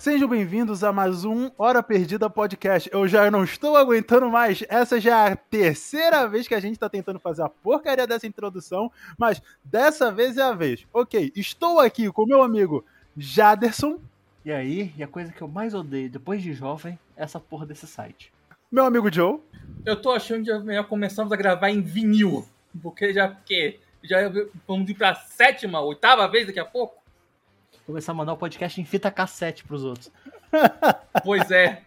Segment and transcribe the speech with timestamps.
[0.00, 2.88] Sejam bem-vindos a mais um Hora Perdida Podcast.
[2.90, 4.64] Eu já não estou aguentando mais.
[4.66, 8.26] Essa já é a terceira vez que a gente está tentando fazer a porcaria dessa
[8.26, 10.86] introdução, mas dessa vez é a vez.
[10.90, 12.82] Ok, estou aqui com meu amigo
[13.14, 14.00] Jaderson.
[14.42, 17.66] E aí, e a coisa que eu mais odeio depois de jovem é essa porra
[17.66, 18.32] desse site.
[18.72, 19.38] Meu amigo Joe.
[19.84, 22.48] Eu tô achando que já começamos a gravar em vinil.
[22.82, 24.32] Porque já que já
[24.66, 26.99] vamos ir pra sétima, oitava vez daqui a pouco.
[27.90, 30.12] Começar a mandar o podcast em fita cassete pros outros.
[31.24, 31.82] Pois é.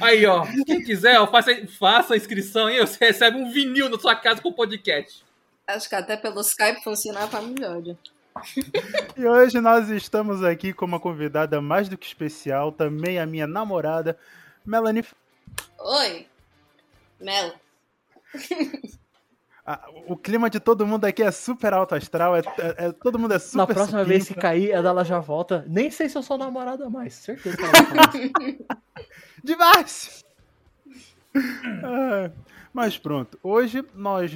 [0.00, 0.44] Aí, ó.
[0.66, 2.80] Quem quiser, ó, faça, faça a inscrição aí.
[2.80, 5.24] Você recebe um vinil na sua casa com o podcast.
[5.64, 7.82] Acho que até pelo Skype funcionava melhor.
[9.16, 13.46] E hoje nós estamos aqui com uma convidada mais do que especial, também a minha
[13.46, 14.18] namorada,
[14.66, 15.04] Melanie.
[15.78, 16.26] Oi,
[17.20, 17.54] Mel.
[19.66, 23.18] Ah, o clima de todo mundo aqui é super alto astral, é, é- é- todo
[23.18, 24.04] mundo é super Na próxima supimpa.
[24.04, 25.64] vez que cair, a dela já volta.
[25.66, 27.14] Nem sei se eu sou namorada mais.
[27.14, 28.58] Certeza que ela vai.
[29.42, 30.22] Demais!
[31.82, 32.30] Ah,
[32.72, 34.30] mas pronto, hoje nós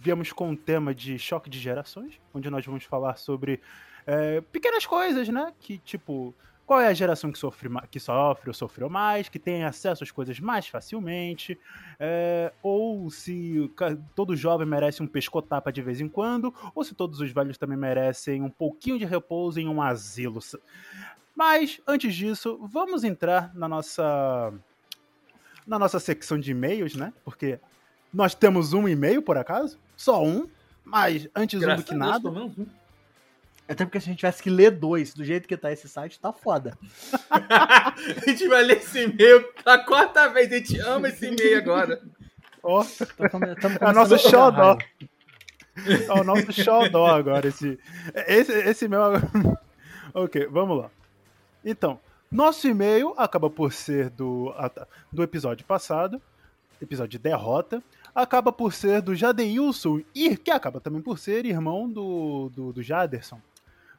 [0.00, 3.60] viemos com um tema de choque de gerações, onde nós vamos falar sobre
[4.06, 5.52] é, pequenas coisas, né?
[5.60, 6.34] Que tipo,
[6.68, 10.10] qual é a geração que sofre, que sofre ou sofreu mais, que tem acesso às
[10.10, 11.58] coisas mais facilmente,
[11.98, 13.72] é, ou se
[14.14, 17.78] todo jovem merece um pescotapa de vez em quando, ou se todos os velhos também
[17.78, 20.40] merecem um pouquinho de repouso em um asilo.
[21.34, 24.52] Mas, antes disso, vamos entrar na nossa
[25.66, 27.14] na nossa secção de e-mails, né?
[27.24, 27.58] Porque
[28.12, 29.78] nós temos um e-mail, por acaso?
[29.96, 30.46] Só um.
[30.84, 32.52] Mas antes um do que a Deus,
[33.68, 36.18] Até porque se a gente tivesse que ler dois do jeito que tá esse site,
[36.18, 36.76] tá foda.
[37.30, 37.94] a
[38.26, 40.50] gente vai ler esse e-mail pela quarta vez.
[40.52, 42.00] A gente ama esse e-mail agora.
[42.62, 43.46] Ó, Então, come-
[43.80, 44.78] É o nosso xodó.
[45.86, 47.46] é o nosso xodó agora.
[47.48, 47.78] Esse,
[48.26, 49.02] esse, esse e-mail.
[50.14, 50.90] ok, vamos lá.
[51.64, 52.00] Então,
[52.30, 54.54] nosso e-mail acaba por ser do,
[55.12, 56.20] do episódio passado,
[56.80, 57.82] episódio de derrota.
[58.14, 62.82] Acaba por ser do Jadeilson, e que acaba também por ser irmão do, do, do
[62.82, 63.40] Jaderson.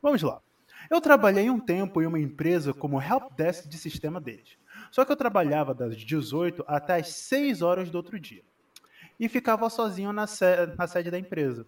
[0.01, 0.41] Vamos lá.
[0.89, 4.57] Eu trabalhei um tempo em uma empresa como helpdesk de sistema deles.
[4.91, 8.43] Só que eu trabalhava das 18 até as 6 horas do outro dia.
[9.19, 11.65] E ficava sozinho na, se- na sede da empresa.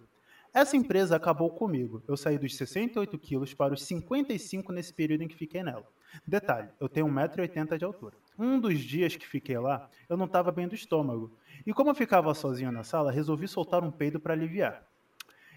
[0.54, 2.02] Essa empresa acabou comigo.
[2.08, 5.86] Eu saí dos 68 quilos para os 55 nesse período em que fiquei nela.
[6.26, 8.16] Detalhe, eu tenho 1,80m de altura.
[8.38, 11.32] Um dos dias que fiquei lá, eu não estava bem do estômago.
[11.66, 14.82] E como eu ficava sozinho na sala, resolvi soltar um peido para aliviar.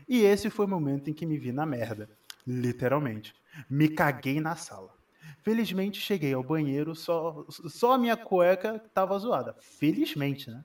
[0.08, 2.10] E esse foi o momento em que me vi na merda.
[2.46, 3.34] Literalmente.
[3.70, 4.94] Me caguei na sala.
[5.42, 9.56] Felizmente cheguei ao banheiro, só, só a minha cueca estava zoada.
[9.60, 10.64] Felizmente, né?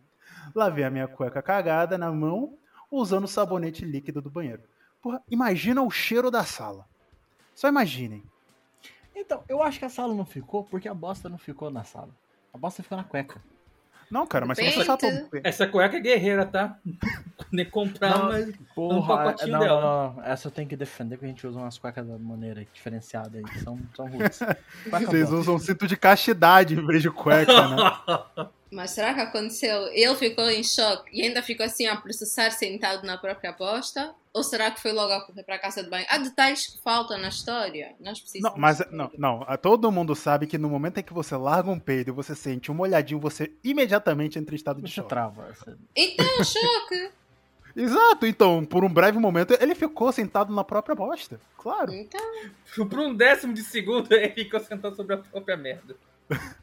[0.54, 2.56] Lavei a minha cueca cagada na mão,
[2.90, 4.62] usando o sabonete líquido do banheiro.
[5.02, 6.86] Porra, imagina o cheiro da sala.
[7.54, 8.22] Só imaginem.
[9.14, 12.10] Então, eu acho que a sala não ficou porque a bosta não ficou na sala.
[12.52, 13.40] A bosta ficou na cueca.
[14.10, 14.74] Não, cara, mas Peito.
[14.78, 16.78] você só tom- Essa cueca é guerreira, tá?
[17.52, 18.54] Nem comprar, Não, mas.
[18.74, 19.80] Porra, Um pacotinho não, dela.
[19.80, 20.24] não, não.
[20.24, 23.44] Essa eu tenho que defender porque a gente usa umas cuecas da maneira diferenciada aí.
[23.44, 24.38] que São, são ruins.
[24.88, 27.76] Cueca Vocês usam cinto de castidade em vez de cueca, né?
[28.72, 29.88] Mas será que aconteceu?
[29.88, 34.14] Ele ficou em choque e ainda ficou assim a processar sentado na própria bosta?
[34.32, 36.06] Ou será que foi logo a correr para a casa de banho?
[36.08, 37.96] Há detalhes que faltam na história.
[37.98, 38.54] Nós precisamos.
[38.54, 39.44] Não, mas não, não.
[39.48, 42.32] a- Todo mundo sabe que no momento em que você larga um peido e você
[42.36, 45.08] sente um molhadinho, você imediatamente entra em estado de Você choque.
[45.08, 45.52] trava.
[45.96, 47.10] Então, choque.
[47.76, 51.40] Exato, então, por um breve momento, ele ficou sentado na própria bosta.
[51.56, 51.92] Claro.
[51.92, 52.20] Então,
[52.88, 55.96] Por um décimo de segundo, ele ficou sentado sobre a própria merda.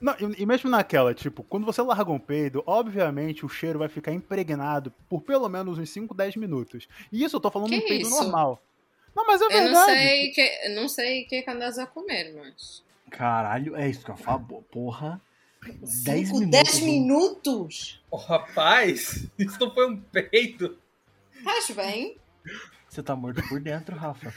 [0.00, 3.88] Não, e, e mesmo naquela, tipo, quando você larga um peido, obviamente o cheiro vai
[3.88, 6.86] ficar impregnado por pelo menos uns 5, 10 minutos.
[7.10, 8.22] E isso eu tô falando Que de um peido isso?
[8.22, 8.62] normal.
[9.14, 9.72] Não, mas é eu verdade.
[9.72, 12.84] não sei que não sei o que que andas a comer, mas.
[13.10, 14.62] Caralho, é isso que eu falo.
[14.70, 15.20] Porra.
[15.72, 16.50] 10 Cinco, minutos.
[16.50, 18.02] dez minutos?
[18.10, 20.76] Oh, rapaz, isso não foi um peito.
[21.38, 22.16] Estás bem?
[22.88, 24.32] Você tá morto por dentro, Rafa.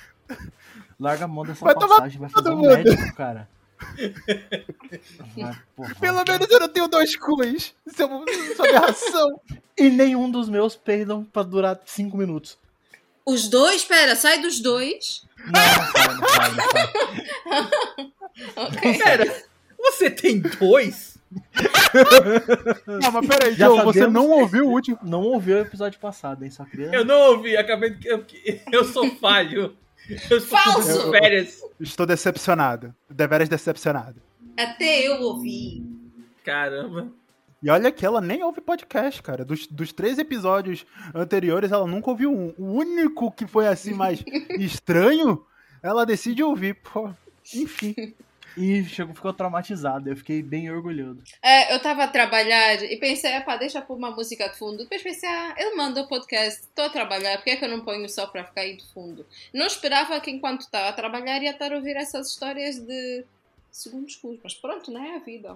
[1.00, 2.70] Larga a mão dessa Vai passagem, vai fazer todo um mundo.
[2.76, 3.50] médico, cara.
[5.36, 5.96] Vai, porra.
[6.00, 7.74] Pelo menos eu não tenho dois cus.
[7.86, 8.26] Isso é uma,
[8.60, 9.40] aberração.
[9.78, 12.58] E nenhum dos meus peidam pra durar 5 minutos.
[13.26, 13.78] Os dois?
[13.82, 15.26] Espera, sai dos dois.
[15.38, 18.12] Não, não sai, não sai, não sai.
[18.56, 18.98] Ok.
[18.98, 19.44] Pera,
[19.78, 21.09] você tem dois?
[23.02, 24.98] Não, mas peraí, Já Joe, você sabemos não ouviu o último.
[25.04, 26.50] Não ouviu o episódio passado, hein?
[26.50, 26.88] Só queria.
[26.88, 28.08] Eu não ouvi, acabei de.
[28.08, 28.26] Eu,
[28.72, 29.76] eu sou falho.
[30.10, 31.12] Eu estou Falso!
[31.12, 31.62] férias.
[31.80, 32.96] Estou decepcionado.
[33.10, 34.22] Deveras decepcionado.
[34.58, 35.86] Até eu ouvi.
[36.44, 37.12] Caramba.
[37.62, 39.44] E olha que ela nem ouve podcast, cara.
[39.44, 42.54] Dos, dos três episódios anteriores, ela nunca ouviu um.
[42.58, 44.24] O único que foi assim mais
[44.58, 45.46] estranho,
[45.84, 46.76] ela decide ouvir.
[46.76, 47.12] Pô,
[47.54, 48.16] enfim.
[48.58, 50.10] E chegou, ficou traumatizado.
[50.10, 51.22] Eu fiquei bem orgulhoso.
[51.42, 54.78] É, eu tava a trabalhar e pensei, pá, deixa pôr uma música de fundo.
[54.80, 57.82] Depois pensei, ah, ele mandou podcast, estou a trabalhar, por que é que eu não
[57.82, 59.26] ponho só para ficar aí de fundo?
[59.54, 63.26] Não esperava que enquanto estava a trabalhar ia estar a ouvir essas histórias de
[63.72, 65.56] segundos cursos, mas pronto, não é a vida.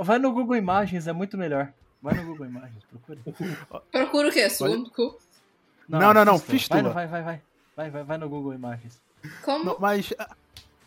[0.00, 1.72] Vai no Google Imagens, é muito melhor.
[2.00, 3.20] Vai no Google Imagens, procura.
[3.90, 4.48] Procura o quê?
[4.48, 5.18] Segundo curso?
[5.88, 6.80] Não, não, não, fístula.
[6.80, 6.94] fístula.
[6.94, 7.40] Vai, vai, vai,
[7.76, 9.00] vai, vai, vai no Google Imagens.
[9.42, 9.64] Como?
[9.64, 10.12] Não, mas.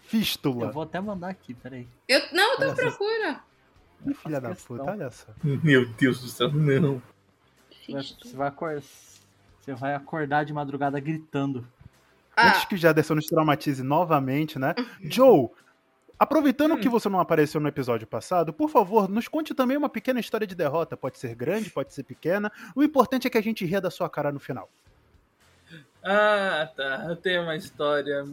[0.10, 0.66] Fístula.
[0.68, 1.88] Eu vou até mandar aqui, peraí.
[2.08, 2.82] Eu, não, então Olha só.
[2.82, 3.40] procura.
[4.08, 4.78] Ih, Filha da questão.
[4.78, 5.28] puta, olha só.
[5.44, 7.02] Meu Deus do céu, não.
[7.86, 8.82] Você vai, você vai acordar.
[9.62, 11.68] Você vai acordar de madrugada gritando.
[12.38, 14.74] Antes Ah, que o Jaderson nos traumatize novamente, né?
[15.04, 15.50] Joe,
[16.18, 20.20] aproveitando que você não apareceu no episódio passado, por favor, nos conte também uma pequena
[20.20, 20.96] história de derrota.
[20.98, 22.52] Pode ser grande, pode ser pequena.
[22.76, 24.70] O importante é que a gente ria da sua cara no final.
[26.04, 27.06] Ah, tá.
[27.10, 28.26] Eu tenho uma história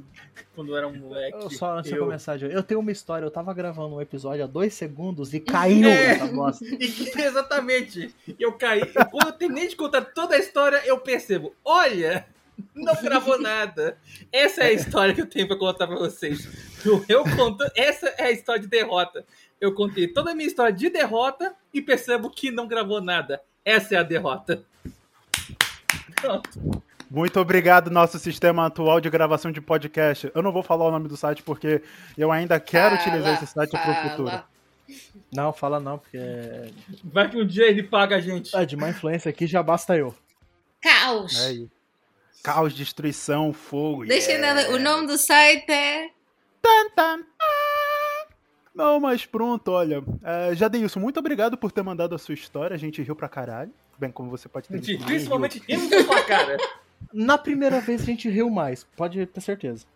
[0.55, 1.37] quando eu era um moleque.
[1.37, 2.05] Eu só antes de eu...
[2.05, 3.27] começar, Joe, eu tenho uma história.
[3.27, 6.13] Eu tava gravando um episódio há dois segundos e caiu É.
[6.13, 6.65] essa bosta.
[7.19, 8.15] Exatamente.
[8.39, 8.83] Eu caí.
[9.11, 12.27] Quando eu terminei de contar toda a história, eu percebo: olha,
[12.75, 13.99] não gravou nada.
[14.33, 16.49] Essa é a história que eu tenho pra contar pra vocês.
[17.09, 19.25] Eu conto, essa é a história de derrota.
[19.61, 23.41] Eu contei toda a minha história de derrota e percebo que não gravou nada.
[23.65, 24.63] Essa é a derrota.
[26.15, 26.83] Pronto.
[27.11, 30.31] Muito obrigado, nosso sistema atual de gravação de podcast.
[30.35, 31.83] Eu não vou falar o nome do site porque
[32.19, 34.43] eu ainda quero fala, utilizar esse site para o futuro.
[35.33, 36.71] Não, fala não, porque é
[37.05, 38.55] Vai que um dia ele paga a gente.
[38.57, 40.15] é, de má influência aqui já basta eu.
[40.83, 41.41] Caos.
[41.41, 41.71] É isso.
[42.43, 44.05] Caos, destruição, fogo.
[44.07, 44.61] Deixa yeah.
[44.61, 46.09] ainda- O nome do site é.
[46.63, 47.25] Tan, tan.
[48.75, 50.05] Não, mas pronto, olha.
[50.23, 52.75] É, Jadeilson, muito obrigado por ter mandado a sua história.
[52.75, 53.73] A gente riu pra caralho.
[53.99, 56.57] Bem, como você pode ter Gente, visto, Principalmente rindo da sua cara.
[57.13, 59.87] Na primeira vez a gente riu mais, pode ter certeza.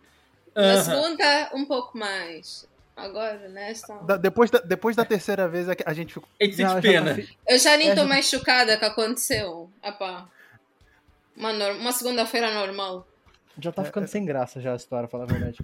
[0.54, 0.82] Na Aham.
[0.82, 2.68] segunda, um pouco mais.
[2.96, 3.94] Agora, nesta.
[3.94, 4.02] riu.
[4.04, 6.28] Da- depois, da, depois da terceira vez é que a gente ficou.
[6.40, 7.14] A gente Já- sente já pena.
[7.14, 9.70] fi- Eu já nem É, já- mais chocada que aconteceu.
[9.82, 10.28] Epá.
[11.36, 13.06] Uma, uma segunda-feira normal.
[13.58, 15.58] Já tá ficando sem graça já a história, pra falar a verdade.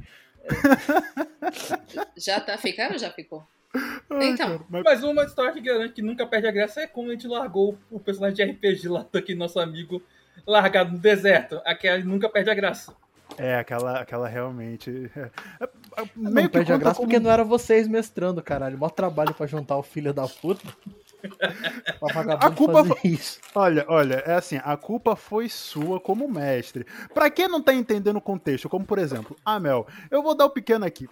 [2.17, 3.47] Já tá ficando ou já ficou?
[3.75, 4.49] Ai, Então.
[4.59, 7.13] cara, mas- Mas uma história que garante que nunca perde a graça é como a
[7.13, 10.03] gente largou o personagem de RPG lá daquele nosso amigo
[10.47, 11.61] largado no deserto.
[11.65, 12.95] Aquela nunca perde a graça.
[13.39, 15.11] É, aquela, aquela realmente.
[15.17, 15.21] é,
[15.61, 18.79] é, é, Não meio que perde a graça como- porque não era vocês mestrando, caralho.
[18.79, 20.67] Mó trabalho pra juntar o filho da puta.
[22.41, 23.41] A culpa isso.
[23.55, 26.87] Olha, olha, é assim, a culpa foi sua como mestre.
[27.13, 30.45] Pra quem não tá entendendo o contexto, como por exemplo, ah, Mel, eu vou dar
[30.47, 31.09] o pequeno aqui.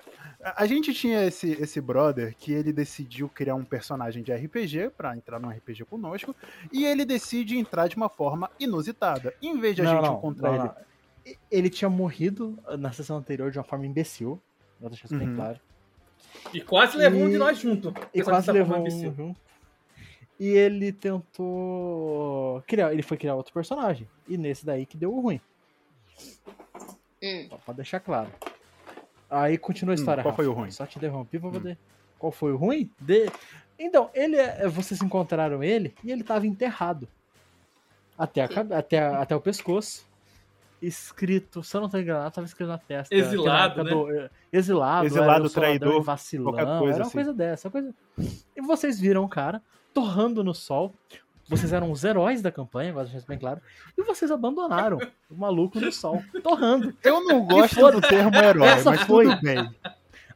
[0.57, 5.17] A gente tinha esse, esse brother que ele decidiu criar um personagem de RPG pra
[5.17, 6.37] entrar num RPG conosco,
[6.71, 9.33] e ele decide entrar de uma forma inusitada.
[9.41, 10.65] Em vez de a Não, gente não, encontrar não, ele.
[11.27, 11.35] não.
[11.51, 14.39] Ele tinha morrido na sessão anterior de uma forma imbecil.
[14.79, 15.37] Vou deixar isso bem Uhum.
[15.37, 15.59] claro.
[16.53, 17.95] E quase levou um E- de nós junto.
[18.13, 19.15] E quase levou um imbecil.
[19.17, 19.41] junto.
[20.39, 24.09] E ele tentou criar, ele foi criar outro personagem.
[24.29, 25.41] E nesse daí que deu o ruim,
[27.23, 27.47] Hum.
[27.49, 28.31] só pra deixar claro.
[29.31, 30.23] Aí continua a Hum, história.
[30.23, 30.43] qual Rafa.
[30.43, 30.71] foi o ruim?
[30.71, 31.53] Só te interrompi pra Hum.
[31.53, 31.79] poder.
[32.19, 32.91] Qual foi o ruim?
[33.01, 33.31] De...
[33.79, 37.09] Então, ele, é- vocês encontraram ele e ele tava enterrado.
[38.17, 40.05] Até, a até, a- até o pescoço.
[40.81, 43.15] Escrito, se eu não tô enganado, tava escrito na testa.
[43.15, 47.13] Exilado, época do- eh, exilado, Exilado, traidor, vacilão, qualquer coisa era uma assim.
[47.13, 47.69] coisa dessa.
[47.69, 47.95] uma Coisa...
[48.55, 49.63] E vocês viram o cara
[49.95, 50.95] torrando no sol.
[51.49, 53.61] Vocês eram os heróis da campanha, agora deixar isso bem claro.
[53.97, 54.99] E vocês abandonaram
[55.31, 56.95] o maluco no sol, torrando.
[57.03, 59.27] Eu não gosto do termo herói, Essa mas foi.
[59.27, 59.71] tudo bem.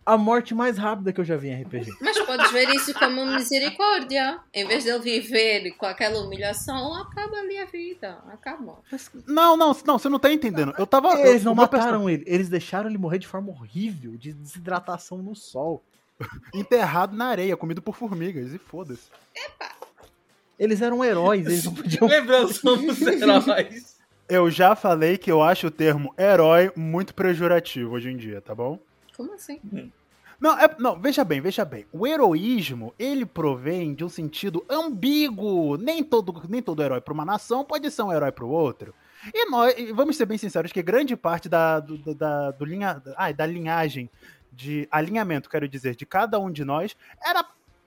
[0.05, 1.91] A morte mais rápida que eu já vi em RPG.
[2.01, 4.39] Mas podes ver isso como misericórdia.
[4.55, 8.19] Em vez de ele viver com aquela humilhação, acaba ali a vida.
[8.33, 8.79] Acaba.
[9.27, 10.75] Não, não, não, você não tá entendendo.
[10.79, 11.13] Eu tava.
[11.21, 15.35] Eles eu- não mataram ele, eles deixaram ele morrer de forma horrível, de desidratação no
[15.35, 15.83] sol.
[16.55, 19.09] Enterrado na areia, comido por formigas, e foda-se.
[20.59, 22.07] Eles eram heróis, eles não podiam.
[22.09, 23.97] Lembrando, somos heróis.
[24.29, 28.55] Eu já falei que eu acho o termo herói muito pejorativo hoje em dia, tá
[28.55, 28.79] bom?
[29.17, 29.61] Como assim?
[30.41, 31.87] Não, é- não, veja bem, veja bem.
[31.93, 35.77] O heroísmo, ele provém de um sentido ambíguo.
[35.79, 38.93] Nem todo, nem todo herói para uma nação pode ser um herói para o outro.
[39.35, 43.33] E nós, vamos ser bem sinceros, que grande parte da, do- da, do linha, ai,
[43.33, 44.11] da linhagem,
[44.59, 47.45] de alinhamento, quero dizer, de cada um de nós, era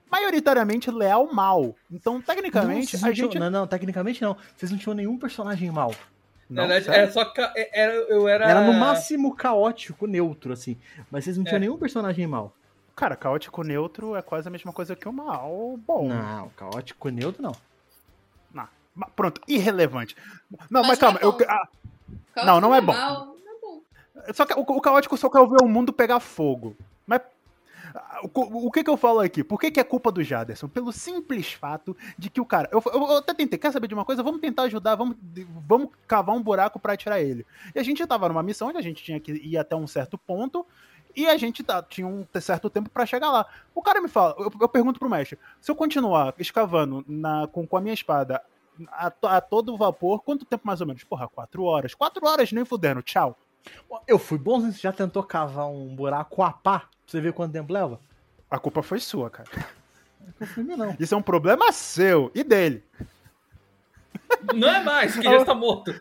[0.09, 1.75] maioritariamente leal mal.
[1.91, 3.39] Então, Não, tecnicamente, a não tinham- gente...
[3.39, 4.37] não, não, tecnicamente não.
[4.55, 5.93] Vocês não tinham nenhum personagem mal.
[6.49, 7.01] Na Não, verdade, sério?
[7.03, 7.25] era só.
[7.25, 8.49] ca- Era, eu era.
[8.49, 10.77] Era no máximo caótico, neutro, assim.
[11.11, 11.59] Mas vocês não tinham É.
[11.59, 12.53] nenhum personagem mal.
[12.95, 16.07] Cara, caótico neutro é quase a mesma coisa que o mal bom.
[16.09, 17.55] Não, caótico neutro não.
[18.93, 20.15] Ma- Pronto, irrelevante.
[20.69, 21.67] Não, mas, Mas calma, não é eu, ah,
[22.45, 22.91] Não, não é bom.
[22.93, 23.30] Não é bom.
[24.33, 26.75] Só que o, o caótico só quer ver o mundo pegar fogo.
[27.05, 27.21] Mas
[28.23, 29.43] O, o que que eu falo aqui?
[29.43, 30.67] Por que, que é culpa do Jaderson?
[30.67, 32.69] Pelo simples fato de que o cara.
[32.71, 34.23] Eu, eu, eu até tentei, quer saber de uma coisa?
[34.23, 35.17] Vamos tentar ajudar, vamos,
[35.67, 37.45] vamos cavar um buraco para tirar ele.
[37.73, 40.17] E a gente tava numa missão onde a gente tinha que ir até um certo
[40.17, 40.65] ponto.
[41.15, 43.45] E a gente tá, tinha um certo tempo para chegar lá.
[43.75, 47.67] O cara me fala, eu, eu, pergunto pro mestre, se eu continuar escavando na, com,
[47.67, 48.41] com a minha espada
[48.87, 51.03] a, a, todo vapor, quanto tempo mais ou menos?
[51.03, 51.93] Porra, quatro horas.
[51.93, 53.37] Quatro horas nem fudendo, tchau.
[54.07, 56.79] Eu fui bom, você já tentou cavar um buraco a pá?
[56.79, 57.99] Pra você ver quanto tempo leva?
[58.49, 59.49] A culpa foi sua, cara.
[60.39, 60.95] Não foi meu, não.
[60.99, 62.83] Isso é um problema seu e dele.
[64.53, 65.93] Não é mais, que já está morto.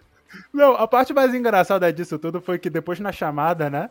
[0.52, 3.90] Não, a parte mais engraçada disso tudo foi que depois na chamada, né?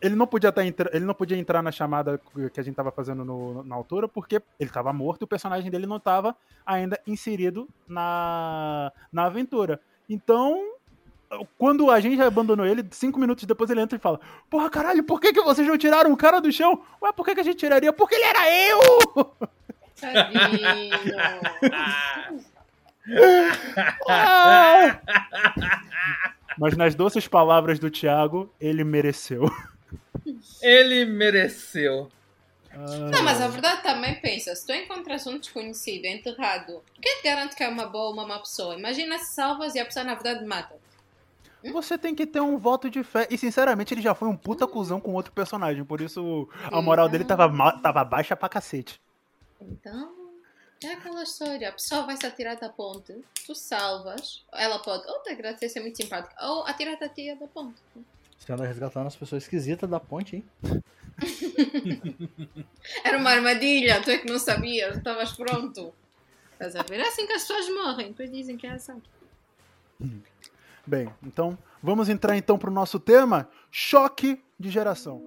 [0.00, 2.20] Ele não podia estar tá ele não podia entrar na chamada
[2.52, 5.70] que a gente tava fazendo no, na altura porque ele estava morto e o personagem
[5.70, 6.36] dele não estava
[6.66, 9.80] ainda inserido na, na aventura.
[10.08, 10.77] Então,
[11.56, 15.20] quando a gente abandonou ele, cinco minutos depois ele entra e fala: Porra, caralho, por
[15.20, 16.82] que, que vocês não tiraram o cara do chão?
[17.02, 17.92] Ué, por que, que a gente tiraria?
[17.92, 18.80] Porque ele era eu!
[20.00, 20.94] Tadinho.
[24.08, 25.00] Ah!
[26.58, 29.50] Mas nas doces palavras do Thiago, ele mereceu.
[30.60, 32.10] Ele mereceu.
[33.10, 37.56] Não, mas a verdade também pensa, se tu encontras um desconhecido enterrado, quem te garante
[37.56, 38.78] que é uma boa ou uma má pessoa?
[38.78, 40.76] Imagina se salvas e a pessoa na verdade mata.
[41.72, 43.26] Você tem que ter um voto de fé.
[43.30, 45.84] E sinceramente, ele já foi um puta cuzão com outro personagem.
[45.84, 47.12] Por isso a moral então...
[47.12, 47.48] dele tava,
[47.80, 49.00] tava baixa pra cacete.
[49.60, 50.18] Então,
[50.84, 51.68] é aquela história.
[51.68, 55.80] A pessoa vai se atirar da ponte, tu salvas, ela pode ou te agradecer, ser
[55.80, 57.82] muito simpática, ou atirar a tia da ponte.
[58.38, 60.44] Você anda resgatando as pessoas esquisitas da ponte, hein?
[63.02, 65.92] Era uma armadilha, tu é que não sabias, estavas pronto.
[66.52, 67.00] Estás a ver?
[67.00, 69.02] É assim que as pessoas morrem, depois dizem que é assim.
[70.88, 75.22] Bem, então vamos entrar então para o nosso tema: choque de geração.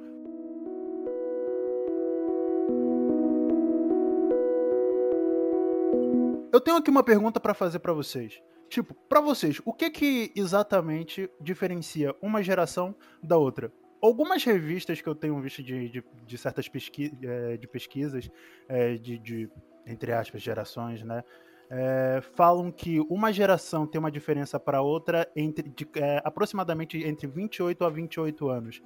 [6.52, 8.42] Eu tenho aqui uma pergunta para fazer para vocês.
[8.70, 13.72] Tipo, para vocês, o que que exatamente diferencia uma geração da outra?
[14.02, 18.32] Algumas revistas que eu tenho visto de, de, de certas pesqui é, de pesquisas,
[18.68, 19.50] é, de, de,
[19.86, 21.24] entre aspas, gerações, né?
[21.74, 27.28] É, falam que uma geração tem uma diferença para outra entre de, é, aproximadamente entre
[27.28, 28.82] 28 a 28 anos.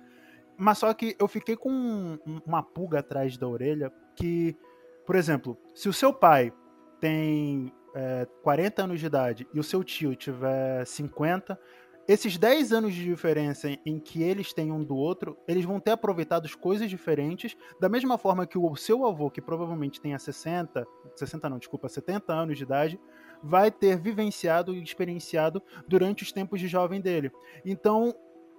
[0.56, 4.56] Mas só que eu fiquei com uma pulga atrás da orelha que,
[5.04, 6.54] por exemplo, se o seu pai
[7.02, 11.60] tem é, 40 anos de idade e o seu tio tiver 50,
[12.08, 15.92] esses 10 anos de diferença em que eles têm um do outro, eles vão ter
[15.92, 20.86] aproveitado coisas diferentes, da mesma forma que o seu avô, que provavelmente tenha 60,
[21.16, 23.00] 60 não, desculpa, 70 anos de idade,
[23.42, 27.32] vai ter vivenciado e experienciado durante os tempos de jovem dele.
[27.66, 28.14] Então,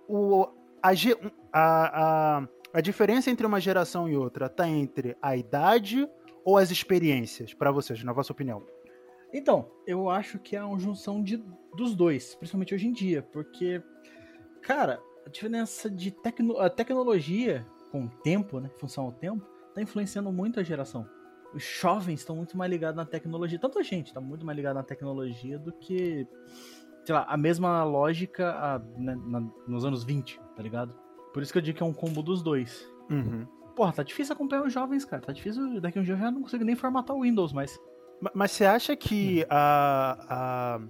[0.09, 0.49] o,
[0.83, 0.91] a,
[1.53, 6.09] a, a, a diferença entre uma geração e outra está entre a idade
[6.45, 8.65] ou as experiências, para vocês, na vossa opinião?
[9.37, 11.37] Então, eu acho que é uma junção de,
[11.77, 13.83] dos dois, principalmente hoje em dia, porque,
[14.63, 19.83] cara, a diferença de tecno, a tecnologia com o tempo, né, função ao tempo, tá
[19.83, 21.07] influenciando muito a geração.
[21.55, 24.77] Os jovens estão muito mais ligados na tecnologia, tanto a gente tá muito mais ligado
[24.77, 26.27] na tecnologia do que,
[27.05, 30.99] sei lá, a mesma lógica a, né, na, nos anos 20, tá ligado?
[31.35, 32.91] Por isso que eu digo que é um combo dos dois.
[33.11, 33.47] Uhum.
[33.77, 35.21] Porra, tá difícil acompanhar os jovens, cara.
[35.21, 35.79] Tá difícil.
[35.79, 37.79] Daqui a um dia eu já não consigo nem formatar o Windows mais.
[38.35, 39.47] Mas você acha que hum.
[39.51, 40.81] a, a,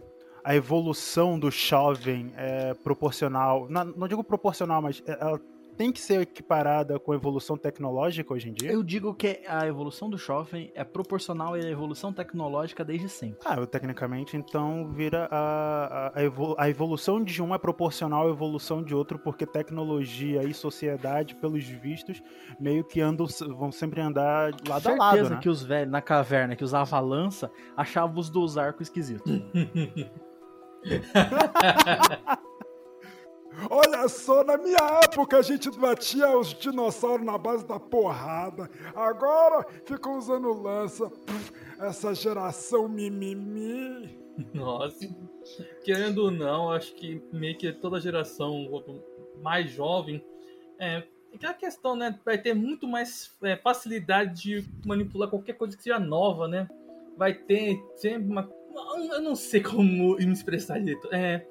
[0.45, 3.67] a evolução do jovem é proporcional?
[3.69, 5.41] Não, não digo proporcional, mas é, ela
[5.77, 8.73] tem que ser equiparada com a evolução tecnológica hoje em dia?
[8.73, 13.39] Eu digo que a evolução do jovem é proporcional à evolução tecnológica desde sempre.
[13.45, 16.13] Ah, tecnicamente, então, vira a, a,
[16.59, 21.65] a evolução de um é proporcional à evolução de outro, porque tecnologia e sociedade, pelos
[21.65, 22.23] vistos,
[22.59, 25.39] meio que andam, vão sempre andar lado Certeza a lado, né?
[25.41, 29.31] que os velhos na caverna que usavam lança achavam os dos arcos esquisitos.
[33.71, 38.71] Olha só, na minha época a gente batia os dinossauros na base da porrada.
[38.95, 41.11] Agora ficam usando lança.
[41.79, 44.19] Essa geração mimimi.
[44.53, 45.09] Nossa.
[45.85, 48.67] Querendo ou não, acho que meio que toda geração
[49.43, 50.25] mais jovem
[50.79, 52.19] é aquela questão, né?
[52.25, 56.69] Vai ter muito mais é, facilidade de manipular qualquer coisa que seja nova, né?
[57.17, 58.51] Vai ter sempre uma.
[59.11, 61.09] Eu não sei como me expressar direito.
[61.13, 61.47] É,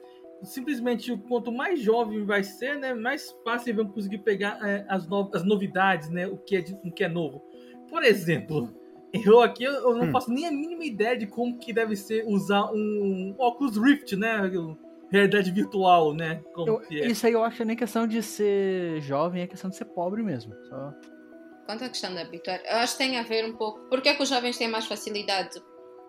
[0.46, 5.30] simplesmente quanto mais jovem vai ser, né, mais fácil vamos conseguir pegar é, as, no
[5.34, 7.42] as novidades, né, o que, é, o que é novo.
[7.90, 8.74] Por exemplo,
[9.14, 10.12] eu aqui eu não hum.
[10.12, 14.52] faço nem a mínima ideia de como que deve ser usar um óculos Rift, né,
[15.10, 17.08] realidade virtual, né, eu, é.
[17.08, 20.24] Isso aí eu acho que nem questão de ser jovem, é questão de ser pobre
[20.24, 20.54] mesmo.
[20.70, 20.94] Só...
[21.66, 23.82] quanto à questão de habituar, eu acho que tem a ver um pouco.
[23.90, 25.62] Porque é que os jovens têm mais facilidade?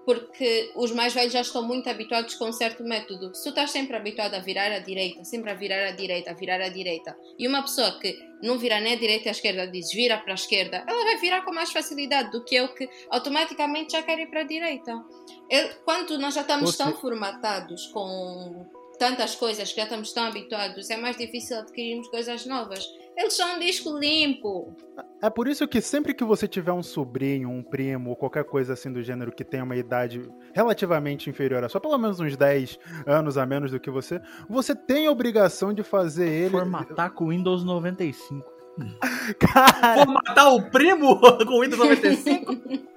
[0.07, 3.35] Porque os mais velhos já estão muito habituados com um certo método.
[3.35, 6.35] Se tu estás sempre habituado a virar à direita, sempre a virar à direita, a
[6.35, 9.67] virar à direita, e uma pessoa que não vira nem à direita nem à esquerda
[9.67, 12.89] diz vira para a esquerda, ela vai virar com mais facilidade do que eu que
[13.11, 15.05] automaticamente já quero ir para a direita.
[15.51, 18.65] Eu, quando nós já estamos Você- tão formatados com
[19.01, 22.89] tantas coisas que já estamos tão habituados, é mais difícil adquirirmos coisas novas.
[23.17, 24.77] Eles são um disco limpo.
[25.23, 28.75] É por isso que sempre que você tiver um sobrinho, um primo ou qualquer coisa
[28.75, 32.79] assim do gênero que tenha uma idade relativamente inferior a sua, pelo menos uns 10
[33.07, 36.51] anos a menos do que você, você tem a obrigação de fazer ele.
[36.51, 38.45] Formatar com Windows 95.
[39.41, 42.87] Cara, Formatar o primo com o Windows 95?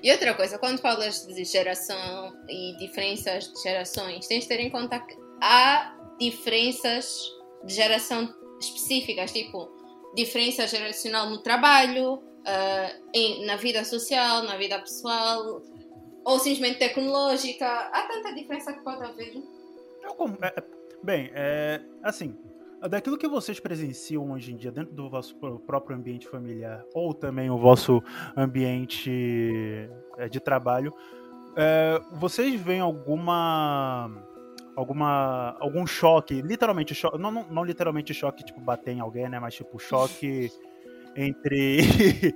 [0.00, 4.70] E outra coisa, quando falas de geração e diferenças de gerações, tens de ter em
[4.70, 7.20] conta que há diferenças
[7.64, 9.68] de geração específicas, tipo
[10.14, 15.62] diferença geracional no trabalho, ah, em- na vida social, na vida pessoal,
[16.24, 17.66] ou simplesmente tecnológica.
[17.66, 19.42] Há tanta diferença que pode haver.
[20.16, 20.64] com- é, é,
[21.02, 22.34] bem, é, assim,
[22.88, 27.12] daquilo que vocês presenciam hoje em dia dentro do vosso pró- próprio ambiente familiar ou
[27.12, 28.02] também o vosso
[28.34, 30.94] ambiente é, de trabalho,
[31.56, 34.10] é, vocês veem alguma
[34.78, 39.40] alguma algum choque, literalmente choque, não, não, não literalmente choque tipo bater em alguém, né,
[39.40, 40.50] mas tipo choque
[41.16, 42.34] entre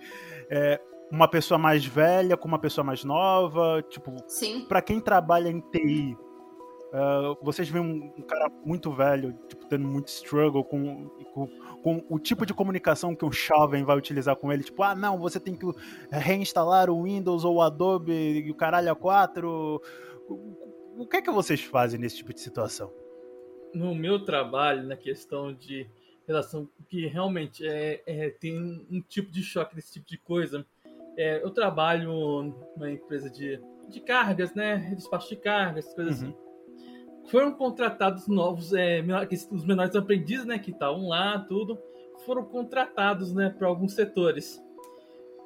[0.50, 0.80] é,
[1.10, 4.64] uma pessoa mais velha com uma pessoa mais nova, tipo Sim.
[4.66, 6.16] Pra quem trabalha em TI,
[6.92, 11.48] ah, vocês veem um, um cara muito velho, tipo, tendo muito struggle com, com,
[11.82, 14.62] com o tipo de comunicação que um jovem vai utilizar com ele.
[14.62, 15.66] Tipo, ah, não, você tem que
[16.10, 19.80] reinstalar o Windows ou o Adobe e o caralho a 4.
[20.96, 22.92] O, que é que vocês fazem nesse tipo de situação?
[23.74, 25.86] no meu trabalho, na questão de
[26.28, 28.54] relação, que realmente é, é- tem
[28.90, 30.66] um tipo de choque desse tipo de coisa.
[31.16, 34.92] É, eu trabalho numa empresa de, de cargas, né?
[34.94, 36.28] Despacho de cargas, coisas Uhum.
[36.28, 36.36] assim.
[37.30, 39.02] Foram contratados novos, é,
[39.50, 40.58] os menores aprendizes, né?
[40.58, 41.78] Que estavam lá, tudo,
[42.26, 43.48] foram contratados, né?
[43.58, 44.62] Para alguns setores.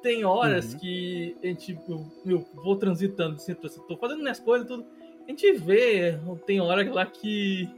[0.01, 0.79] Tem horas Uhum.
[0.79, 4.85] que a gente, eu, eu vou transitando de setor setor, fazendo minhas coisas, tudo.
[5.27, 7.69] A gente vê, tem hora lá que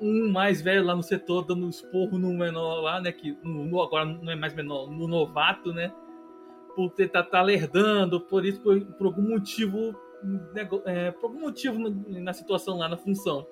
[0.00, 3.12] um mais velho lá no setor dando esporro no menor lá, né?
[3.12, 5.92] Que no, no- agora não é mais menor, no novato, né?
[6.74, 9.94] Por tentar tá lerdando, por isso, por, por algum motivo,
[10.54, 13.46] nego- é, por algum motivo na, na situação lá, na função.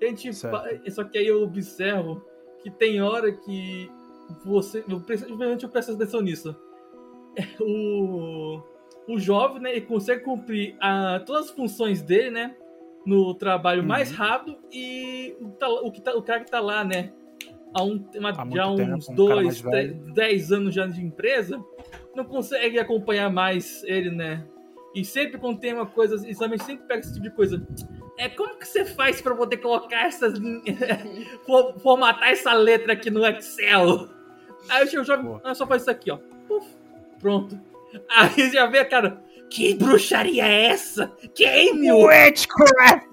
[0.00, 0.52] A gente, Certo.
[0.84, 2.24] fa- só que aí eu observo
[2.62, 3.90] que tem hora que
[4.44, 5.02] você, eu
[5.36, 6.54] realmente eu presto atenção nisso.
[7.60, 8.60] O,
[9.08, 12.54] o jovem, né, ele consegue cumprir a, todas as funções dele, né?
[13.04, 13.88] No trabalho Uhum.
[13.88, 17.12] mais rápido e o, tá- o que tá- o cara que tá lá, né?
[17.72, 21.62] Há, um, uma- Há já uns dois, dez, dez anos já de empresa,
[22.14, 24.44] não consegue acompanhar mais ele, né?
[24.94, 27.64] E sempre quando tem uma coisa, e também sempre pega esse tipo de coisa.
[28.18, 30.64] É como que você faz pra poder colocar essas linhas,
[31.46, 34.08] for- formatar essa letra aqui no Excel?
[34.70, 36.18] Aí eu chego, jogo, ah, só faz isso aqui, ó.
[36.48, 36.66] Puf,
[37.20, 37.60] pronto.
[38.10, 41.08] Aí já vê, cara, que bruxaria é essa?
[41.34, 43.06] Quem Witchcraft!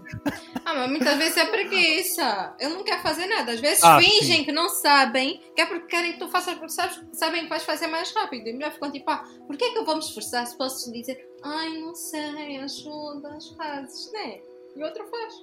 [0.65, 2.55] Ah, mas muitas vezes é preguiça.
[2.59, 3.51] Eu não quero fazer nada.
[3.51, 4.43] Às vezes Ah, fingem sim.
[4.43, 7.63] que não sabem, que é porque querem que tu faças porque sabes, sabem que vais
[7.63, 8.47] fazer mais rápido.
[8.47, 10.91] E melhor ficam tipo, ah, por que é que eu vou me esforçar se posso
[10.91, 14.39] dizer, ai, não sei, ajuda, as fazes, né?
[14.75, 15.33] E outro faz.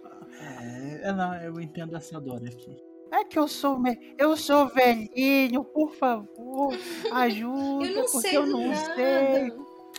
[0.40, 2.76] É, é, não, eu entendo essa dor aqui.
[3.12, 3.80] É que eu sou
[4.18, 6.74] eu sou velhinho, por favor,
[7.12, 8.94] ajuda, Eu não porque sei eu não nada.
[8.94, 9.52] sei.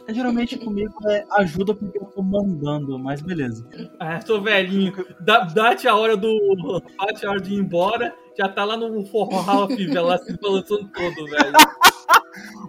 [0.07, 3.67] É, Geralmente comigo é ajuda porque eu tô mandando, mas beleza.
[3.99, 4.93] Ah, sou velhinho.
[5.19, 6.81] Dá- Dá-te a hora do.
[6.97, 8.15] Bate a hora de ir embora.
[8.37, 11.53] Já tá lá no forró Ralph, velho, lá se balançando todo, velho.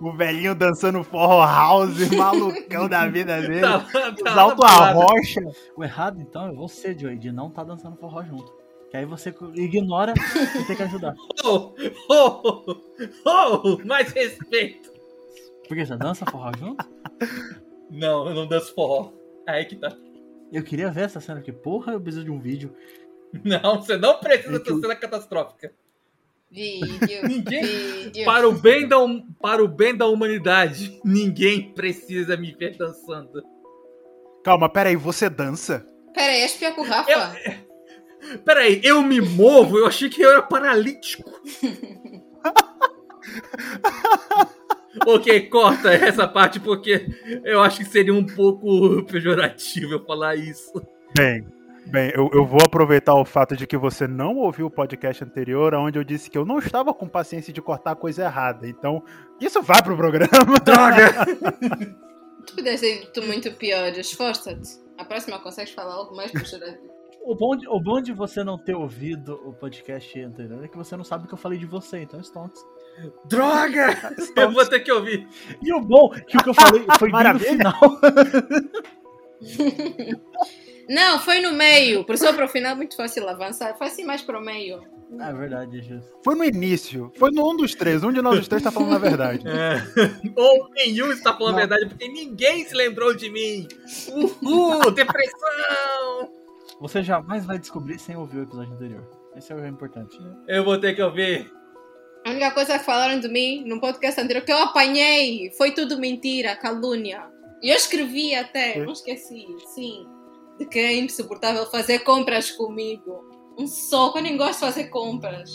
[0.01, 3.61] O velhinho dançando forró house, malucão da vida dele.
[3.61, 3.79] Tá,
[4.25, 5.41] tá alto a rocha.
[5.77, 8.53] O errado, então, é você, Joey, de não tá dançando forró junto.
[8.93, 10.13] Que aí você ignora
[10.61, 11.15] e tem que ajudar.
[11.45, 11.73] Oh,
[12.11, 12.77] oh,
[13.25, 14.93] oh, mais respeito.
[15.67, 16.87] Porque você dança forró junto?
[17.91, 19.11] Não, eu não danço forró.
[19.47, 19.97] Aí que tá.
[20.53, 21.51] Eu queria ver essa cena aqui.
[21.51, 22.75] Porra, eu preciso de um vídeo.
[23.43, 25.73] Não, você não precisa É que dessa cena catastrófica.
[26.51, 28.25] Vídeo, Ninguém- vídeo.
[28.27, 33.43] Para o, bem da, hum- para o bem da humanidade, ninguém precisa me ver dançando.
[34.45, 35.87] Calma, peraí, você dança?
[36.13, 37.11] Pera aí, és pior que o Rafa?
[37.11, 37.72] Eu-
[38.45, 39.79] Peraí, eu me movo?
[39.79, 41.29] Eu achei que eu era paralítico.
[45.07, 47.07] ok, corta essa parte porque
[47.45, 50.73] eu acho que seria um pouco pejorativo eu falar isso.
[51.17, 51.45] Bem,
[51.87, 55.75] Bem, eu, eu vou aproveitar o fato de que você não ouviu o podcast anterior,
[55.75, 58.69] onde eu disse que eu não estava com paciência de cortar a coisa errada.
[58.69, 59.03] Então,
[59.41, 60.31] isso vai pro programa.
[60.65, 61.27] Droga!
[62.47, 64.81] Tu podes ser tu muito pior, esforça-te.
[64.97, 66.93] A próxima consegues falar algo mais pejorativo.
[67.25, 70.77] O bom, de, o bom de você não ter ouvido o podcast anterior é que
[70.77, 72.61] você não sabe o que eu falei de você, então stonks.
[73.25, 74.15] Droga!
[74.37, 75.27] Eu vou ter que ouvir.
[75.63, 77.75] E o bom que o que eu falei foi bem no final.
[80.89, 82.05] Não, foi no meio.
[82.05, 83.79] Por isso para o final é muito fácil avançar.
[83.79, 84.83] Foi assim mais para o meio.
[85.19, 86.11] Ah, é verdade, é justo.
[86.25, 87.13] Foi no início.
[87.17, 88.03] Foi no um dos três.
[88.03, 89.45] Um de nós os três tá falando a verdade.
[89.47, 89.81] É.
[90.37, 93.69] Ou nenhum está falando a verdade, porque ninguém se lembrou de mim.
[94.09, 96.42] Uhul, depressão!
[96.83, 99.09] Você jamais vai descobrir sem ouvir o episódio anterior.
[99.37, 100.19] Esse é o importante.
[100.49, 101.49] Eu vou ter que ouvir.
[102.27, 105.97] A única coisa que falaram de mim no podcast anterior que eu apanhei foi tudo
[105.97, 107.25] mentira, calúnia.
[107.63, 108.85] E eu escrevi até, Foi?
[108.85, 110.09] não esqueci, sim,
[110.59, 113.31] de que é insuportável fazer compras comigo.
[113.57, 115.53] Um soco, eu nem gosto de fazer compras.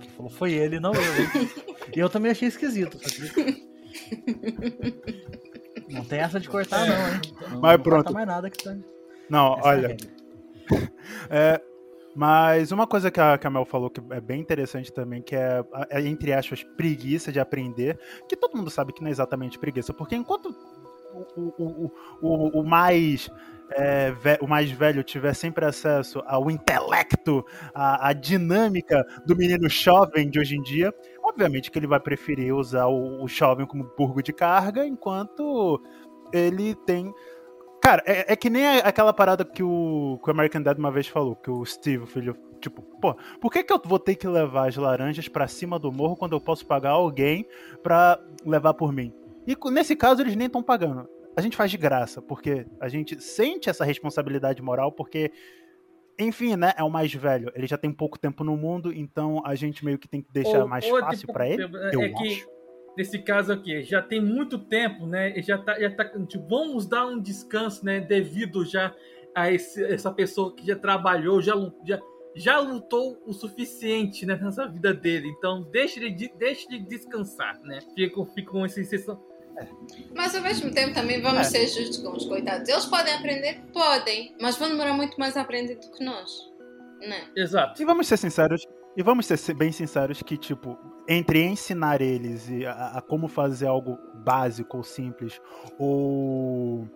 [0.00, 1.02] Quem falou foi ele, não eu.
[1.02, 1.50] hein?
[1.94, 2.98] e eu também achei esquisito.
[5.90, 7.20] Não tem essa de cortar, não, hein?
[7.50, 8.04] Não, Mas não pronto.
[8.04, 8.74] corta mais nada que tá.
[9.28, 9.88] Não, essa é olha.
[9.88, 10.13] regra.
[11.30, 11.60] É,
[12.14, 15.34] mas uma coisa que a, que a Mel falou que é bem interessante também, que
[15.34, 17.98] é, é, entre aspas, preguiça de aprender,
[18.28, 20.54] que todo mundo sabe que não é exatamente preguiça, porque enquanto
[21.36, 23.28] o, o, o, o, mais.
[23.72, 30.38] é, o mais velho tiver sempre acesso ao intelecto, à, dinâmica do menino jovem de
[30.38, 34.86] hoje em dia, obviamente que ele vai preferir usar o jovem como burgo de carga,
[34.86, 35.80] enquanto
[36.32, 37.12] ele tem
[37.84, 41.06] Cara, é, é que nem aquela parada que o, que o American Dad uma vez
[41.06, 44.26] falou, que o Steve, o filho, tipo, pô, por que, que eu vou ter que
[44.26, 47.46] levar as laranjas pra cima do morro quando eu posso pagar alguém
[47.82, 49.12] pra levar por mim?
[49.46, 51.06] E nesse caso eles nem estão pagando.
[51.36, 55.30] A gente faz de graça, porque a gente sente essa responsabilidade moral, porque,
[56.18, 57.52] enfim, né, é o mais velho.
[57.54, 60.60] Ele já tem pouco tempo no mundo, então a gente meio que tem que deixar
[60.62, 61.62] Ou- mais ou, fácil tipo, pra ele.
[61.64, 62.53] é Eu que- acho.
[62.96, 65.34] Nesse caso aqui, já tem muito tempo, né?
[65.42, 68.00] Já tá, já tá, tipo, vamos dar um descanso, né?
[68.00, 68.94] Devido já
[69.34, 71.54] a esse- essa pessoa que já trabalhou, já,
[71.84, 72.00] já,
[72.36, 75.26] já lutou o suficiente né, nessa vida dele.
[75.28, 77.80] Então, deixe ele, de- deixe ele descansar, né?
[77.96, 79.20] Fica, fica com essa sensação.
[80.14, 81.44] Mas ao mesmo tempo também vamos É.
[81.44, 82.68] ser justos com os coitados.
[82.68, 83.60] Eles podem aprender?
[83.72, 86.52] Podem, mas vão demorar muito mais a aprender do que nós.
[87.00, 87.28] Né?
[87.36, 87.80] Exato.
[87.82, 90.78] E vamos ser sinceros, e vamos ser bem sinceros que, tipo,
[91.08, 95.40] entre ensinar eles a, a como fazer algo básico ou simples,
[95.78, 96.88] ou.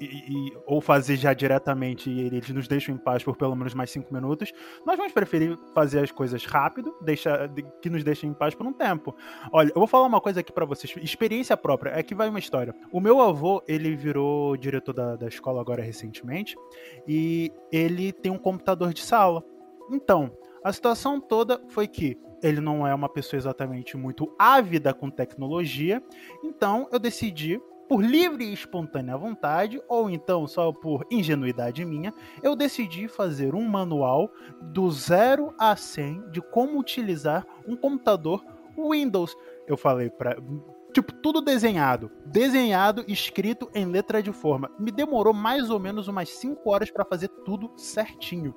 [0.00, 3.74] e- e- ou fazer já diretamente e eles nos deixam em paz por pelo menos
[3.74, 4.50] mais cinco minutos,
[4.86, 8.66] nós vamos preferir fazer as coisas rápido, deixar, de- que nos deixem em paz por
[8.66, 9.14] um tempo.
[9.52, 12.38] Olha, eu vou falar uma coisa aqui pra vocês, experiência própria, é que vai uma
[12.38, 12.74] história.
[12.90, 16.56] O meu avô, ele virou diretor da, da escola agora recentemente,
[17.06, 19.44] e ele tem um computador de sala.
[19.92, 20.32] Então,
[20.64, 26.02] a situação toda foi que ele não é uma pessoa exatamente muito ávida com tecnologia,
[26.42, 32.56] então eu decidi, por livre e espontânea vontade, ou então só por ingenuidade minha, eu
[32.56, 38.42] decidi fazer um manual do 0 a 100 de como utilizar um computador
[38.76, 39.36] Windows.
[39.66, 40.36] Eu falei para
[40.94, 42.08] Tipo, tudo desenhado.
[42.24, 44.70] Desenhado, escrito em letra de forma.
[44.78, 48.54] Me demorou mais ou menos umas 5 horas para fazer tudo certinho.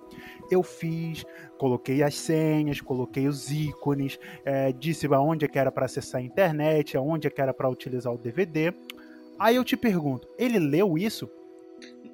[0.52, 1.26] Eu fiz,
[1.58, 6.23] coloquei as senhas, coloquei os ícones, é, disse aonde é que era para acessar a
[6.23, 8.71] internet, aonde é que era para utilizar o DVD.
[9.39, 11.28] Aí eu te pergunto, ele leu isso?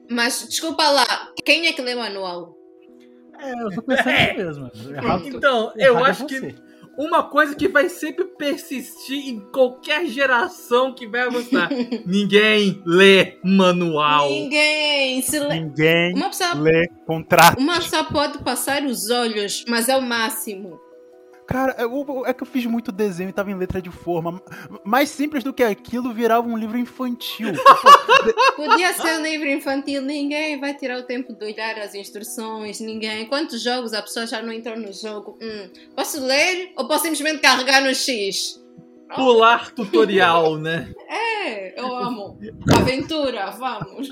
[0.10, 1.06] Mas desculpa lá,
[1.44, 2.58] quem é que lê manual?
[3.40, 4.34] É, eu tô pensando É.
[4.38, 4.72] mesmo.
[4.90, 6.56] Errado, Então, eu é acho que você.
[6.98, 11.70] Uma coisa que vai sempre persistir em qualquer geração que vai avançar.
[12.06, 14.30] Ninguém lê manual.
[14.30, 15.60] Ninguém se lê.
[15.60, 17.60] Ninguém Uma pessoa, lê contrato.
[17.60, 20.80] uma pessoa pode passar os olhos, mas é o máximo.
[21.48, 24.42] Cara, eu- é que eu fiz muito desenho e tava em letra de forma.
[24.84, 27.50] Mais simples do que aquilo, virava um livro infantil.
[28.56, 33.26] Podia ser um livro infantil, ninguém vai tirar o tempo de olhar as instruções, ninguém.
[33.28, 35.38] Quantos jogos a pessoa já não entrou no jogo?
[35.42, 38.64] Hum, posso ler ou posso simplesmente carregar no X?
[39.14, 40.92] Pular tutorial, né?
[41.10, 42.40] É, eu amo.
[42.74, 44.10] Aventura, vamos.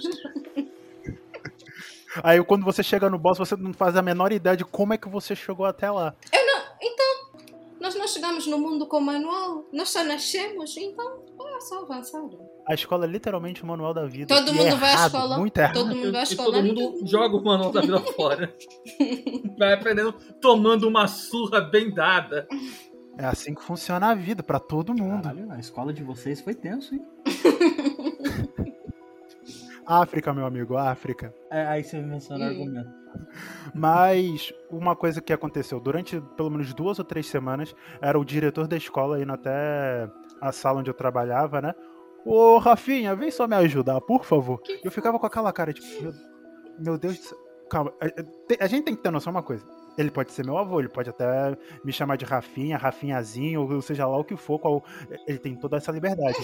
[2.23, 4.97] Aí quando você chega no boss, você não faz a menor ideia de como é
[4.97, 6.13] que você chegou até lá.
[7.79, 11.23] Nós não chegamos no mundo com manual, nós só nascemos, então
[11.57, 12.21] é só avançar.
[12.69, 14.27] A escola é literalmente o manual da vida.
[14.35, 15.73] Todo E mundo é vai à escola, Muito errado.
[15.73, 16.51] todo mundo vai à E escola.
[16.51, 18.55] todo mundo joga o manual da vida fora.
[19.57, 22.47] Vai aprendendo tomando uma surra bem dada.
[23.17, 25.23] É assim que funciona a vida, pra todo mundo.
[25.23, 27.03] Caralho, a escola de vocês foi tenso, hein?
[29.99, 31.33] África, meu amigo, África.
[31.49, 32.89] É, aí você menciona o argumento.
[33.73, 38.67] Mas uma coisa que aconteceu durante pelo menos duas ou três semanas era o diretor
[38.67, 41.73] da escola indo até a sala onde eu trabalhava, né?
[42.25, 44.61] Ô, Rafinha, vem só me ajudar, por favor.
[44.83, 46.13] Eu ficava com aquela cara, tipo, meu,
[46.79, 47.37] meu Deus do céu.
[47.69, 49.65] Calma, a, a- te- a gente tem que ter noção de uma coisa.
[49.97, 54.07] Ele pode ser meu avô, ele pode até me chamar de Rafinha, Rafinhazinho, ou seja
[54.07, 54.83] lá o que for, qual,
[55.27, 56.37] ele tem toda essa liberdade.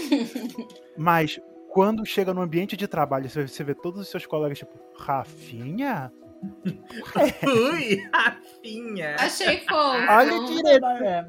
[0.97, 6.11] Mas quando chega no ambiente de trabalho, você vê todos os seus colegas, tipo, Rafinha?
[7.43, 9.15] Ui, Rafinha.
[9.19, 10.05] Achei fofo.
[10.09, 11.27] Olha o diretor, É,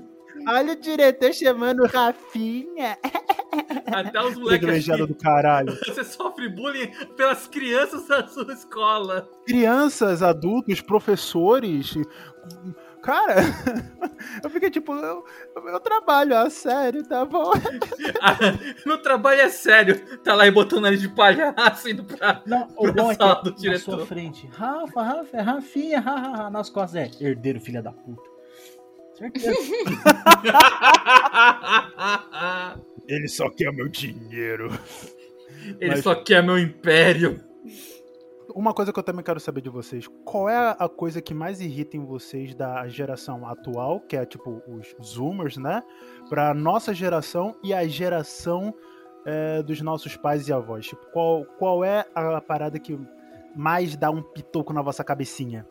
[0.48, 2.98] olha o diretor chamando Rafinha.
[3.87, 5.07] Até os moleques aqui.
[5.07, 5.74] do caralho.
[5.87, 9.27] Você sofre bullying pelas crianças da sua escola.
[9.46, 11.94] Crianças, adultos, professores.
[13.03, 13.37] Cara,
[14.43, 15.25] eu fiquei tipo, eu,
[15.57, 17.53] eu trabalho a sério, tá bom?
[18.21, 18.37] Ah,
[18.85, 20.19] Meu trabalho é sério.
[20.19, 22.43] Tá lá e botando nariz de palhaço indo pra.
[22.47, 23.81] Não, o bom é que sala do na diretor.
[23.97, 27.93] sua frente, Rafa, Rafa, é Rafinha, ha, ha, ha, nas costas é herdeiro, filha da
[27.93, 28.23] puta.
[29.17, 29.53] Certeza.
[33.07, 34.69] Ele só quer meu dinheiro.
[35.81, 37.43] Ele Mas- só quer meu império.
[38.55, 41.61] Uma coisa que eu também quero saber de vocês, qual é a coisa que mais
[41.61, 45.83] irrita em vocês da geração atual, que é tipo os zoomers, né?
[46.31, 48.75] Pra nossa geração e a geração
[49.27, 50.87] é, dos nossos pais e avós.
[50.87, 52.99] Tipo, qual, qual é a parada que
[53.55, 55.67] mais dá um pitoco na vossa cabecinha?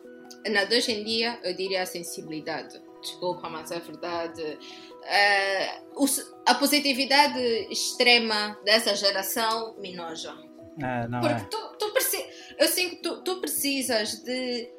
[0.48, 2.80] Na de hoje em dia, eu diria a sensibilidade.
[3.00, 4.58] Desculpa, mas é verdade.
[5.96, 7.38] Os- a positividade
[7.70, 10.32] extrema dessa geração me noja.
[10.82, 11.44] É, não Porque é.
[11.46, 11.56] tu,
[12.58, 14.70] eu sinto que tu, tu precisas de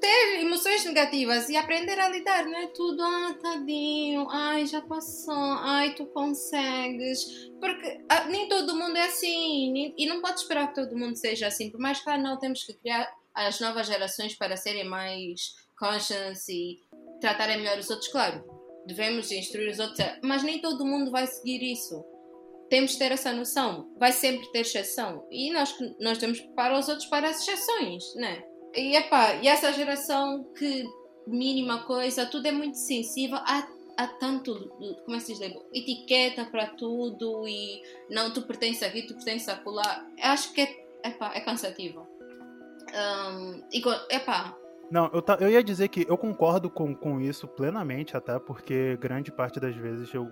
[0.00, 5.34] ter emoções negativas e aprender a lidar, não é tudo, ah, tadinho, ai, já passou,
[5.34, 7.50] ai, tu consegues.
[7.60, 11.16] Porque ah, nem todo mundo é assim, nem- e não pode esperar que todo mundo
[11.16, 14.84] seja assim, por mais que ah, não, temos que criar as novas gerações para serem
[14.88, 16.78] mais conscious e
[17.20, 18.42] tratarem melhor os outros, claro.
[18.86, 22.02] Devemos instruir os outros, mas nem todo mundo vai seguir isso
[22.70, 23.90] temos de ter essa noção.
[23.98, 25.26] Vai sempre ter exceção.
[25.30, 28.42] E nós, nós temos que preparar os outros para as exceções, né?
[28.74, 30.84] E, epá, e essa geração que
[31.26, 33.38] mínima coisa, tudo é muito sensível.
[33.38, 34.54] Há, há tanto,
[35.04, 39.48] como é que se diz, etiqueta para tudo e não, tu pertences aqui, tu pertences
[39.48, 40.06] acolá.
[40.22, 42.06] Acho que é, epá, é cansativo.
[42.94, 43.82] Um, e,
[44.14, 44.56] epá,
[44.90, 48.96] Não, eu, ta- eu ia dizer que eu concordo com, com isso plenamente, até porque
[49.00, 50.28] grande parte das vezes eu.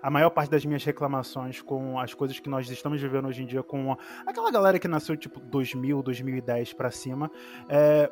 [0.00, 3.46] A maior parte das minhas reclamações com as coisas que nós estamos vivendo hoje em
[3.46, 7.28] dia, com aquela galera que nasceu tipo 2000, 2010 pra cima,
[7.68, 8.08] é,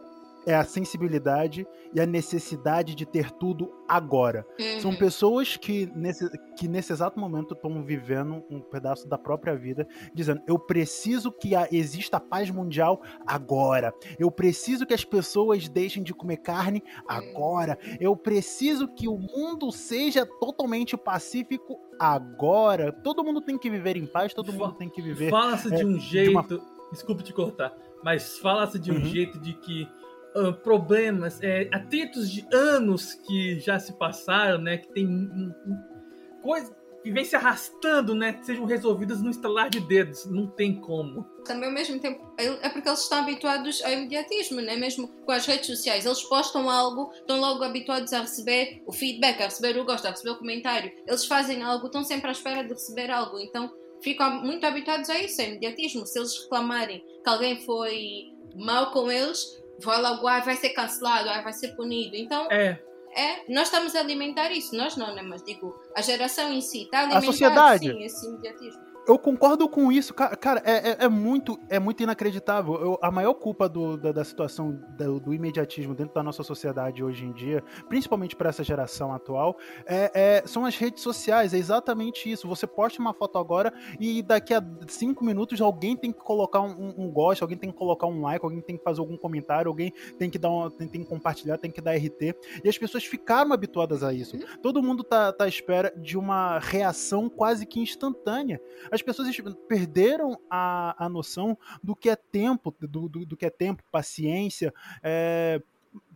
[0.47, 4.47] é a sensibilidade e a necessidade de ter tudo agora.
[4.81, 4.97] São uhum.
[4.97, 10.41] pessoas que nesse, que nesse exato momento estão vivendo um pedaço da própria vida, dizendo:
[10.47, 13.93] eu preciso que a- exista paz mundial agora.
[14.19, 17.79] Eu preciso que as pessoas deixem de comer carne agora.
[18.01, 22.93] Eu preciso que o mundo seja totalmente pacífico agora.
[22.93, 25.31] Todo mundo tem que viver em paz, todo mundo tem que viver.
[25.31, 26.31] Fala-se de é, um de jeito.
[26.31, 26.47] uma-
[26.91, 27.73] Desculpe te cortar,
[28.03, 29.05] mas fala-se de um Uhum.
[29.05, 29.89] jeito de que
[30.35, 34.79] ah, problemas, é, atritos de anos que já se passaram, né?
[34.79, 38.35] Que tem um- um- coisas que vem se arrastando, né?
[38.35, 40.27] Que sejam resolvidas no estalar de dedos.
[40.27, 41.25] Não tem como.
[41.45, 44.77] também ao mesmo tempo é porque eles estão habituados ao imediatismo, né?
[44.77, 46.05] mesmo com as redes sociais.
[46.05, 50.11] Eles postam algo, estão logo habituados a receber o feedback, a receber o gosto, a
[50.11, 50.93] receber o comentário.
[51.07, 55.19] Eles fazem algo, estão sempre à espera de receber algo, então ficam muito habituados a
[55.19, 56.07] isso, ao imediatismo.
[56.07, 61.29] Se eles reclamarem que alguém foi mal com eles, vai logo, ah, vai ser cancelado,
[61.29, 62.17] ah, vai ser punido.
[62.17, 62.79] Então, É,
[63.17, 65.23] é, nós estamos a alimentar isso, nós não, né?
[65.23, 67.89] Mas digo, a geração em si está a alimentar sociedade.
[67.89, 68.90] sim, esse imediatismo.
[69.09, 70.63] Eu concordo com isso, ca- cara.
[70.65, 72.75] É, é- é muito, é muito inacreditável.
[72.75, 77.03] Eu- a maior culpa do- da, da situação do, do imediatismo dentro da nossa sociedade
[77.03, 81.53] hoje em dia, principalmente para essa geração atual, é- é- são as redes sociais.
[81.55, 82.47] É exatamente isso.
[82.47, 86.71] Você posta uma foto agora e daqui a cinco minutos alguém tem que colocar um,
[86.71, 89.69] um, um gosto, alguém tem que colocar um like, alguém tem que fazer algum comentário,
[89.69, 92.35] alguém tem que dar, uma- tem, tem que compartilhar, tem que dar RT.
[92.63, 94.37] E as pessoas ficaram habituadas a isso.
[94.63, 98.61] Todo mundo tá, tá à espera de uma reação quase que instantânea
[98.91, 103.47] as pessoas es- perderam a, a noção do que é tempo, do, do, do que
[103.47, 104.73] é tempo, paciência.
[105.03, 105.61] é,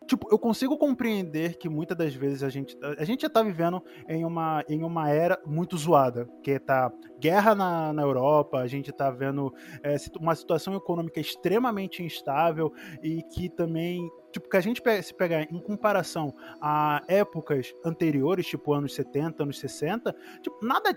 [0.06, 2.76] Tipo, eu consigo compreender que muitas das vezes a gente.
[2.98, 6.28] A gente já tá vivendo em uma, em uma era muito zoada.
[6.42, 12.02] Que tá guerra na, na Europa, a gente tá vendo é, uma situação econômica extremamente
[12.02, 12.70] instável
[13.02, 14.08] e que também.
[14.30, 19.58] Tipo, que a gente se pegar em comparação a épocas anteriores, tipo anos 70, anos
[19.58, 20.96] 60, tipo, nada.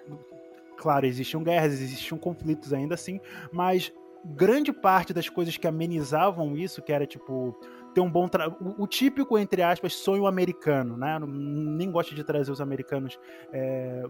[0.78, 3.20] Claro, existiam guerras, existiam conflitos ainda assim,
[3.52, 3.92] mas
[4.24, 7.58] grande parte das coisas que amenizavam isso, que era tipo
[7.94, 8.50] ter um bom tra...
[8.50, 11.20] o, o típico entre aspas sonho americano, né?
[11.20, 13.20] Nem gosto de trazer os americanos
[13.52, 14.04] é,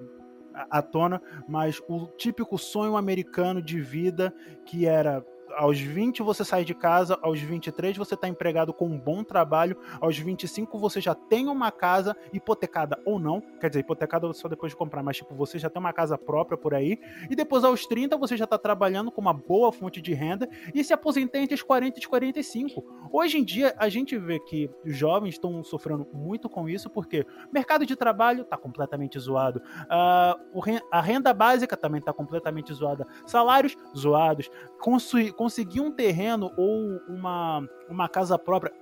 [0.69, 4.33] à tona, mas o típico sonho americano de vida
[4.65, 5.23] que era
[5.57, 9.75] aos 20 você sai de casa, aos 23 você está empregado com um bom trabalho,
[9.99, 14.71] aos 25 você já tem uma casa hipotecada ou não, quer dizer, hipotecada só depois
[14.71, 17.87] de comprar, mas tipo, você já tem uma casa própria por aí, e depois aos
[17.87, 21.55] 30 você já está trabalhando com uma boa fonte de renda e se aposenta entre
[21.55, 23.09] os 40 e 45.
[23.11, 27.25] Hoje em dia a gente vê que os jovens estão sofrendo muito com isso porque
[27.51, 33.75] mercado de trabalho está completamente zoado, uh, a renda básica também está completamente zoada, salários
[33.97, 38.73] zoados, construir conseguir um terreno ou uma, uma casa própria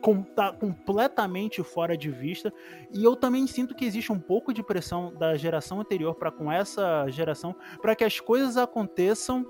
[0.00, 2.50] com, tá completamente fora de vista.
[2.90, 6.50] E eu também sinto que existe um pouco de pressão da geração anterior para com
[6.50, 9.44] essa geração para que as coisas aconteçam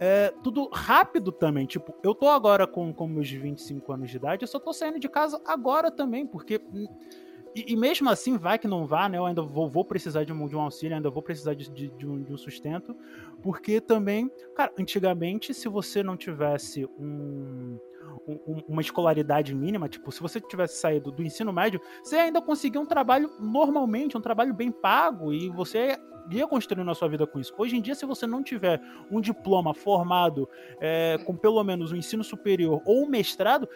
[0.00, 1.66] é, tudo rápido também.
[1.66, 4.98] Tipo, eu tô agora com, com meus 25 anos de idade, eu só tô saindo
[4.98, 6.60] de casa agora também, porque.
[7.54, 9.18] E, e mesmo assim, vai que não vá, né?
[9.18, 11.88] Eu ainda vou, vou precisar de um, de um auxílio, ainda vou precisar de, de,
[11.88, 12.96] de, um, de um sustento.
[13.42, 17.78] Porque também, cara, antigamente, se você não tivesse um,
[18.26, 22.80] um, uma escolaridade mínima, tipo, se você tivesse saído do ensino médio, você ainda conseguia
[22.80, 25.98] um trabalho normalmente, um trabalho bem pago, e você
[26.30, 27.54] ia construindo a sua vida com isso.
[27.56, 28.80] Hoje em dia, se você não tiver
[29.10, 30.48] um diploma formado
[30.80, 33.68] é, com pelo menos um ensino superior ou um mestrado,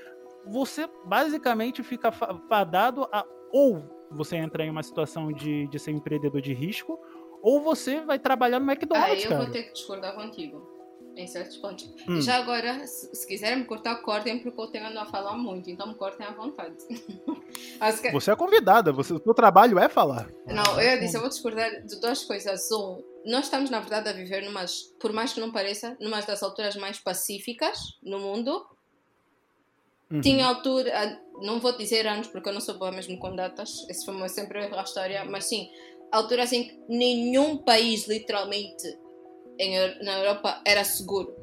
[0.44, 6.40] você basicamente fica fadado a ou você entra em uma situação de, de ser empreendedor
[6.40, 6.98] de risco,
[7.42, 9.12] ou você vai trabalhar no McDonald's.
[9.12, 9.42] Aí eu cara.
[9.42, 10.70] vou ter que discordar contigo.
[11.14, 11.92] Em certos pontos.
[12.08, 12.22] Hum.
[12.22, 15.86] Já agora, se, se quiserem me cortar, cortem, porque eu tenho a falar muito, então
[15.86, 16.74] me cortem à vontade.
[18.00, 18.10] que...
[18.12, 20.30] Você é convidada, você, o seu trabalho é falar.
[20.46, 22.70] Não, eu disse, eu vou discordar de duas coisas.
[22.72, 26.42] Um, nós estamos, na verdade, a viver numas, por mais que não pareça, numa das
[26.42, 28.64] alturas mais pacíficas no mundo.
[30.12, 30.20] Uhum.
[30.20, 34.04] Tinha altura, não vou dizer anos porque eu não sou boa mesmo com datas, esse
[34.04, 35.70] foi sempre a história, mas sim,
[36.12, 38.86] altura assim que nenhum país, literalmente,
[39.58, 41.34] em, na Europa era seguro.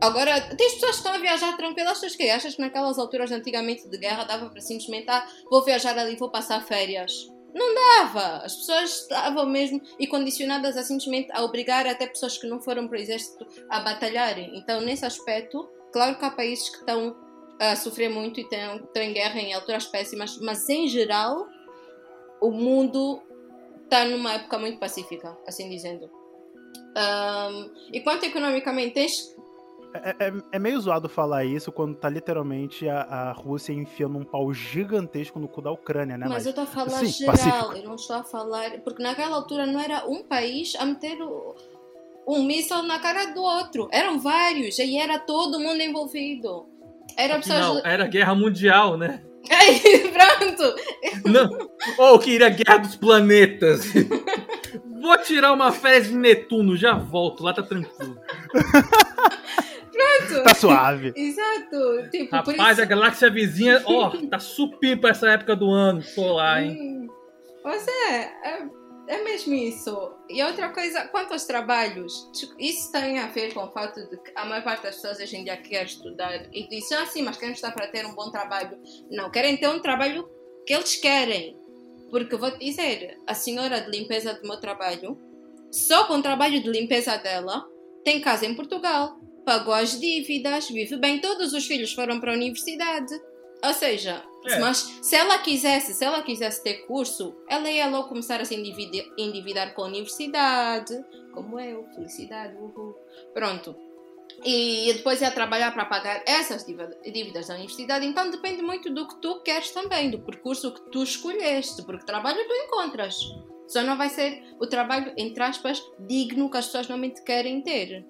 [0.00, 3.88] Agora, tens pessoas que estão a viajar tranquilas, achas que Achas que naquelas alturas antigamente
[3.88, 7.12] de guerra dava para simplesmente, ah, vou viajar ali, vou passar férias?
[7.54, 8.38] Não dava!
[8.38, 12.88] As pessoas estavam mesmo e condicionadas a simplesmente a obrigar até pessoas que não foram
[12.88, 14.58] para o exército a batalharem.
[14.58, 17.14] Então, nesse aspecto, claro que há países que estão
[17.70, 21.46] a sofrer muito e estão, em guerra em alturas péssimas, mas em geral,
[22.40, 23.22] o mundo
[23.84, 26.10] está numa época muito pacífica, assim dizendo.
[26.96, 29.36] Um, e quanto economicamente tens.
[29.94, 34.24] É, é, é, meio zoado falar isso quando tá literalmente a, a, Rússia enfiando um
[34.24, 36.26] pau gigantesco no cu da Ucrânia, né?
[36.26, 37.76] Mas, Mas eu estou a falar sim, geral, pacífico.
[37.76, 38.80] eu não estou a falar.
[38.80, 41.54] Porque naquela altura não era um país a meter o,
[42.26, 43.88] um míssil na cara do outro.
[43.92, 46.71] Eram vários, e era todo mundo envolvido.
[47.16, 47.58] Era, pessoas...
[47.60, 49.22] não, era guerra mundial, né?
[49.50, 49.80] Aí,
[50.12, 50.74] pronto!
[51.24, 51.70] Não.
[51.98, 53.92] Ou oh, queria Guerra dos Planetas.
[55.00, 58.16] Vou tirar uma férias em Netuno, já volto, lá tá tranquilo.
[59.92, 60.44] Pronto.
[60.44, 61.12] Tá suave.
[61.16, 62.10] Exato.
[62.10, 62.82] Tipo, Rapaz, isso...
[62.82, 66.02] a galáxia vizinha, ó, tá supim pra essa época do ano.
[66.14, 66.76] Tô lá, hein?
[66.80, 67.08] Hum.
[67.62, 70.12] Pois é, é é mesmo isso.
[70.28, 74.32] E outra coisa, quanto aos trabalhos, isso tem a ver com o fato de que
[74.34, 77.54] a maior parte das pessoas hoje em dia quer estudar e dizem assim, mas querem
[77.54, 78.78] estudar para ter um bom trabalho.
[79.10, 80.28] Não, querem ter um trabalho
[80.66, 81.56] que eles querem.
[82.10, 85.18] Porque vou dizer, a senhora de limpeza do meu trabalho,
[85.70, 87.66] só com o trabalho de limpeza dela,
[88.04, 92.36] tem casa em Portugal, pagou as dívidas, vive bem, todos os filhos foram para a
[92.36, 93.12] universidade.
[93.64, 94.58] Ou seja, é.
[94.58, 98.54] mas se ela quisesse, se ela quisesse ter curso, ela ia logo começar a se
[98.54, 102.94] endividar, endividar com a universidade, como eu, felicidade, uhul.
[103.32, 103.76] Pronto.
[104.44, 108.04] E depois ia trabalhar para pagar essas dívidas da universidade.
[108.04, 112.46] Então depende muito do que tu queres também, do percurso que tu escolheste, porque trabalho
[112.46, 113.16] tu encontras.
[113.68, 118.04] Só não vai ser o trabalho, entre aspas, digno que as pessoas normalmente querem ter.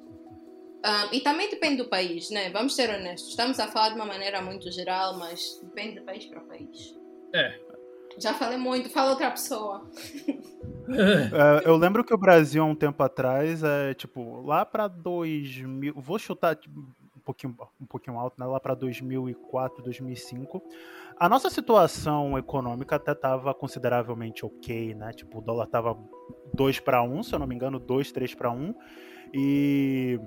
[0.84, 2.50] Um, e também depende do país, né?
[2.50, 3.30] Vamos ser honestos.
[3.30, 6.96] Estamos a falar de uma maneira muito geral, mas depende de país para país.
[7.32, 7.58] É.
[8.18, 9.88] Já falei muito, fala outra pessoa.
[10.90, 15.94] é, eu lembro que o Brasil, há um tempo atrás, é tipo, lá para 2000.
[15.96, 16.80] Vou chutar tipo,
[17.16, 18.44] um pouquinho, um pouquinho alto, né?
[18.44, 20.62] Lá para 2004, 2005.
[21.16, 25.12] A nossa situação econômica até estava consideravelmente ok, né?
[25.12, 25.96] Tipo, o dólar tava
[26.52, 28.74] 2 para 1, se eu não me engano, 2, 3 para 1.
[29.32, 30.20] E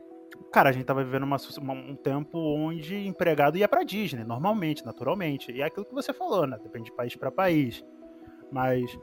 [0.52, 4.86] cara, a gente tava vivendo uma, uma, um tempo onde empregado ia pra Disney, normalmente,
[4.86, 5.52] naturalmente.
[5.52, 6.58] E é aquilo que você falou, né?
[6.62, 7.84] Depende de país para país.
[8.52, 8.98] Mas.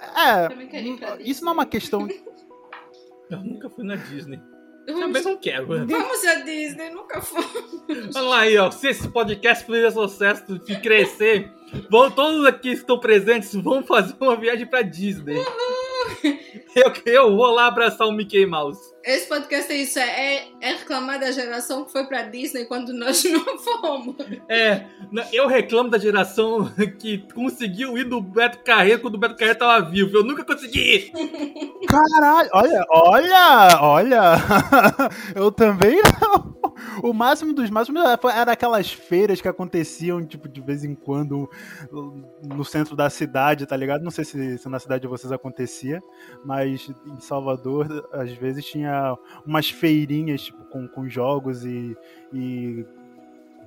[0.00, 1.18] É.
[1.20, 2.06] Isso não é uma questão.
[3.30, 4.40] Eu nunca fui na Disney.
[4.86, 5.66] Também não quero.
[5.66, 7.44] Vamos a Disney, nunca foi.
[8.16, 8.70] Olha lá aí, ó.
[8.70, 11.52] Se esse podcast fizer sucesso e crescer,
[11.90, 15.44] vão, todos aqui que estão presentes vão fazer uma viagem pra Disney.
[16.74, 18.80] Eu, eu vou lá abraçar o Mickey Mouse.
[19.04, 23.22] Esse podcast é isso, é, é reclamar da geração que foi pra Disney quando nós
[23.30, 24.16] não fomos.
[24.48, 24.84] É,
[25.32, 29.88] eu reclamo da geração que conseguiu ir do Beto Carreiro quando o Beto Carreiro tava
[29.88, 30.16] vivo.
[30.16, 31.12] Eu nunca consegui ir.
[31.86, 34.22] Caralho, olha, olha, olha.
[35.34, 36.58] Eu também não.
[37.02, 38.02] O máximo dos máximos
[38.34, 41.48] era aquelas feiras que aconteciam, tipo, de vez em quando
[42.42, 44.02] no centro da cidade, tá ligado?
[44.02, 46.02] Não sei se, se na cidade de vocês acontecia,
[46.44, 48.87] mas em Salvador, às vezes tinha
[49.46, 51.96] umas feirinhas, tipo, com, com jogos e.
[52.32, 52.84] e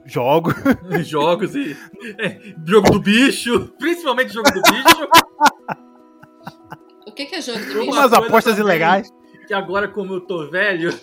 [0.05, 0.53] jogos.
[1.05, 1.76] Jogos e.
[2.17, 3.74] é, jogo do bicho.
[3.78, 5.07] Principalmente jogo do bicho.
[7.07, 7.91] O que, que é jogo Uma bicho?
[7.91, 8.69] Umas apostas também.
[8.72, 9.09] ilegais.
[9.47, 10.93] que agora, como eu tô velho,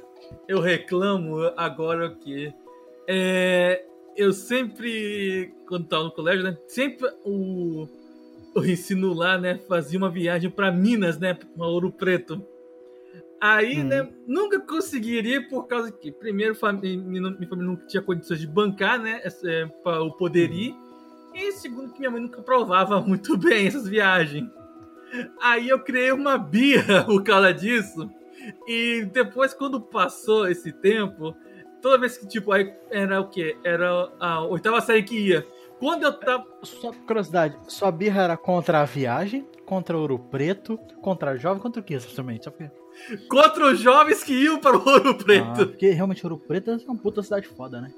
[0.48, 2.52] eu reclamo agora que
[3.06, 3.84] é,
[4.16, 7.86] eu sempre, quando tava no colégio, né, sempre o,
[8.54, 12.44] o ensino lá, né, fazia uma viagem pra Minas, né, pra Ouro Preto.
[13.40, 13.84] Aí, Hum.
[13.84, 19.20] né, nunca conseguiria por causa que, primeiro, minha família não tinha condições de bancar, né,
[19.44, 20.74] é, pra eu poder ir.
[21.34, 24.50] E segundo, que minha mãe nunca provava muito bem essas viagens.
[25.40, 28.10] Aí eu criei uma birra por causa disso.
[28.66, 31.34] E depois, quando passou esse tempo,
[31.80, 33.56] toda vez que, tipo, aí era o quê?
[33.62, 35.46] Era a oitava série que ia.
[35.78, 36.44] Quando eu tava.
[36.64, 41.80] Só curiosidade, sua birra era contra a viagem, contra Ouro Preto, contra a jovem, contra
[41.80, 42.44] o que exatamente?
[42.44, 42.68] Só porque...
[43.28, 45.66] Contra os jovens que iam para o Ouro Ah, Preto.
[45.68, 47.92] porque realmente Ouro Preto é uma puta cidade foda, né?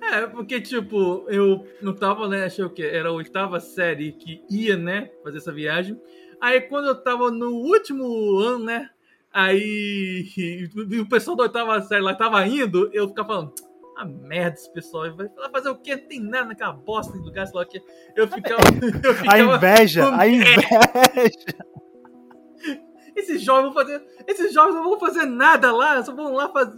[0.00, 2.44] É, porque, tipo, eu não tava, né?
[2.44, 2.82] Achei o quê?
[2.82, 5.10] Era a oitava série que ia, né?
[5.22, 6.00] Fazer essa viagem.
[6.40, 8.90] Aí, quando eu tava no último ano, né?
[9.32, 10.26] Aí
[10.90, 13.52] e o pessoal da oitava série lá tava indo, eu ficava falando.
[13.98, 15.96] Ah, merda, esse pessoal vai lá fazer o quê?
[15.96, 17.82] Não tem nada naquela bosta de lugar, sei lá o quê.
[18.14, 18.60] Eu ficava.
[19.04, 20.56] Eu A ficava inveja, a inveja.
[23.16, 24.04] esses jovens vão fazer.
[24.26, 26.76] Esses jovens não vão fazer nada lá, só vão lá fazer,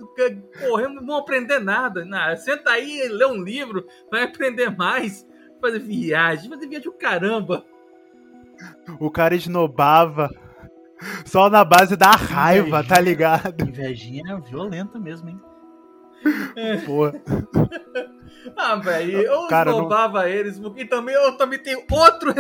[0.61, 2.05] correr, não vão aprender nada.
[2.05, 5.27] Não, senta aí e lê um livro, vai aprender mais.
[5.61, 7.65] Fazer viagem, fazer viagem o caramba.
[9.01, 10.31] O cara esnobava
[11.25, 13.63] só na base da raiva, tá ligado?
[13.69, 15.41] Invejinha violenta mesmo, hein?
[16.87, 17.07] Pô,
[18.57, 22.33] Ah, velho, eu Cara, não- eles, e também eu também tenho outro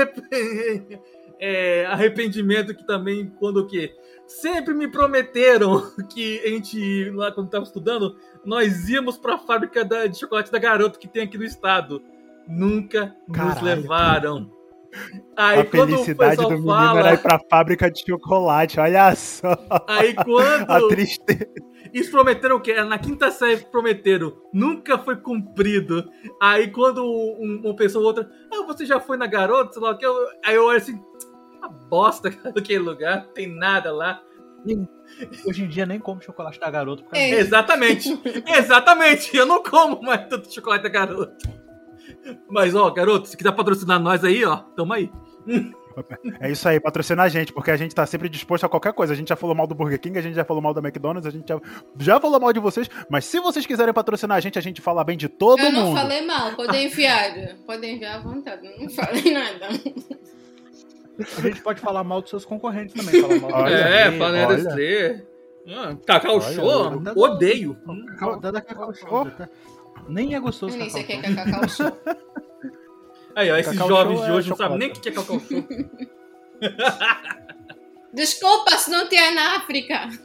[1.41, 3.95] é, arrependimento que também, quando o quê?
[4.26, 10.07] Sempre me prometeram que a gente, lá quando tava estudando, nós íamos pra fábrica da-
[10.07, 12.03] de chocolate da Garoto que tem aqui no estado.
[12.47, 13.64] Nunca nos Caralho.
[13.64, 14.51] levaram.
[15.36, 18.80] Aí a quando o felicidade pessoal do menino fala, era ir pra fábrica de chocolate,
[18.80, 19.53] olha só
[19.86, 21.47] aí quando a tristeza.
[21.93, 22.74] Eles prometeram o quê?
[22.82, 24.34] Na quinta série prometeram.
[24.53, 26.09] Nunca foi cumprido.
[26.41, 28.30] Aí quando um- uma pessoa ou outra.
[28.53, 29.72] Ah, você já foi na garota?
[29.74, 30.05] Sei lá o que.
[30.07, 30.99] eu- Aí eu olho assim.
[31.59, 33.25] Uma bosta cara, daquele lugar.
[33.27, 34.23] Não tem nada lá.
[35.47, 37.31] Hoje em dia nem como chocolate da garoto É.
[37.31, 38.09] Exatamente.
[38.47, 39.37] Exatamente.
[39.37, 41.37] Eu não como mais tanto chocolate da garota.
[42.49, 45.11] Mas, ó, garoto, se quiser patrocinar nós aí, ó, tamo aí.
[46.41, 49.13] É isso aí, patrocina a gente, porque a gente tá sempre disposto a qualquer coisa.
[49.13, 51.27] A gente já falou mal do Burger King, a gente já falou mal da McDonald's,
[51.27, 51.61] a gente já,
[51.99, 55.03] já falou mal de vocês, mas se vocês quiserem patrocinar a gente, a gente fala
[55.03, 55.97] bem de todo Eu não mundo.
[55.97, 57.57] falei mal, podem enviar.
[57.67, 59.69] Podem enviar à vontade, não falei nada.
[61.19, 63.21] A gente pode falar mal dos seus concorrentes também.
[63.21, 64.69] Falar mal Olha é, aí, falando olha.
[64.69, 65.23] assim.
[65.71, 67.12] Ah, Cacau Olha, Show, olha.
[67.14, 67.77] odeio.
[68.19, 69.49] Cacau, da Cacau Show, tá?
[70.09, 71.93] Nem é gostoso Eu nem sei o que é Cacau Show.
[73.35, 75.41] Aí, ó, esses Cacau jovens de é hoje não sabem nem o que é Cacau
[75.41, 75.64] Show.
[78.14, 80.09] Desculpa se não tinha na África.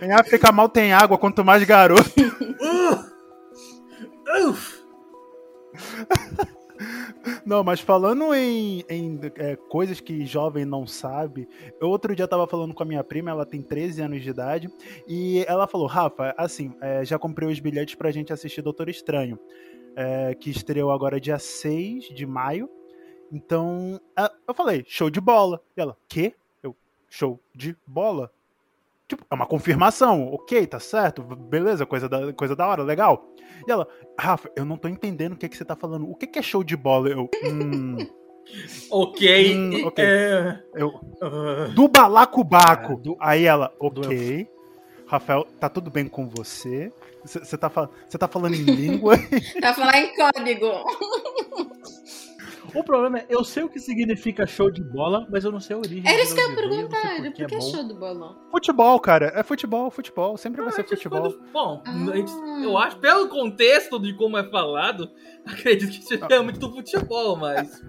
[0.00, 2.10] Em África mal tem água, quanto mais garoto.
[2.60, 3.12] Uh!
[4.48, 4.82] Uf!
[7.44, 11.48] Não, mas falando em, em, é, coisas que jovem não sabe,
[11.80, 14.70] eu outro dia tava falando com a minha prima, ela tem 13 anos de idade,
[15.06, 19.38] e ela falou, Rafa, assim, é, já comprei os bilhetes pra gente assistir Doutor Estranho,
[19.94, 22.68] é, que estreou agora dia 6 de maio,
[23.32, 23.98] então,
[24.46, 25.62] eu falei, show de bola.
[25.74, 26.34] E ela, quê?
[26.62, 26.76] Eu,
[27.08, 28.30] show de bola?
[29.12, 33.28] Tipo, é uma confirmação, ok, tá certo, beleza, coisa da, coisa da hora, legal.
[33.68, 33.86] E ela,
[34.18, 36.10] Rafa, eu não tô entendendo o que, que você tá falando.
[36.10, 37.10] O que, que é show de bola?
[37.10, 37.98] Eu, hum,
[38.90, 39.54] Ok.
[39.54, 40.02] Hum, ok.
[40.02, 40.62] É...
[40.74, 40.90] eu,
[41.20, 42.94] ah, do balacobaco.
[42.94, 44.48] É, do- Aí ela, do ok.
[45.06, 46.90] Rafael, tá tudo bem com você?
[47.22, 49.14] Você tá, tá falando em língua?
[49.60, 50.84] Tá falando em código.
[52.74, 55.76] O problema é, eu sei o que significa show de bola, mas eu não sei
[55.76, 56.02] a origem.
[56.10, 57.00] Era isso que eu ia perguntar.
[57.16, 58.36] por Por que é é show de bola?
[58.50, 59.32] Futebol, cara.
[59.34, 60.36] É futebol, futebol.
[60.36, 61.20] Sempre vai ser Ah, a gente futebol.
[61.20, 62.16] quando- Bom, Ah.
[62.16, 62.32] gente-
[62.64, 65.10] eu acho, pelo contexto de como é falado,
[65.46, 67.82] acredito que seja realmente do futebol, mas.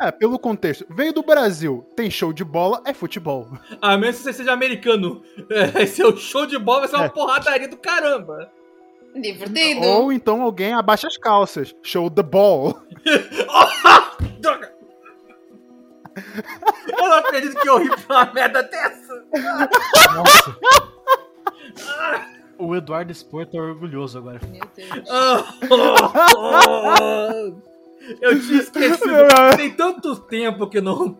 [0.00, 0.84] É, pelo contexto.
[0.90, 3.46] Veio do Brasil, tem show de bola, é futebol.
[3.80, 7.08] A menos que você seja americano, é, seu show de bola vai ser uma É.
[7.08, 8.50] porradaria do caramba.
[9.14, 9.82] Divertido.
[9.86, 11.76] Ou então alguém abaixa as calças.
[11.82, 12.80] Show the ball.
[14.40, 14.72] Droga!
[16.86, 19.24] Eu não acredito que eu ri pra uma merda dessa.
[20.14, 20.58] Nossa.
[22.58, 24.40] o Eduardo Spor tá orgulhoso agora.
[24.46, 25.10] Meu Deus.
[25.10, 27.72] Ah, oh, oh.
[28.20, 29.12] Eu tinha esquecido.
[29.56, 31.16] Tem tanto tempo que eu não,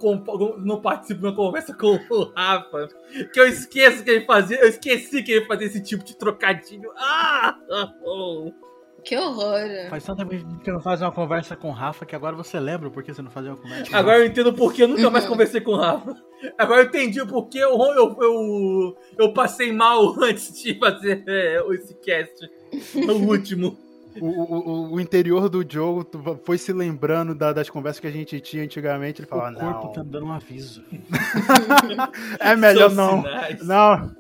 [0.59, 2.89] não participo de uma conversa com o Rafa
[3.33, 4.61] que eu esqueço que ele fazia.
[4.61, 6.91] Eu esqueci que ele fazia esse tipo de trocadilho.
[6.97, 7.57] Ah!
[7.69, 8.53] oh, oh.
[9.05, 9.59] Que horror.
[9.91, 12.61] Faz tanto tempo que eu não faz uma conversa com o Rafa que agora você
[12.61, 14.83] lembra por que você não fazia uma conversa com o Agora eu entendo por que
[14.85, 16.15] eu nunca mais conversei com o Rafa.
[16.57, 21.61] Agora eu entendi o porquê eu, eu, eu, eu passei mal antes de fazer é,
[21.75, 22.49] esse cast.
[22.95, 23.77] O último.
[24.21, 26.07] O, o- o- o interior do jogo
[26.45, 29.21] foi se lembrando da- das conversas que a gente tinha antigamente.
[29.23, 30.85] Ele falava, O corpo não, tá me dando um aviso.
[32.39, 33.23] é melhor São não.
[33.23, 33.67] sinais.
[33.67, 34.11] Não.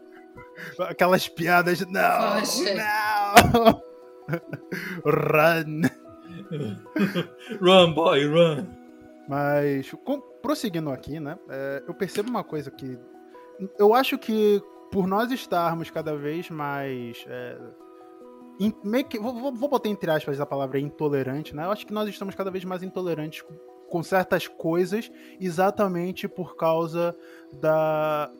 [0.81, 2.75] Aquelas piadas, não, Foge.
[2.75, 3.83] não.
[5.05, 5.83] Run.
[7.61, 8.67] Run, boy, run.
[9.29, 11.39] Mas, com- prosseguindo aqui, né?
[11.49, 12.99] é, eu percebo uma coisa que.
[13.79, 14.61] Eu acho que
[14.91, 17.25] por nós estarmos cada vez mais.
[17.29, 17.57] é,
[18.61, 18.75] in-
[19.05, 21.65] que- vou, vou- vou botar entre aspas a palavra intolerante, né?
[21.65, 23.43] Eu acho que nós estamos cada vez mais intolerantes
[23.93, 27.15] com, certas coisas, exatamente por causa
[27.61, 28.31] da.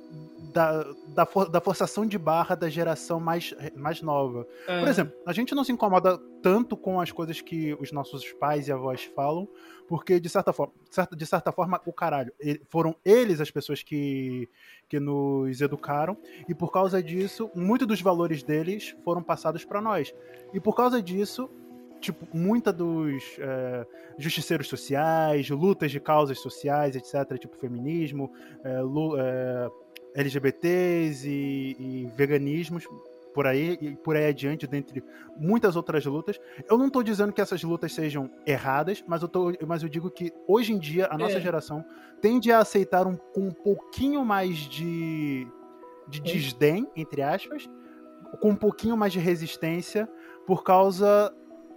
[0.53, 0.85] Da,
[1.15, 4.47] da, for- da forçação de barra da geração mais, mais nova.
[4.67, 8.69] Por exemplo, a gente não se incomoda tanto com as coisas que os nossos pais
[8.69, 9.49] e avós falam,
[9.89, 10.75] porque de certa forma,
[11.17, 12.31] de certa forma, o caralho,
[12.69, 14.47] foram eles as pessoas que,
[14.91, 20.15] que nos educaram, e por causa disso, muitos dos valores deles foram passados para nós.
[20.53, 21.49] E por causa disso,
[22.03, 23.87] tipo, muita dos é,
[24.19, 28.31] justiceiros sociais, lutas de causas sociais, etc., tipo feminismo,
[28.65, 29.71] é, lu- é,
[30.15, 32.85] LGBTs e, e veganismos,
[33.35, 35.03] por aí e por aí adiante, dentre
[35.39, 36.39] muitas outras lutas.
[36.69, 40.11] Eu não tô dizendo que essas lutas sejam erradas, mas eu, tô, mas eu digo
[40.11, 41.41] que hoje em dia a nossa É.
[41.41, 41.83] geração
[42.21, 45.47] tende a aceitar um, com um pouquinho mais de,
[46.09, 47.71] de desdém, entre aspas,
[48.41, 50.07] com um pouquinho mais de resistência
[50.47, 51.33] por causa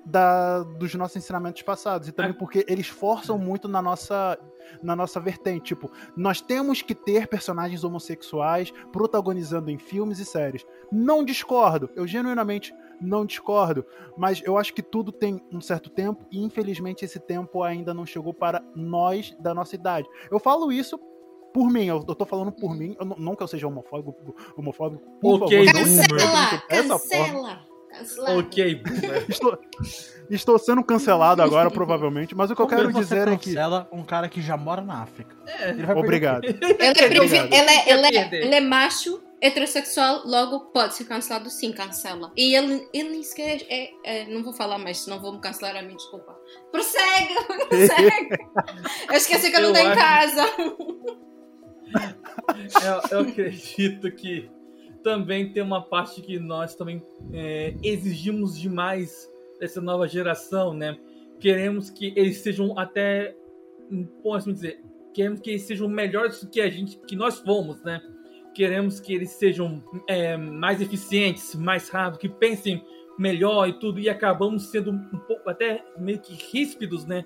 [0.06, 4.38] da, dos nossos ensinamentos passados e também porque eles forçam muito na nossa
[4.82, 10.66] na nossa vertente, tipo, nós temos que ter personagens homossexuais protagonizando em filmes e séries.
[10.92, 13.86] Não discordo, eu genuinamente não discordo,
[14.18, 18.08] mas eu acho que tudo tem um certo tempo e infelizmente esse tempo ainda não
[18.08, 20.08] chegou para nós da nossa idade.
[20.32, 20.98] Eu falo isso
[21.54, 24.36] por mim, eu, eu tô falando por mim, eu não, não que eu seja homofóbico,
[24.58, 26.06] homofóbico por Ok, favor, não boomer.
[26.06, 26.98] interpretem Cancela!
[26.98, 27.75] dessa forma.
[27.98, 28.26] Cancela!
[28.28, 28.40] Cancela!
[28.40, 29.26] Ok, boomer.
[29.30, 29.60] Estou,
[30.30, 33.50] estou sendo cancelado agora, provavelmente, mas o que eu Como quero você dizer é que.
[33.50, 35.36] cancela um cara que já mora na África.
[35.46, 35.70] É.
[35.70, 36.44] Ele vai perder- Obrigado.
[36.46, 37.54] Ele é, Obrigado.
[37.54, 42.32] ele, é, ele, é, ele é macho, heterossexual, logo pode ser cancelado sim, cancela.
[42.36, 45.76] E ele, ele nem sequer é, é- Não vou falar mais, senão vou me cancelar
[45.76, 46.36] a mim, desculpa.
[46.72, 47.36] Prossegue!
[47.70, 48.30] Prossegue!
[49.10, 50.46] Eu esqueci que eu não Eu tenho acho- casa.
[52.86, 54.50] eu, eu acredito que
[55.06, 57.00] também tem uma parte que nós também
[57.32, 60.98] é, exigimos demais dessa nova geração, né?
[61.40, 63.36] Queremos que eles sejam até,
[63.92, 64.84] hum, posso dizer,
[65.14, 68.02] queremos que eles sejam melhores do que a gente, que nós fomos, né?
[68.56, 72.84] Queremos que eles sejam é, mais eficientes, mais rápidos, que pensem
[73.16, 77.24] melhor e tudo, e acabamos sendo um pouco até meio que ríspidos, né?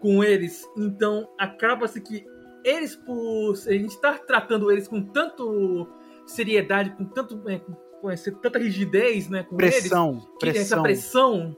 [0.00, 0.68] Com eles.
[0.76, 2.26] Então acaba-se que
[2.64, 5.86] eles, por a gente estar tratando eles com tanto
[6.30, 7.60] seriedade, com tanto é,
[8.00, 10.82] com, essa- tanta rigidez, né, com eles, Pressão, essa pressão.
[10.82, 11.56] pressão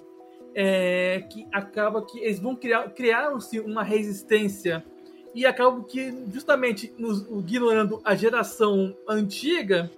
[0.54, 4.84] é, que acaba que eles vão criar criaram-se uma resistência
[5.34, 9.90] e acabam que justamente nos ignorando a geração antiga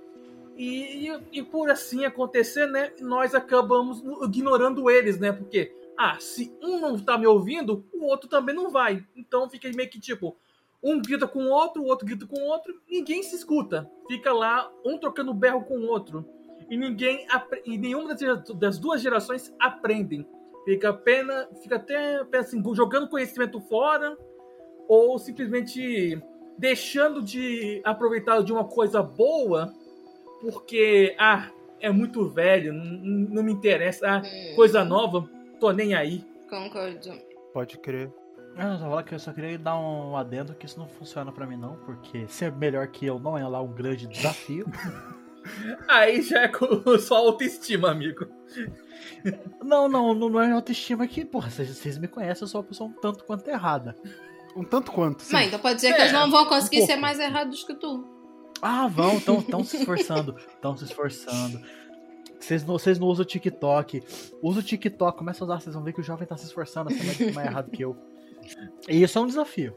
[0.56, 6.52] e, e, e por assim acontecer, né, nós acabamos ignorando eles, né, porque ah, se
[6.62, 9.04] um não tá me ouvindo, o outro também não vai.
[9.16, 10.36] Então fica meio que tipo,
[10.84, 13.90] um grita com o outro, o outro grita com o outro, ninguém se escuta.
[14.06, 16.28] Fica lá, um trocando berro com o outro.
[16.68, 17.26] E ninguém
[17.64, 18.14] e nenhuma
[18.54, 20.26] das, duas gerações aprendem.
[20.64, 24.16] Fica apenas, fica até assim, jogando conhecimento fora
[24.86, 26.22] ou simplesmente
[26.58, 29.72] deixando de aproveitar de uma coisa boa
[30.40, 35.28] porque ah, é muito velho, não me interessa, ah, Hum, coisa nova,
[35.58, 36.22] tô nem aí.
[36.48, 37.12] Concordo.
[37.52, 38.12] Pode crer.
[38.56, 41.56] Eu não, que eu só queria dar um adendo que isso não funciona pra mim
[41.56, 44.66] não, porque ser melhor que eu não é lá um grande desafio.
[45.88, 46.66] Aí já é com
[46.98, 48.26] sua autoestima, amigo.
[49.62, 52.92] não, não, não é autoestima que, porra, vocês, me conhecem, eu sou uma pessoa um
[52.92, 53.96] tanto quanto errada.
[54.56, 55.22] Um tanto quanto.
[55.22, 55.32] sim.
[55.32, 57.74] Mãe, então pode dizer que É, eles não vão conseguir um ser mais errados que
[57.74, 58.06] tu.
[58.62, 61.60] Ah, vão, estão tão se esforçando, estão se esforçando.
[62.38, 64.02] Vocês não, vocês não usam o TikTok.
[64.42, 66.90] Usa o TikTok, começa a usar, vocês vão ver que o jovem tá se esforçando
[66.90, 67.96] a ser mais, mais errado que eu.
[68.88, 69.76] E isso é um desafio.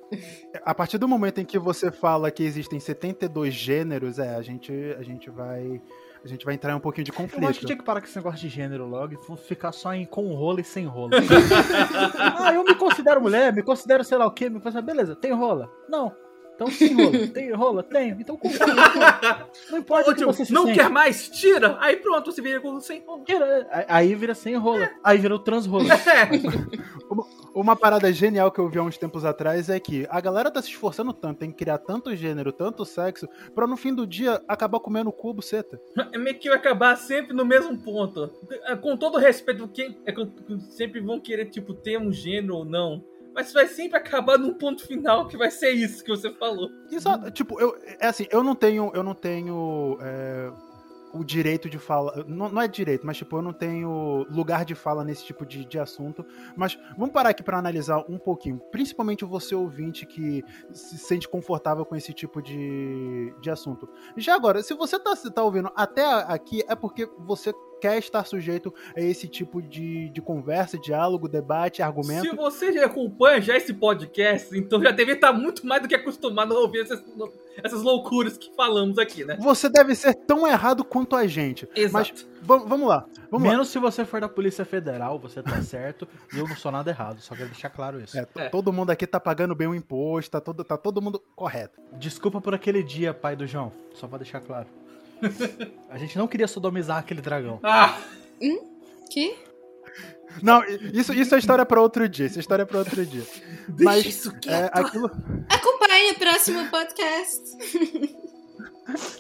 [0.64, 4.72] A partir do momento em que você fala que existem 72 gêneros, é, a gente,
[4.98, 5.82] a gente vai.
[6.24, 7.66] A gente vai entrar em um pouquinho de Eu acho que conflito.
[7.66, 10.60] tinha que parar com esse negócio de gênero logo e ficar só em com rola
[10.60, 11.12] e sem rola.
[12.18, 15.32] ah, eu me considero mulher, me considero sei lá o quê, me considero, beleza, tem
[15.32, 15.72] rola?
[15.88, 16.14] Não.
[16.58, 17.28] Então sem rola.
[17.30, 17.84] Tem rola?
[17.84, 18.18] Tenho.
[18.20, 19.48] Então com rola.
[19.70, 20.80] Não importa Ô, o que tio, você se não sente.
[20.80, 21.30] quer mais?
[21.30, 21.78] Tira!
[21.80, 23.24] Aí pronto, você vira com sem rola.
[23.88, 24.90] Aí vira sem rola.
[25.04, 25.86] Aí vira o transrola.
[27.54, 30.62] Uma parada genial que eu vi há uns tempos atrás é que a galera tá
[30.62, 34.80] se esforçando tanto em criar tanto gênero, tanto sexo, pra no fim do dia acabar
[34.80, 35.80] comendo cu buceta.
[36.12, 38.30] É meio que vai acabar sempre no mesmo ponto.
[38.82, 40.28] Com todo respeito, quem é que
[40.70, 43.04] sempre vão querer, tipo, ter um gênero ou não.
[43.38, 46.72] Mas vai sempre acabar num ponto final que vai ser isso que você falou.
[46.92, 47.30] Exato.
[47.30, 50.52] Tipo, eu, é assim, eu não tenho, eu não tenho é,
[51.14, 52.26] o direito de falar.
[52.26, 55.66] Não, não é direito, mas tipo, eu não tenho lugar de fala nesse tipo de,
[55.66, 56.26] de assunto.
[56.56, 58.60] Mas vamos parar aqui pra analisar um pouquinho.
[58.72, 63.88] Principalmente você ouvinte que se sente confortável com esse tipo de, de assunto.
[64.16, 68.74] Já agora, se você tá, tá ouvindo até aqui, é porque você quer estar sujeito
[68.96, 72.30] a esse tipo de, de conversa, diálogo, debate, argumento.
[72.30, 75.96] Se você já acompanha já esse podcast, então já deve estar muito mais do que
[75.96, 77.04] acostumado a ouvir essas,
[77.64, 79.38] essas loucuras que falamos aqui, né?
[79.40, 81.68] Você deve ser tão errado quanto a gente.
[81.76, 82.12] Exato.
[82.14, 83.06] Mas va- vamos lá.
[83.30, 83.52] Vamos lá.
[83.54, 86.08] Menos se você for da Polícia Federal, você tá certo.
[86.34, 87.20] e eu não sou nada errado.
[87.22, 88.18] Só quero deixar claro isso.
[88.18, 88.50] É, É.
[88.50, 91.80] Todo mundo aqui tá pagando bem o imposto, tá todo, tá todo mundo correto.
[91.94, 93.72] Desculpa por aquele dia, pai do João.
[93.94, 94.68] Só pra deixar claro.
[95.90, 97.60] A gente não queria sodomizar aquele dragão.
[97.64, 97.98] Ah,
[99.10, 99.36] Que?
[100.44, 100.64] Não,
[100.94, 102.28] isso, isso é história pra outro dia.
[102.28, 103.24] Isso é história pra outro dia.
[103.70, 104.76] deixa Mas, isso É, quieto.
[104.78, 105.12] aquilo,
[105.50, 107.42] Acompanhe o próximo podcast.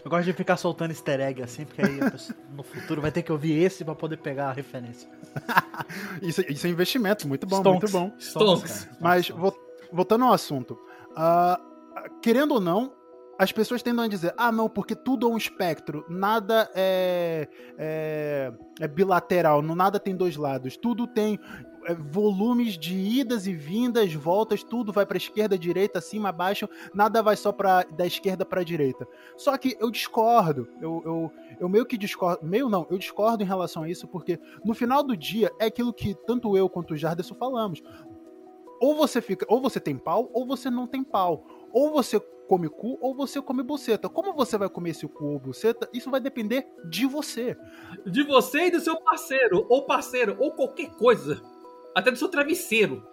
[0.05, 3.21] Eu gosto de ficar soltando easter egg assim, porque aí pessoa, no futuro vai ter
[3.23, 5.09] que ouvir esse pra poder pegar a referência.
[6.21, 7.91] isso, isso é investimento, muito bom, Stonks.
[7.91, 8.15] muito bom.
[8.19, 8.87] Stonks.
[9.01, 9.41] Mas Stonks.
[9.41, 9.57] vol-
[9.91, 10.77] voltando ao assunto,
[11.15, 11.59] ah,
[12.21, 12.93] querendo ou não,
[13.37, 18.51] as pessoas tendem a dizer, ah, não, porque tudo é um espectro, nada é, é,
[18.79, 21.39] é bilateral, nada tem dois lados, tudo tem
[21.85, 27.21] é, volumes de idas e vindas, voltas, tudo vai para esquerda, direita, acima, abaixo, nada
[27.21, 27.55] vai só
[27.95, 29.07] da esquerda para direita.
[29.35, 33.47] Só que eu discordo, eu, eu, eu meio que discordo, meio não, eu discordo em
[33.47, 36.97] relação a isso, porque no final do dia é aquilo que tanto eu quanto o
[36.97, 37.83] Jarderson falamos
[38.79, 41.45] ou você fica, ou você tem pau, ou você não tem pau.
[41.71, 44.07] Ou você come cu, ou você come buceta.
[44.09, 47.57] Como você vai comer esse cu ou buceta, isso vai depender de você.
[48.05, 51.41] De você e do seu parceiro, ou parceiro, ou qualquer coisa.
[51.95, 53.03] Até do seu travesseiro.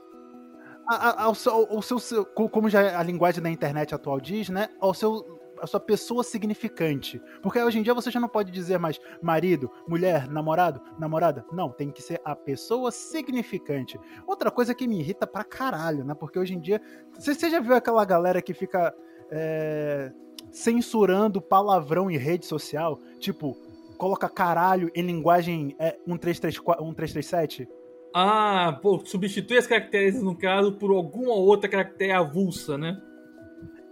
[0.87, 4.21] A, a- ao seu, ao seu- seu- co- como já a linguagem da internet atual
[4.21, 4.69] diz, né?
[4.81, 7.23] Ao seu a sua pessoa significante.
[7.41, 11.47] Porque hoje em dia você já não pode dizer mais marido, mulher, namorado, namorada.
[11.53, 13.99] Não, tem que ser a pessoa significante.
[14.27, 16.13] Outra coisa que me irrita pra caralho, né?
[16.13, 16.83] Porque hoje em dia.
[17.15, 18.95] Você, você já viu aquela galera que fica
[19.31, 20.13] é,
[20.51, 23.01] censurando palavrão em rede social?
[23.19, 23.57] Tipo,
[23.99, 27.69] coloca caralho em linguagem é, 1334 1337?
[28.15, 33.01] Ah, pô, substitui as caracteres no caso por alguma outra caractere avulsa, né?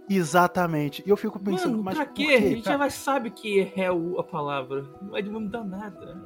[0.09, 1.03] Exatamente.
[1.05, 2.25] E eu fico pensando, Mano, mas pra por quê?
[2.27, 2.33] quê?
[2.33, 2.73] A gente cara?
[2.73, 4.83] já vai sabe que é o- a palavra.
[5.01, 6.17] Não vai mudar nada.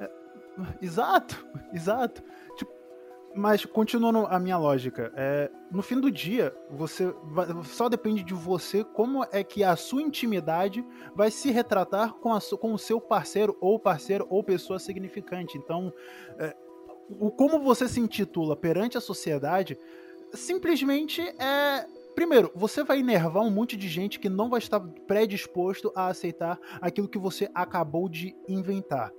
[0.00, 2.22] Ah, Exato, exato.
[3.34, 8.34] Mas continuando a minha lógica, é, no fim do dia, você vai- só depende de
[8.34, 13.00] você como é que a sua intimidade vai se retratar com, a com o seu
[13.00, 15.56] parceiro ou parceiro ou pessoa significante.
[15.56, 15.92] Então,
[16.38, 16.54] é,
[17.08, 19.78] o como você se intitula perante a sociedade
[20.34, 25.90] simplesmente é Primeiro, você vai enervar um monte de gente que não vai estar predisposto
[25.94, 29.10] a aceitar aquilo que você acabou de inventar.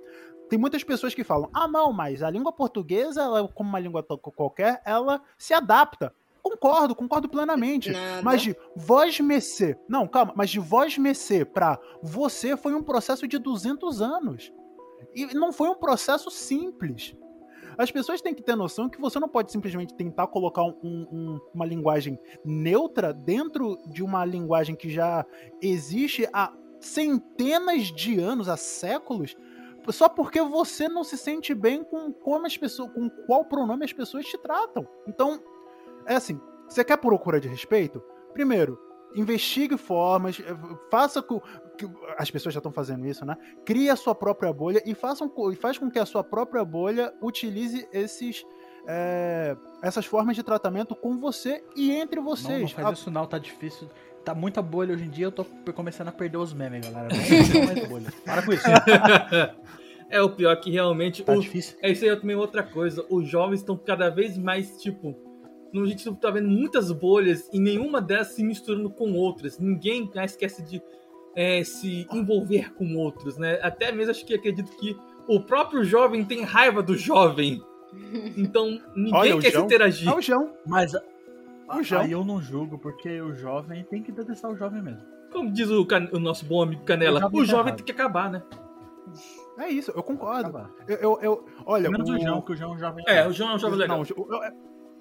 [0.54, 4.04] Tem muitas pessoas que falam: ah, não, mas a língua portuguesa, ela, como uma língua
[4.04, 6.14] qualquer, ela se adapta.
[6.40, 7.90] Concordo, concordo plenamente.
[7.90, 8.22] Nada.
[8.22, 9.76] Mas de voz mecê.
[9.88, 14.52] Não, calma, mas de voz mecê pra você foi um processo de 200 anos.
[15.12, 17.16] E não foi um processo simples.
[17.76, 21.40] As pessoas têm que ter noção que você não pode simplesmente tentar colocar um- um-
[21.52, 25.26] uma linguagem neutra dentro de uma linguagem que já
[25.60, 29.34] existe há centenas de anos, há séculos,
[29.90, 33.92] só porque você não se sente bem com como as pessoas, com qual pronome as
[33.92, 34.86] pessoas te tratam.
[35.06, 35.40] Então,
[36.06, 38.02] É assim, você quer procura de respeito?
[38.34, 38.78] Primeiro,
[39.16, 40.44] investigue formas, eh,
[40.90, 41.40] faça com
[41.78, 43.36] que as pessoas já estão fazendo isso, né?
[43.64, 46.62] Crie a sua própria bolha e façam co- e faz com que a sua própria
[46.64, 48.44] bolha utilize esses
[48.86, 52.70] é, essas formas de tratamento com você e entre Não, não vocês.
[52.72, 53.88] faz A- isso não, tá difícil.
[54.24, 57.08] Tá muita bolha hoje em dia, eu tô começando a perder os memes, galera.
[57.82, 58.10] Não bolha.
[58.24, 58.64] Para com isso.
[60.08, 61.22] é o pior que realmente.
[61.22, 61.76] Tá o- difícil.
[61.82, 63.04] É isso aí é também outra coisa.
[63.10, 65.14] Os jovens estão cada vez mais, tipo.
[65.74, 69.58] A gente tá vendo muitas bolhas e nenhuma delas se misturando com outras.
[69.58, 70.80] Ninguém mais esquece de
[71.36, 73.58] é, se envolver com outros, né?
[73.60, 74.96] Até mesmo acho que acredito que
[75.28, 77.60] o próprio jovem tem raiva do jovem.
[78.36, 80.08] Então ninguém Olha, quer se interagir.
[80.08, 80.52] É o João.
[80.66, 82.02] Mas O João.
[82.02, 85.00] aí eu não julgo, porque o jovem tem que detestar o jovem mesmo.
[85.32, 87.92] Como diz o, Can- o nosso bom amigo Canela, O jovem o jovem tem que
[87.92, 88.42] acabar, né?
[89.58, 90.68] É isso, eu concordo.
[90.88, 93.04] Eu, eu, eu- olha, Menos o o João, que o João é um jovem.
[93.06, 93.98] É, o João é um jovem legal.
[93.98, 94.52] Não, o- eu-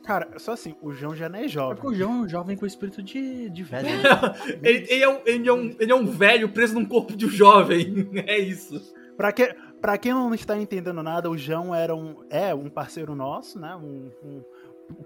[0.04, 1.76] cara, só assim, o João já não é É jovem.
[1.76, 3.88] porque o João é um jovem com espírito de, de velho.
[3.88, 3.94] né?
[4.62, 7.26] Ele, ele é um, ele, é um, ele é um velho preso num corpo de
[7.26, 8.10] um jovem.
[8.28, 8.94] É isso.
[9.18, 13.14] Pra, que, pra quem não está entendendo nada, o João era um, é um parceiro
[13.14, 13.76] nosso, né?
[13.76, 14.44] Um, um-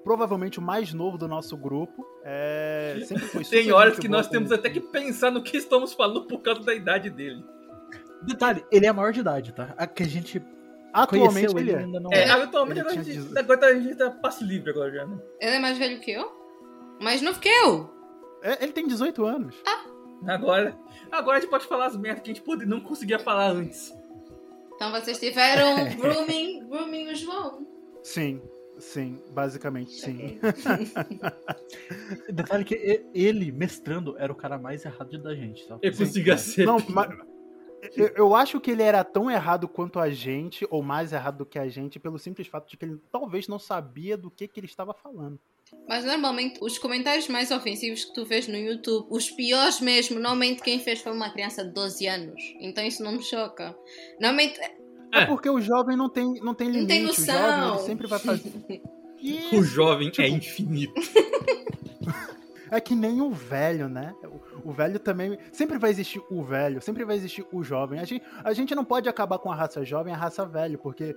[0.04, 2.06] provavelmente o mais novo do nosso grupo.
[2.24, 6.26] É, sempre foi Tem horas que nós temos até que pensar no que estamos falando
[6.28, 7.44] por causa da idade dele.
[8.22, 9.74] Detalhe, ele é maior de idade, tá?
[9.78, 10.42] A que a gente
[10.94, 11.78] Atualmente conheceu ele é.
[11.80, 12.30] ainda não É, é.
[12.32, 15.06] atualmente Ele agora a, gente, dezo- agora tá- a gente tá passe livre agora já,
[15.06, 15.18] né?
[15.42, 16.32] Ele é mais velho que eu?
[17.02, 17.90] Mais novo que eu?
[18.44, 19.56] É, Ele tem 18 anos.
[20.28, 20.76] Agora,
[21.12, 23.94] agora a gente pode falar as merdas que a gente não conseguia falar antes.
[24.78, 27.68] Então vocês tiveram grooming, grooming o João.
[28.04, 28.40] Sim,
[28.78, 30.40] sim, basicamente sim.
[32.30, 35.80] Detalhe que ele, mestrando, era o cara mais errado da gente, tá?
[35.82, 36.64] Eu conseguia ser.
[36.64, 37.10] Não, mas
[37.96, 41.46] eu, eu acho que ele era tão errado quanto a gente, ou mais errado do
[41.46, 44.60] que a gente, pelo simples fato de que ele talvez não sabia do que, que
[44.60, 45.40] ele estava falando.
[45.88, 50.62] Mas normalmente os comentários mais ofensivos que tu vês no YouTube, os piores mesmo, normalmente
[50.62, 52.42] quem fez foi uma criança de 12 anos.
[52.60, 53.76] Então isso não me choca.
[54.20, 55.26] Normalmente É, É.
[55.26, 56.88] porque o jovem não tem, não tem limite.
[56.88, 57.26] tem o noção.
[57.36, 58.52] jovem ele sempre vai fazer.
[59.52, 60.94] O jovem Tipo- é infinito.
[62.70, 64.14] É que nem o velho, né?
[64.64, 65.38] O, o velho também.
[65.54, 67.98] Sempre vai existir o velho, sempre vai existir o jovem.
[68.00, 70.78] A gente, a gente não pode acabar com a raça jovem e a raça velho,
[70.78, 71.16] porque.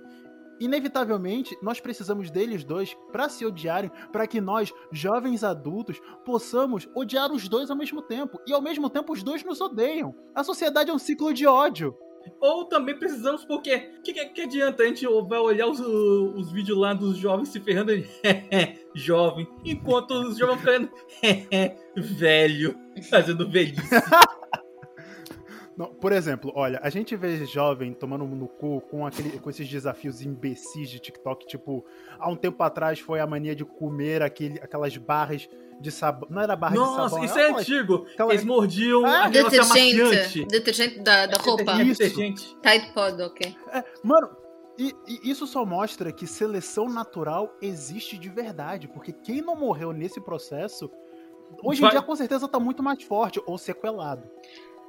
[0.61, 7.31] Inevitavelmente, nós precisamos deles dois para se odiarem, para que nós, jovens adultos, possamos odiar
[7.31, 8.39] os dois ao mesmo tempo.
[8.45, 10.13] E ao mesmo tempo, os dois nos odeiam.
[10.35, 11.97] A sociedade é um ciclo de ódio.
[12.39, 16.77] Ou também precisamos, porque que, que, que adianta a gente vai olhar os, os vídeos
[16.77, 18.05] lá dos jovens se ferrando e
[18.93, 20.89] jovem, enquanto os jovens ficando
[22.19, 22.77] velho,
[23.09, 23.81] fazendo velhice.
[25.77, 29.67] Não, por exemplo, olha, a gente vê jovem tomando no cu com, aquele, com esses
[29.67, 31.85] desafios imbecis de TikTok, tipo,
[32.19, 35.47] há um tempo atrás foi a mania de comer aquele, aquelas barras
[35.79, 36.27] de sabão.
[36.29, 37.23] Não era barra de Nossa, sabão.
[37.25, 38.05] isso era é antigo.
[38.13, 41.71] aquela- Eles mordiam Ah, negócio detergente, detergente da, da roupa.
[41.79, 41.99] É Isso.
[42.01, 42.55] detergente.
[42.61, 43.55] Tide Pod, ok.
[43.73, 44.29] É, mano,
[44.77, 49.91] e, e isso só mostra que seleção natural existe de verdade, porque quem não morreu
[49.93, 50.91] nesse processo,
[51.63, 54.29] hoje em Vai- dia com certeza tá muito mais forte, ou sequelado,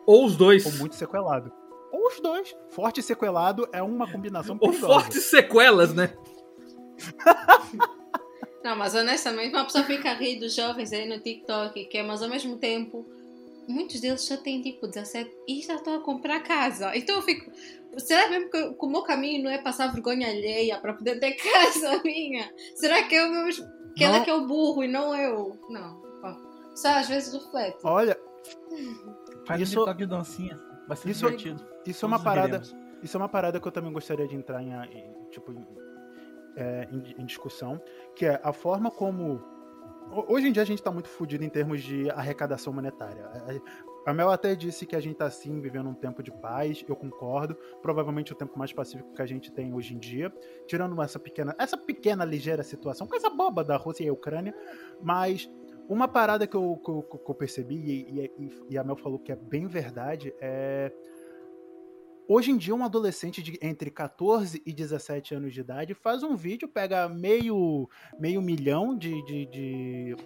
[0.07, 0.65] Ou os dois.
[0.67, 1.53] ou muito sequelado.
[1.93, 2.55] Ou os dois.
[2.71, 4.93] Forte e sequelado é uma combinação Ou perigosa.
[4.95, 6.17] fortes sequelas, né?
[8.65, 12.03] Não, mas honestamente, uma pessoa fica a rir dos jovens aí no TikTok, que é,
[12.03, 13.05] mas ao mesmo tempo,
[13.67, 16.97] muitos deles já têm tipo 17 e já estão a comprar casa.
[16.97, 17.51] Então eu fico.
[17.99, 21.33] Será mesmo que, que o meu caminho não é passar vergonha alheia para poder ter
[21.43, 22.51] casa minha?
[22.77, 23.67] Será que eu mesmo.
[23.97, 25.59] Que ela que é o burro e não eu?
[25.69, 26.01] Não.
[26.75, 27.77] Só às vezes reflete.
[27.85, 28.19] Olha,
[29.47, 30.59] Faz Isso- um TikTok de dancinha.
[30.87, 31.65] Vai ser Isso- divertido.
[31.87, 32.59] isso é uma parada.
[32.59, 32.77] veremos.
[33.03, 35.67] Isso é uma parada que eu também gostaria de entrar em, em- tipo, em,
[36.57, 37.81] é, em- em discussão,
[38.15, 39.43] que é a forma como.
[40.11, 43.25] ho- Hoje em dia a gente tá muito fodido em termos de arrecadação monetária.
[44.05, 46.95] A- Mel até disse que a gente tá sim vivendo um tempo de paz, eu
[46.97, 47.55] concordo.
[47.81, 50.33] Provavelmente o tempo mais pacífico que a gente tem hoje em dia,
[50.67, 54.55] tirando essa pequena, essa pequena ligeira situação, coisa boba da Rússia e Ucrânia,
[55.01, 55.49] mas
[55.89, 59.33] uma parada que eu, que que eu percebi, e, e- e a Mel falou que
[59.33, 60.93] é bem verdade, é.
[62.29, 66.37] Hoje em dia, um adolescente de entre 14 e 17 anos de idade faz um
[66.37, 70.17] vídeo, pega meio, meio milhão de, de, de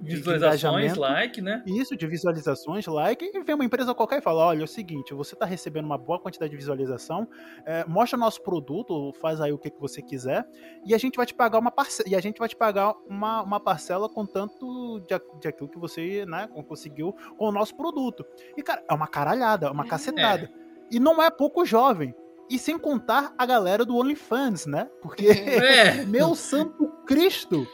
[0.00, 1.00] Visualizações, engajamento.
[1.00, 1.62] like, né?
[1.66, 5.14] Isso, de visualizações, like, e vem uma empresa qualquer e fala: olha, é o seguinte,
[5.14, 7.28] você está recebendo uma boa quantidade de visualização,
[7.64, 10.46] é, mostra nosso produto, faz aí o que, que você quiser,
[10.84, 13.42] e a gente vai te pagar uma parcela, e a gente vai te pagar uma,
[13.42, 18.24] uma parcela com tanto de, de aquilo que você né, conseguiu com o nosso produto.
[18.56, 20.50] E, cara, é uma caralhada, é uma cacetada.
[20.90, 22.14] E não é pouco jovem.
[22.48, 24.88] E sem contar a galera do OnlyFans, né?
[25.02, 26.04] Porque, É.
[26.06, 27.66] meu santo Cristo!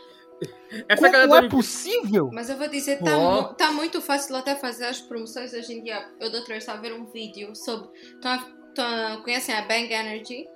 [0.89, 2.31] Essa galera Como é do- possível?
[2.33, 3.43] Mas eu vou dizer, tá, Ó.
[3.43, 6.09] mu- tá muito fácil até fazer as promoções hoje em dia.
[6.21, 7.89] Eu doutor estava a ver um vídeo sobre.
[8.21, 10.49] Tão tão a- conhecem a Bang Energy?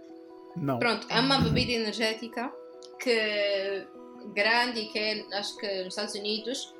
[0.57, 0.79] Não.
[0.79, 2.51] Pronto, é uma bebida energética
[2.99, 3.87] que
[4.35, 6.75] grande e que é, acho que nos Estados Unidos,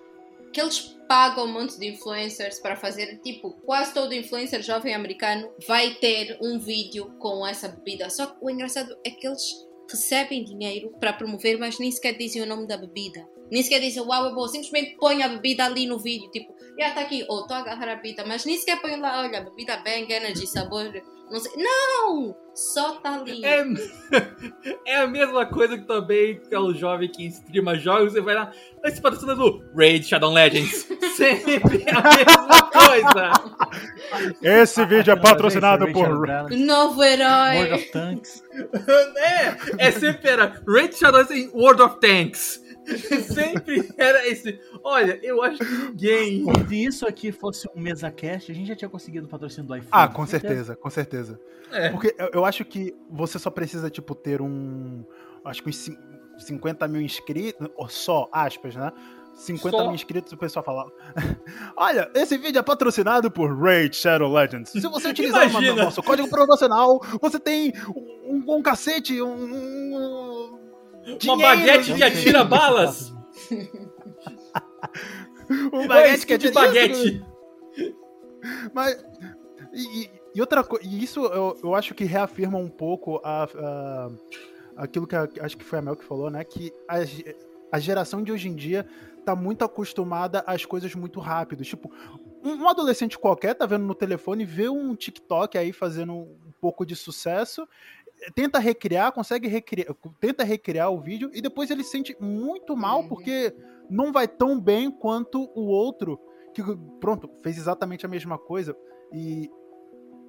[0.53, 5.49] que eles pagam um monte de influencers para fazer, tipo, quase todo influencer jovem americano
[5.69, 8.09] vai ter um vídeo com essa bebida.
[8.11, 9.43] Só que o engraçado é que eles
[9.91, 13.36] recebem dinheiro para promover, mas nem sequer dizem o nome da bebida.
[13.51, 16.89] Nem sequer dizem, uau, é bom, simplesmente põe a bebida ali no vídeo, tipo, já
[16.89, 19.77] está aqui, ou estou a agarrar a bebida, mas nem sequer põe lá, olha, bebida
[19.79, 20.93] Bang Energy, sabor,
[21.31, 21.53] não sei.
[21.57, 22.37] Não!
[22.55, 23.45] Só está ali.
[23.45, 23.65] É,
[24.87, 28.35] é a mesma coisa que também que é o jovem que streama jogos, você vai
[28.35, 28.51] lá,
[28.85, 30.87] esse patrocínio do Raid Shadow Legends.
[31.17, 33.33] Sempre a mesma coisa.
[34.41, 36.27] Esse vídeo é patrocinado por.
[36.51, 37.57] Novo herói.
[37.57, 38.45] World of Tanks.
[39.17, 42.63] É, é sempre era Raid Shadow Legends em World of Tanks.
[43.33, 44.59] Sempre era esse.
[44.83, 46.45] Olha, eu acho que ninguém.
[46.69, 49.75] Se isso aqui fosse um mesa cast, a gente já tinha conseguido o patrocínio do
[49.77, 49.91] iPhone.
[49.91, 51.41] Ah, com certeza, com certeza.
[51.73, 51.91] É.
[51.91, 55.05] Porque eu, eu acho que você só precisa, tipo, ter um.
[55.45, 55.99] Acho que uns cin-
[56.39, 57.69] 50 mil inscritos.
[57.77, 58.93] ou Só, aspas, né?
[59.35, 59.85] 50 Só.
[59.85, 60.87] mil inscritos o pessoal fala.
[61.77, 64.71] Olha, esse vídeo é patrocinado por Raid Shadow Legends.
[64.71, 67.73] Se você utilizar o nosso código promocional, você tem
[68.25, 69.35] um, um cacete, um.
[69.35, 70.36] um
[71.07, 73.13] Uma dinheiro, baguete que atira balas.
[75.73, 77.25] Um Baguete que de atira baguete.
[78.75, 79.05] Mas.
[79.73, 80.85] E, e- outra coisa.
[80.87, 84.11] Isso eu, eu acho que reafirma um pouco a, a-
[84.77, 86.43] aquilo que a- acho que foi a Mel que falou, né?
[86.45, 86.97] Que a,
[87.73, 88.87] a geração de hoje em dia
[89.25, 91.65] tá muito acostumada às coisas muito rápido.
[91.65, 91.91] Tipo,
[92.43, 96.85] um, um adolescente qualquer tá vendo no telefone, vê um TikTok aí fazendo um pouco
[96.85, 97.69] de sucesso.
[98.35, 103.01] Tenta recriar, consegue recriar, tenta recriar o vídeo e depois ele se sente muito mal
[103.03, 103.09] Uhum.
[103.09, 103.55] porque
[103.89, 106.19] não vai tão bem quanto o outro
[106.55, 106.63] que,
[107.01, 108.77] pronto, fez exatamente a mesma coisa
[109.13, 109.51] e,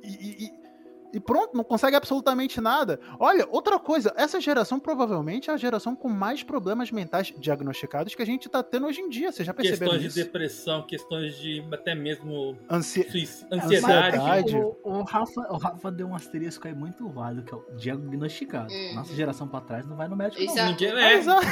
[0.04, 0.67] e, e-
[1.14, 3.00] e pronto, não consegue absolutamente nada.
[3.20, 8.22] Olha, outra coisa, essa geração provavelmente é a geração com mais problemas mentais diagnosticados que
[8.22, 9.32] a gente tá tendo hoje em dia.
[9.32, 10.28] Vocês já perceberam Questões de isso?
[10.28, 13.02] depressão, questões de até mesmo Ansi...
[13.52, 14.18] ansiedade.
[14.18, 14.56] Ansiedade.
[14.58, 18.72] O, o Rafa, o Rafa deu um asterisco aí muito válido, que é o diagnosticado.
[18.74, 18.96] Uhum.
[18.96, 20.54] Nossa geração pra trás não vai no médico, não.
[20.54, 20.72] Exato.
[20.72, 21.46] Ninguém, É, é, exato.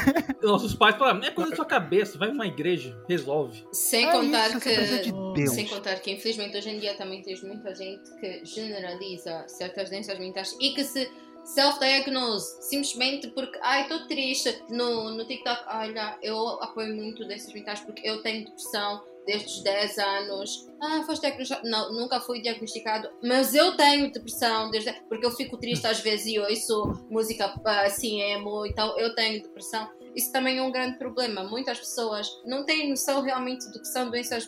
[0.43, 3.65] nossos pais falaram, não é coisa da sua cabeça, vai numa igreja, resolve.
[3.71, 5.11] Sem É contar isso, você que.
[5.11, 5.51] de Deus.
[5.51, 10.17] Sem contar que, infelizmente, hoje em dia também tens muita gente que generaliza certas doenças
[10.19, 11.09] mentais e que se
[11.45, 15.63] self-diagnose simplesmente porque, ai, estou triste no, no TikTok.
[15.67, 20.67] Olha, eu apoio muito doenças mentais porque eu tenho depressão desde os 10 anos.
[20.81, 21.69] Ah, foste diagnosticado?
[21.69, 24.93] Não, nunca fui diagnosticado, mas eu tenho depressão desde.
[25.07, 29.41] Porque eu fico triste às vezes e ouço música ah, assim, emo, então eu tenho
[29.41, 29.89] depressão.
[30.15, 31.43] Isso também é um grande problema.
[31.43, 34.47] Muitas pessoas não têm noção realmente do que são doenças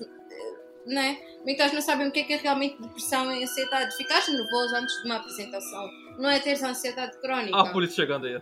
[0.88, 1.18] né?
[1.46, 3.96] Muitas não sabem o que é, que é realmente depressão e ansiedade.
[3.96, 7.56] Ficares nervoso antes de uma apresentação não é teres ansiedade crónica.
[7.56, 8.36] Ó a polícia chegando aí.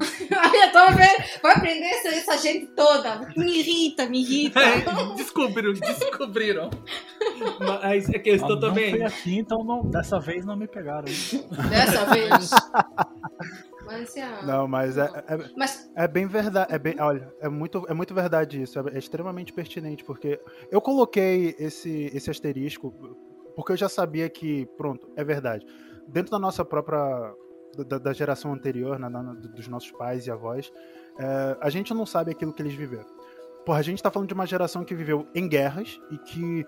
[0.00, 3.32] Olha, estou a ver, vai prender essa, essa gente toda.
[3.36, 4.60] Me irrita, me irrita.
[5.16, 6.70] descobriram, descobriram.
[7.58, 8.90] Mas é que eles Ah, estão não também.
[8.90, 11.04] foi assim, então não- dessa vez não me pegaram.
[11.68, 12.50] Dessa vez.
[13.90, 17.84] Mas, ah, Não, mas é, é, Mas, É bem verdade, é bem, olha, é muito,
[17.88, 22.92] é muito verdade isso, é, é extremamente pertinente, porque eu coloquei esse, esse asterisco
[23.56, 25.66] porque eu já sabia que, pronto, é verdade.
[26.06, 27.34] Dentro da nossa própria,
[27.86, 30.72] da, da geração anterior, né, na- na- dos nossos pais e avós,
[31.18, 33.06] é, a gente não sabe aquilo que eles viveram.
[33.66, 36.66] Porra, a gente tá falando de uma geração que viveu em guerras e que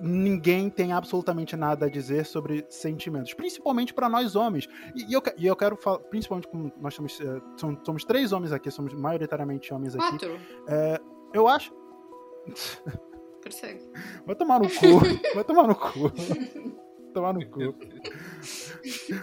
[0.00, 4.68] ninguém tem absolutamente nada a dizer sobre sentimentos, principalmente para nós homens.
[4.94, 8.32] E, e eu, e eu quero falar, principalmente como nós somos, eh, somos, somos três
[8.32, 10.08] homens aqui, somos maioritariamente homens aqui.
[10.08, 10.38] quatro.
[11.32, 11.72] Eu acho.
[13.42, 13.80] Persegue.
[14.24, 15.00] Vai tomar no cu.
[15.34, 16.12] Vai tomar no cu.
[17.12, 17.60] tomar no cu.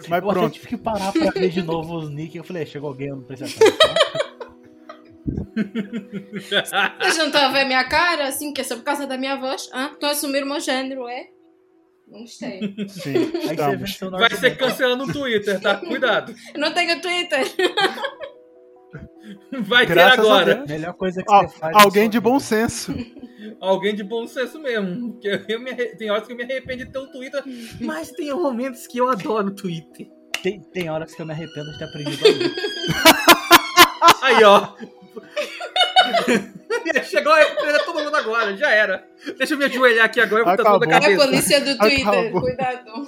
[0.08, 0.50] Mas eu pronto.
[0.52, 2.36] tive que parar pra ver de novo os nick.
[2.36, 4.19] Eu falei, "É, chegou alguém, eu não preciso atrás.
[7.00, 9.36] Vocês não estão a ver minha cara assim, que é só por causa da minha
[9.36, 9.68] voz?
[9.72, 11.28] Ah, Estão a assumir o meu género, é?
[12.08, 12.60] Não gostei.
[12.88, 13.98] Sim, estamos.
[14.18, 15.76] Vai ser cancelado no Twitter, tá?
[15.76, 16.34] Cuidado.
[16.54, 17.40] Eu não tenho Twitter.
[19.62, 20.64] Vai ter Graças a agora.
[20.68, 21.76] Melhor coisa que Ó, você faz.
[21.76, 22.92] na alguém de bom senso.
[23.60, 25.12] Alguém de bom senso mesmo.
[25.12, 27.42] Porque eu me arre- Tem horas que eu me arrependo de ter o Twitter,
[27.80, 30.08] mas tem momentos que eu adoro o Twitter.
[30.42, 32.24] Tem, tem horas que eu me arrependo de ter aprendido
[34.22, 34.26] a.
[34.26, 34.74] Aí, ó.
[37.04, 37.44] Chegou a
[37.84, 39.04] todo mundo agora, já era.
[39.36, 40.90] Deixa eu me ajoelhar aqui agora, eu vou botar Acabou.
[40.90, 41.24] É a cabeça.
[41.26, 42.40] polícia do Twitter, Acabou.
[42.40, 43.06] cuidado.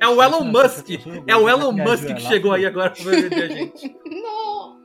[0.00, 0.86] É o Elon Musk.
[1.26, 3.96] É o Elon Musk que chegou aí agora pra vender a gente.
[4.06, 4.78] Não.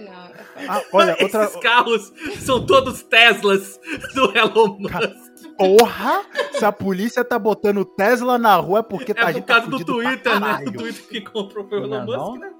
[0.00, 0.30] Não,
[0.68, 1.44] Ah, olha, outra.
[1.44, 3.78] Esses carros são todos Teslas
[4.14, 5.20] do Elon Musk.
[5.58, 6.22] Porra!
[6.52, 9.44] Se a polícia tá botando Tesla na rua é porque tá É a por gente
[9.46, 10.64] tá causa do fudido pra Twitter, né?
[10.66, 12.36] O Twitter que comprou foi o Não, Elon Musk, não.
[12.38, 12.50] né?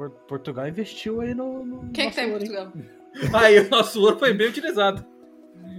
[0.00, 1.62] Por- Portugal investiu aí no.
[1.66, 2.72] no Quem é que tá em nosso ouro, hein?
[2.72, 3.00] Portugal?
[3.42, 5.04] Aí o nosso ouro foi bem utilizado.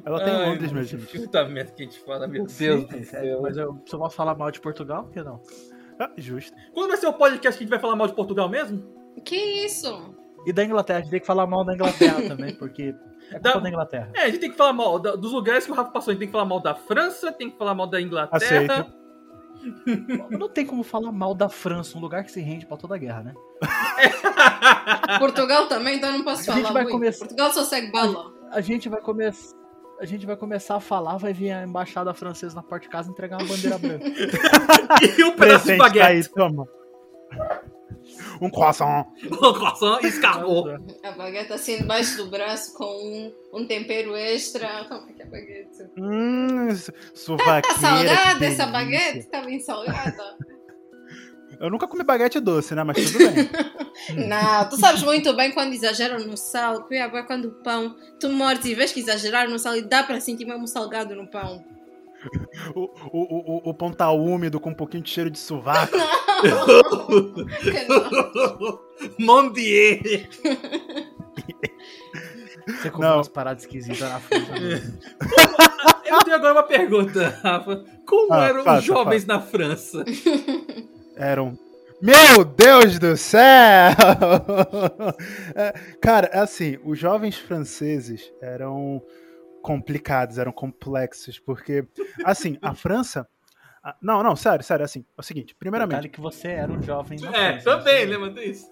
[0.06, 1.06] Ela tem Ai, Londres, meu gente.
[1.18, 3.42] Puta merda que a gente fala, meu Sim, Deus do é, céu.
[3.42, 5.42] Mas eu só posso falar mal de Portugal, por que não?
[6.00, 6.56] Ah, justo.
[6.74, 8.84] Quando vai ser o podcast que a gente vai falar mal de Portugal mesmo?
[9.26, 10.14] Que isso?
[10.46, 12.94] E da Inglaterra, a gente tem que falar mal da Inglaterra também, porque
[13.32, 14.12] é Da- da Inglaterra.
[14.14, 16.12] É, a gente tem que falar mal da- dos lugares que o Rafa passou.
[16.12, 18.38] A gente tem que falar mal da França, tem que falar mal da Inglaterra.
[18.38, 18.94] Aceito.
[20.30, 22.98] Não tem como falar mal da França, um lugar que se rende pra toda a
[22.98, 23.34] guerra, né?
[25.20, 26.94] Portugal também, então eu não posso A gente falar vai muito.
[26.96, 28.32] começar- Portugal só segue bala.
[28.52, 29.56] A gente vai começar.
[30.00, 33.12] A gente vai começar a falar, vai vir a embaixada francesa na porta de casa
[33.12, 34.04] entregar uma bandeira branca.
[35.18, 36.32] e um pedaço de Presente tá aí, baguete.
[36.34, 36.68] toma.
[38.42, 39.06] Um croissant.
[39.32, 40.78] Um croissant e escargot.
[41.04, 44.86] A baguete assim debaixo do braço com um, um tempero extra.
[44.90, 45.84] Como é que é a baguete?
[45.98, 47.80] Hum, Tá suvaqueira.
[47.80, 49.28] salgada que essa baguete?
[49.30, 50.38] Tá bem salgada?
[51.60, 52.84] Eu nunca comi baguete doce, né?
[52.84, 53.50] Mas tudo bem.
[54.28, 56.84] Não, tu sabes muito bem quando exageram no sal.
[56.86, 60.02] Cuiabá é quando o pão, tu mordes e vês que exageraram no sal e dá
[60.02, 61.64] para sentir mesmo salgado no pão.
[62.76, 65.98] O, o, o, o pão tá úmido com um pouquinho de cheiro de sovaco.
[69.20, 70.30] Mondier.
[72.68, 73.18] Você comeu Não.
[73.18, 75.02] umas paradas esquisitas na França.
[76.06, 77.86] Eu tenho agora uma pergunta, Rafa.
[78.06, 80.04] Como Ah, eram faça, os jovens na França?
[81.16, 81.58] Eram.
[82.02, 83.92] Meu Deus do céu!
[85.56, 89.02] É, cara, é assim, os jovens franceses eram
[89.62, 91.86] complicados, eram complexos, porque,
[92.24, 93.28] assim, a França.
[93.84, 95.96] a- Não, não, sério, sério, assim, é o seguinte, primeiramente.
[95.98, 98.18] Detalhe que você era um jovem na É, França, também, né?
[98.18, 98.72] lembra disso?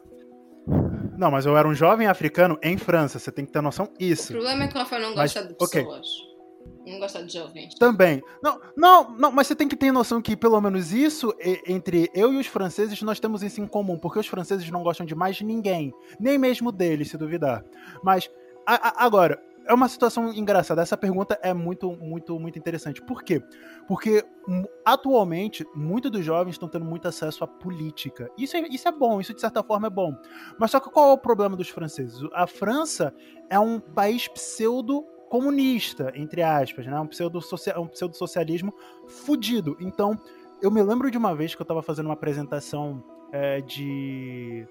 [1.18, 3.92] Não, mas eu era um jovem africano em França, você tem que ter noção O
[4.00, 4.32] isso.
[4.34, 5.84] problema é que o Rafa não Mas, gosta de ok.
[5.84, 6.08] pessoas.
[6.86, 7.74] Não gosta de jovens.
[7.76, 8.22] Também.
[8.42, 11.34] Não, não, não, mas você tem que ter noção que, pelo menos isso,
[11.68, 15.06] entre eu e os franceses, nós temos isso em comum, porque os franceses não gostam
[15.06, 17.64] de mais ninguém, nem mesmo deles, se duvidar.
[18.04, 18.30] Mas,
[18.66, 20.82] a- a- agora, é uma situação engraçada.
[20.82, 23.01] Essa pergunta é muito, muito, muito interessante.
[23.01, 23.41] Por quê?
[23.88, 28.30] Porque, hum, atualmente, muitos dos jovens estão tendo muito acesso à política.
[28.38, 30.16] Isso é, isso é bom, isso de certa forma é bom.
[30.60, 32.20] Mas só que qual é o problema dos franceses?
[32.34, 33.14] A França
[33.49, 36.99] é um país pseudo comunista, entre aspas, né?
[36.99, 37.39] Um pseudo,
[37.78, 38.74] um pseudo socialismo
[39.07, 39.78] fudido.
[39.80, 40.20] Então,
[40.62, 44.68] eu me lembro de uma vez que eu tava fazendo uma apresentação é, de.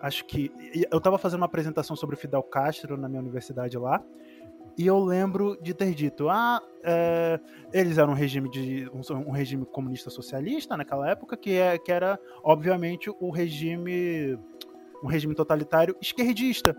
[0.00, 0.52] Acho que.
[0.90, 4.04] Eu tava fazendo uma apresentação sobre Fidel Castro na minha universidade lá.
[4.76, 7.38] E eu lembro de ter dito, ah, é,
[7.72, 11.92] eles eram um regime de um, um regime comunista socialista naquela época, que, é, que
[11.92, 14.38] era, obviamente, o regime
[15.02, 16.76] um regime totalitário esquerdista.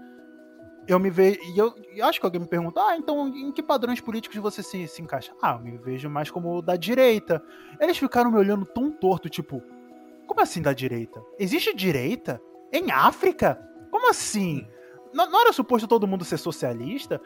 [0.87, 1.39] Eu me vejo.
[1.43, 4.63] E eu e acho que alguém me pergunta: ah, então em que padrões políticos você
[4.63, 5.33] se, se encaixa?
[5.41, 7.43] Ah, eu me vejo mais como da direita.
[7.79, 9.61] Eles ficaram me olhando tão torto, tipo,
[10.27, 11.21] como assim da direita?
[11.39, 12.41] Existe direita?
[12.71, 13.61] Em África?
[13.91, 14.67] Como assim?
[15.13, 17.21] Não era suposto todo mundo ser socialista?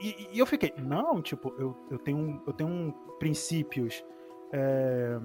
[0.00, 4.04] E, e eu fiquei, não, tipo, eu, eu tenho, eu tenho princípios
[4.52, 5.18] é,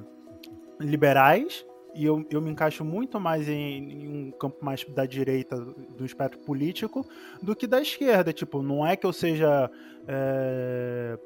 [0.80, 5.58] liberais e eu, eu me encaixo muito mais em, em um campo mais da direita
[5.60, 7.06] do espectro político
[7.42, 8.32] do que da esquerda.
[8.32, 9.70] Tipo, não é que eu seja
[10.08, 11.20] é,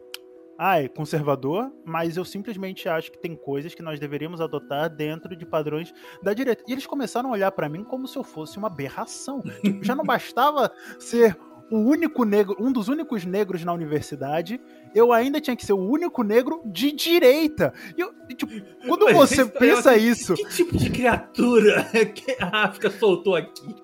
[0.57, 5.45] ai, conservador, mas eu simplesmente acho que tem coisas que nós deveríamos adotar dentro de
[5.45, 6.63] padrões da direita.
[6.67, 9.41] E eles começaram a olhar pra mim como se eu fosse uma aberração.
[9.63, 11.37] Tipo, já não bastava ser
[11.71, 14.59] o único negro, um dos únicos negros na universidade,
[14.93, 17.73] eu ainda tinha que ser o único negro de direita.
[17.97, 18.51] E eu, tipo,
[18.87, 23.35] quando Mas você é pensa assim, isso, Que tipo de criatura que a África soltou
[23.35, 23.75] aqui?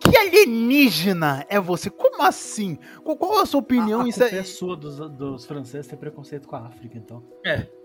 [0.00, 1.90] que alienígena é você?
[1.90, 2.78] Como assim?
[3.02, 4.00] Qual, qual a sua opinião?
[4.00, 7.22] a, a Isso é, é sua dos, dos franceses ter preconceito com a África, então.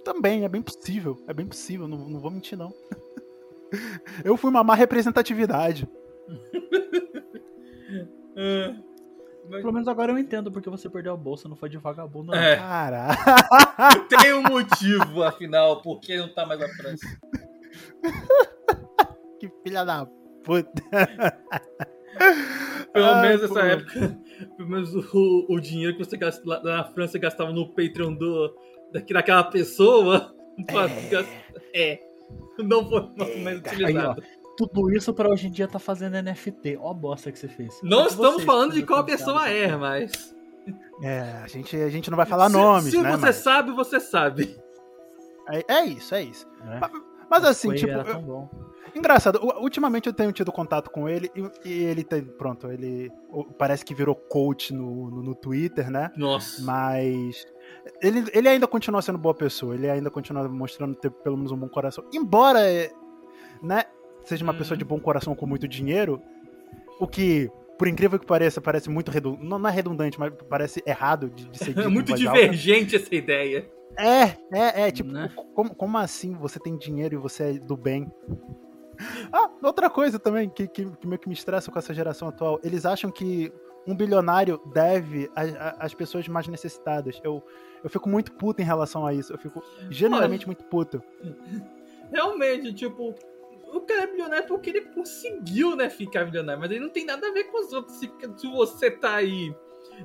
[0.04, 1.18] também é bem possível.
[1.28, 2.74] É bem possível, não, não vou mentir, não.
[4.24, 5.88] Eu fui uma má representatividade.
[8.36, 8.76] Ah,
[9.50, 12.32] mas Pelo menos agora eu entendo porque você perdeu a bolsa, não foi de vagabundo,
[12.32, 12.38] não.
[12.40, 12.56] É.
[12.58, 13.18] Caralho.
[14.10, 17.06] tem um motivo, afinal, por que não tá mais na França.
[19.40, 20.06] Que filha da
[20.46, 20.72] puta.
[22.94, 24.18] Pelo Ai, menos nessa época,
[24.56, 28.56] pelo menos o, o dinheiro que você gasta, lá na França gastava no Patreon do,
[28.94, 30.34] daqui- daquela pessoa.
[30.60, 31.26] gastar-
[31.74, 32.00] É.
[32.60, 33.10] Não foi
[33.44, 34.24] mais utilizado.
[34.58, 36.78] Tudo isso pra hoje em dia tá fazendo NFT.
[36.80, 37.80] Ó a bosta que você fez.
[37.82, 40.36] Não Mas estamos vocês falando de qual pessoa é, mas.
[41.02, 43.12] É, a gente, a gente não vai falar se, nomes, Se né?
[43.12, 44.56] você mas- sabe, você sabe.
[45.50, 46.48] É, é isso, é isso.
[46.64, 46.80] né?
[47.30, 48.50] Mas assim, Foi- tipo, era eu- tão bom.
[48.96, 52.24] Engraçado, ultimamente eu tenho tido contato com ele e, e ele tem.
[52.24, 53.12] Pronto, ele
[53.58, 56.12] parece que virou coach no, no, no Twitter, né?
[56.16, 56.62] Nossa.
[56.62, 57.44] Mas.
[58.04, 61.58] Ele, ele ainda continua sendo boa pessoa, ele ainda continua mostrando ter pelo menos um
[61.58, 62.04] bom coração.
[62.14, 62.92] Embora, é,
[63.64, 63.84] né,
[64.26, 64.58] seja uma Hum.
[64.58, 66.22] pessoa de bom coração com muito dinheiro,
[67.00, 69.46] o que, por incrível que pareça, parece muito redundante.
[69.48, 72.26] Não, não é redundante, mas parece errado de, de ser É dito em muito voz
[72.26, 72.40] alta.
[72.42, 73.70] divergente essa ideia.
[73.98, 75.30] É, é, é, tipo, Né?
[75.54, 78.12] como, como assim você tem dinheiro e você é do bem?
[79.34, 82.60] Ah, outra coisa também que, que, que meio que me estressa com essa geração atual,
[82.64, 83.52] eles acham que
[83.88, 85.30] um bilionário deve
[85.80, 87.20] às pessoas mais necessitadas.
[87.24, 87.44] Eu,
[87.84, 91.02] eu fico muito puto em relação a isso, eu fico genuinamente muito puto.
[92.14, 93.16] Realmente, tipo,
[93.74, 97.28] o cara é milionário porque ele conseguiu, né, ficar milionário, mas ele não tem nada
[97.28, 97.98] a ver com os outros.
[97.98, 99.54] Se, se você tá aí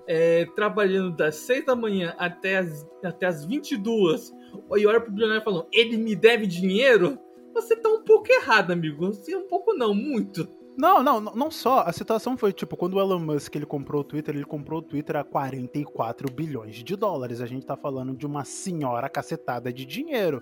[0.06, 4.32] é, trabalhando das 6 da manhã até as, até as 22
[4.76, 7.18] e olha pro bilionário falando, ele me deve dinheiro,
[7.54, 9.06] você tá um pouco errado, amigo.
[9.08, 10.48] Assim, um pouco não, muito.
[10.78, 11.80] Não, não não só.
[11.80, 14.82] A situação foi, tipo, quando o Elon Musk ele comprou o Twitter, ele comprou o
[14.82, 17.40] Twitter a 44 bilhões de dólares.
[17.40, 20.40] A gente tá falando de uma senhora cacetada de dinheiro.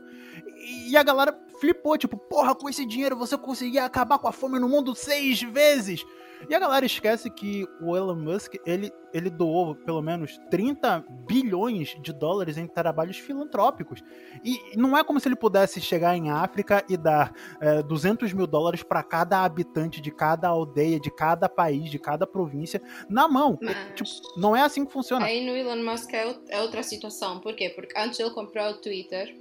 [0.91, 4.59] E a galera flipou, tipo, porra, com esse dinheiro você conseguia acabar com a fome
[4.59, 6.05] no mundo seis vezes.
[6.51, 11.97] E a galera esquece que o Elon Musk, ele, ele doou pelo menos 30 bilhões
[12.03, 14.03] de dólares em trabalhos filantrópicos.
[14.45, 18.47] E não é como se ele pudesse chegar em África e dar é, 200 mil
[18.47, 23.59] dólares para cada habitante de cada aldeia, de cada país, de cada província, na mão.
[23.63, 25.25] Mas Tipo, não é assim que funciona.
[25.25, 27.41] aí no Elon Musk é, é outra situação.
[27.41, 27.71] Por quê?
[27.71, 29.35] Porque antes ele comprar o Twitter,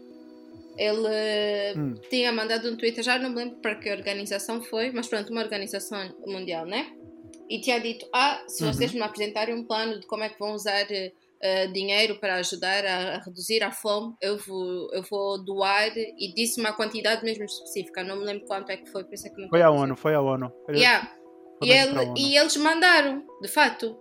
[0.77, 1.93] ele Hum.
[2.09, 5.41] tinha mandado um Twitter, já não me lembro para que organização foi, mas pronto, uma
[5.41, 6.87] organização mundial, né?
[7.49, 8.73] E tinha dito: Ah, se Uhum.
[8.73, 10.85] vocês me apresentarem um plano de como é que vão usar
[11.41, 15.91] eh, dinheiro para ajudar a, a reduzir a fome, eu vou, eu vou doar.
[15.95, 19.27] E disse uma quantidade mesmo específica, não me lembro quanto é que foi, por isso
[19.27, 20.51] é que não Foi a ONU, foi a ONU.
[20.67, 21.11] Ele- Yeah.
[21.61, 22.13] E, ele, ONU.
[22.17, 23.95] e eles mandaram, de fato.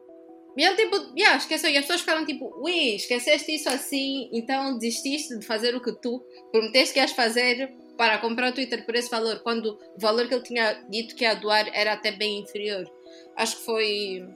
[0.57, 1.71] E ele tipo, yeah, esqueceu.
[1.71, 5.93] E as pessoas ficaram tipo, ui, esqueceste isso assim, então desististe de fazer o que
[6.01, 10.27] tu prometeste que ias fazer para comprar o Twitter por esse valor, quando o valor
[10.27, 12.91] que ele tinha dito que ia doar era até bem inferior.
[13.37, 14.29] Acho que foi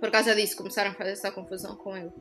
[0.00, 2.12] por causa disso começaram a fazer essa confusão com ele.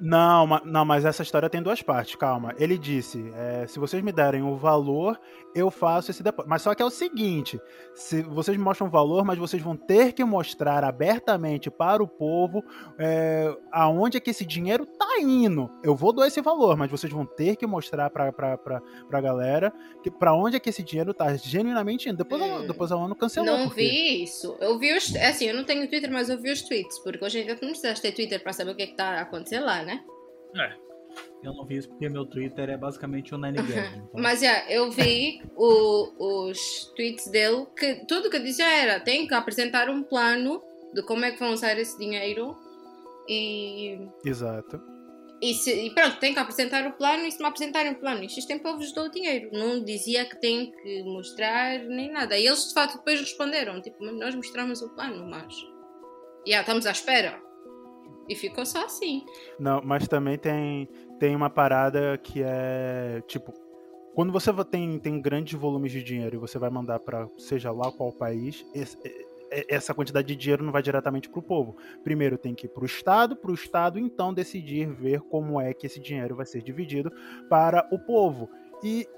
[0.00, 2.54] Não, não, mas essa história tem duas partes, calma.
[2.58, 5.20] Ele disse: é, se vocês me derem o valor,
[5.54, 6.48] eu faço esse depósito.
[6.48, 7.60] Mas só que é o seguinte:
[7.94, 12.08] se vocês me mostram o valor, mas vocês vão ter que mostrar abertamente para o
[12.08, 12.64] povo
[12.98, 15.70] é, aonde é que esse dinheiro tá indo.
[15.82, 19.20] Eu vou dar esse valor, mas vocês vão ter que mostrar pra, pra, pra, pra
[19.20, 19.72] galera
[20.02, 22.16] que, pra onde é que esse dinheiro tá genuinamente indo.
[22.16, 22.66] Depois, a, Hum.
[22.66, 23.56] depois a ONU cancelou.
[23.58, 24.56] não porque- vi isso.
[24.60, 25.14] Eu vi os.
[25.14, 27.54] é Assim, eu não tenho Twitter, mas eu vi os tweets, porque hoje em dia
[27.56, 29.89] tu não precisas ter Twitter para saber o que está a acontecer lá, né?
[31.42, 33.96] Eu não vi isso porque meu Twitter é basicamente o Nine Gag.
[33.96, 34.10] Então...
[34.20, 39.34] Mas yeah, eu vi o- os tweets dele que tudo que dizia era tem que
[39.34, 40.62] apresentar um plano
[40.94, 42.56] de como é que vão usar esse dinheiro
[43.28, 44.80] e, Exato.
[45.40, 48.28] e, se- e pronto, tem que apresentar o plano e se não apresentarem o plano,
[48.28, 49.50] X tempo eu vos dou o dinheiro.
[49.52, 52.36] Não dizia que tem que mostrar nem nada.
[52.36, 55.54] E eles de facto depois responderam, tipo, nós mostramos o plano, mas
[56.46, 57.40] yeah, estamos à espera.
[58.30, 59.24] E ficou só assim.
[59.58, 63.52] Não, mas também tem, tem uma parada que é tipo.
[64.14, 67.90] Quando você tem, tem grandes volumes de dinheiro e você vai mandar para seja lá
[67.92, 68.98] qual país, esse-
[69.68, 71.76] essa quantidade de dinheiro não vai diretamente para o povo.
[72.04, 75.74] Primeiro tem que ir para o Estado, para o Estado então decidir ver como é
[75.74, 77.10] que esse dinheiro vai ser dividido
[77.48, 78.48] para o povo.
[78.82, 79.08] E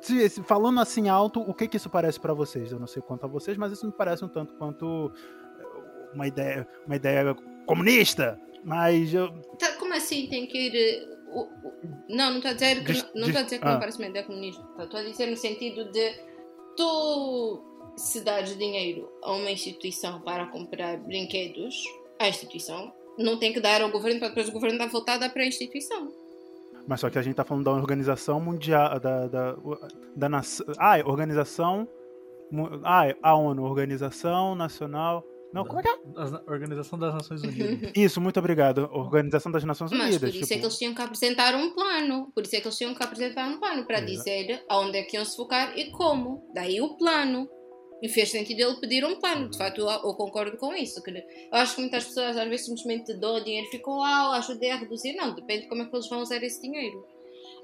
[0.00, 2.72] se- falando assim alto, o que, que isso parece para vocês?
[2.72, 5.12] Eu não sei quanto a vocês, mas isso me parece um tanto quanto
[5.60, 7.34] eh, uma ideia, uma ideia
[7.66, 8.38] comunista.
[8.64, 11.08] Mas eu, Tá, como assim tem que ir.
[11.28, 11.72] o- o-
[12.08, 13.72] não, não estou a dizer que, Diz- não, não diz- estou a dizer que ah.
[13.72, 14.62] não parece uma ideia comunista.
[14.78, 16.12] Estou a dizer no sentido de
[16.76, 17.62] tu
[17.96, 21.82] se dares dinheiro a uma instituição para comprar brinquedos,
[22.18, 25.42] a instituição não tem que dar ao governo para depois o governo dar voltada para
[25.42, 26.10] a instituição.
[26.86, 29.56] Mas só que a gente tá falando da organização mundial, da, da,
[30.16, 30.66] da nação.
[30.78, 31.86] Ah, é organização.
[32.82, 35.24] Ah, é a ONU, Organização Nacional.
[35.52, 35.92] Não, como é que é?
[36.16, 37.92] A Organização das Nações Unidas.
[37.96, 38.88] Isso, muito obrigado.
[38.92, 40.20] Organização das Nações Mas Unidas.
[40.20, 42.32] por isso é tipo, que eles tinham que apresentar um plano.
[42.34, 45.16] Por isso é que eles tinham que apresentar um plano para dizer aonde é que
[45.16, 46.50] iam se focar e como.
[46.54, 47.48] Daí o plano.
[48.02, 49.48] E fez sentido ele pedir um plano.
[49.48, 51.00] De facto, eu, eu concordo com isso.
[51.02, 51.22] Que eu
[51.52, 55.14] acho que muitas pessoas às vezes simplesmente dão dinheiro e ficam, ah, ajudei a reduzir.
[55.14, 57.06] Não, depende de como é que eles vão usar esse dinheiro.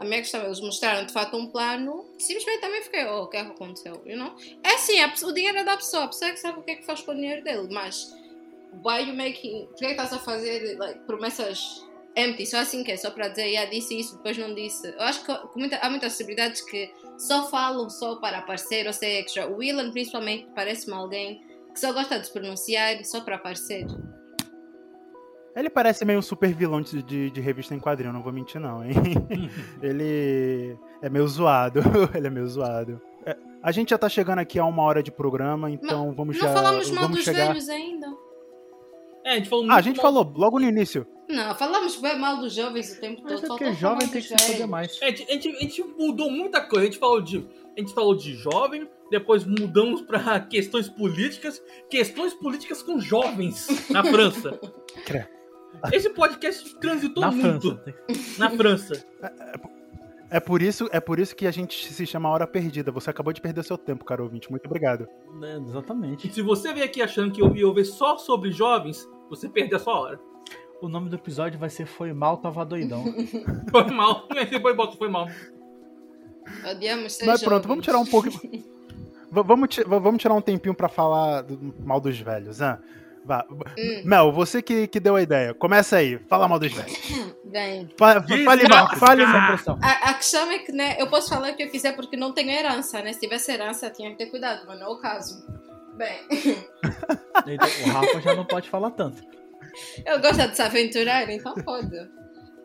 [0.01, 3.27] A minha questão é, eles mostraram de facto um plano, simplesmente também fiquei, oh, o
[3.27, 4.01] que é que aconteceu?
[4.07, 4.35] You know?
[4.63, 6.63] É assim, a pessoa- o dinheiro é da pessoa, a pessoa é que sabe o
[6.63, 8.15] que é que faz com o dinheiro dele, mas
[8.85, 11.85] why you making, por é que estás a fazer like, promessas
[12.17, 14.89] empty, só assim que é, só para dizer, yeah, disse isso, depois não disse.
[14.89, 19.49] Eu acho que muita, há muitas celebridades que só falam só para aparecer ou extra.
[19.49, 21.43] O Willan, principalmente, parece-me alguém
[21.73, 23.87] que só gosta de se pronunciar só para aparecer.
[25.59, 28.61] Ele parece meio um super vilão de, de, de revista em quadrinho, não vou mentir
[28.61, 28.93] não, hein?
[29.83, 31.81] ele é meio zoado,
[32.15, 33.01] ele é meio zoado.
[33.27, 36.37] É, a gente já tá chegando aqui a uma hora de programa, então não, vamos
[36.37, 36.53] não já...
[36.55, 37.49] falamos mal vamos dos chegar...
[37.49, 38.07] velhos ainda.
[39.25, 41.05] É, a gente falou Ah, a gente mal- falou logo no início.
[41.29, 43.33] Não, falamos bem mal dos jovens o tempo todo.
[43.33, 44.71] Mas é faltou porque falar jovem tem que se velhos.
[44.71, 44.99] mais.
[45.03, 46.83] É, a, gente, a gente- a gente mudou muita coisa.
[46.87, 51.61] A gente falou de, a gente falou de jovem, depois mudamos para questões políticas,
[51.91, 54.59] questões políticas com jovens na França.
[55.93, 57.95] Esse podcast transitou Na muito França.
[58.39, 59.05] na França.
[60.31, 62.91] É por, isso, é por isso que a gente se chama Hora Perdida.
[62.93, 64.51] Você acabou de perder seu tempo, caro ouvinte.
[64.51, 65.09] Muito obrigado.
[65.43, 66.33] É, E exatamente.
[66.33, 69.81] se você veio aqui achando que eu ia ouvir só sobre jovens, você perdeu a
[69.81, 70.21] sua hora.
[70.83, 73.05] O nome do episódio vai ser Foi Mal, Tava Doidão.
[73.71, 74.29] Foi mal.
[74.51, 75.27] Depois bota, foi mal.
[76.71, 78.29] Odiamos ser Mas pronto, vamos tirar um pouco.
[79.31, 82.79] Vamos, vamos tirar um tempinho pra falar do mal dos velhos, né?
[83.29, 83.45] Vá.
[83.79, 84.03] Hum.
[84.05, 85.53] Mel, você que, que deu a ideia.
[85.53, 86.99] Começa aí, fala mal dos velhos.
[87.45, 89.59] Bem, Fa- fale mal, fale mal.
[89.83, 92.33] a, a questão é que né, eu posso falar o que eu quiser porque não
[92.33, 93.13] tenho herança, né?
[93.13, 95.45] Se tivesse herança, tinha que ter cuidado, mas não é o caso.
[95.97, 96.21] Bem,
[97.47, 99.23] Então, o Rafa já não pode falar tanto.
[100.07, 101.89] eu gosto de se aventurar, então pode.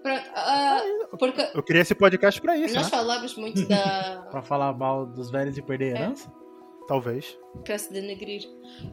[0.03, 0.81] Pronto, ah,
[1.17, 2.89] porque Eu queria esse podcast pra isso, nós né?
[2.89, 4.27] falamos muito da.
[4.31, 6.29] Pra falar mal dos velhos e perder a herança?
[6.87, 7.37] Talvez.
[7.63, 8.43] para se denegrir.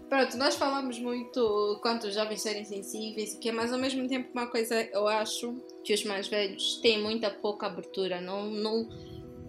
[0.09, 4.31] Pronto, nós falamos muito quanto os jovens serem sensíveis, que é mas ao mesmo tempo
[4.33, 5.55] uma coisa eu acho
[5.85, 8.89] que os mais velhos têm muita pouca abertura, não, não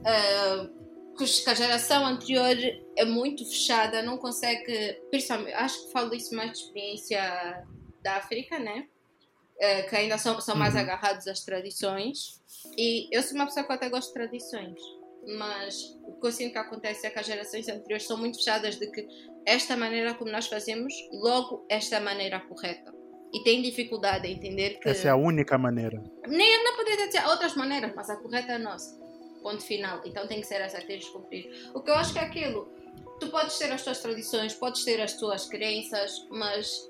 [0.06, 0.70] ah,
[1.18, 2.56] que a geração anterior
[2.98, 7.64] é muito fechada, não consegue, principalmente, acho que falo isso mais de experiência
[8.02, 8.88] da África, né?
[9.62, 10.80] Ah, que ainda são, são mais Uhum.
[10.80, 12.42] agarrados às tradições.
[12.78, 14.80] E eu sou uma pessoa que até gosto de tradições
[15.38, 18.76] mas o que eu sinto que acontece é que as gerações anteriores são muito fechadas
[18.78, 19.08] de que
[19.46, 22.94] esta maneira como nós fazemos, logo esta é a maneira correta.
[23.34, 26.04] E tem dificuldade em entender que Essa é a única maneira.
[26.28, 29.00] nem não poderia dizer outras maneiras, mas a correta é a nossa.
[29.42, 30.02] Ponto final.
[30.06, 31.72] Então tem que ser essa que tens de cumprir.
[31.74, 32.68] O que eu acho que é aquilo.
[33.20, 36.90] Tu podes ter as tuas tradições, podes ter as tuas crenças, mas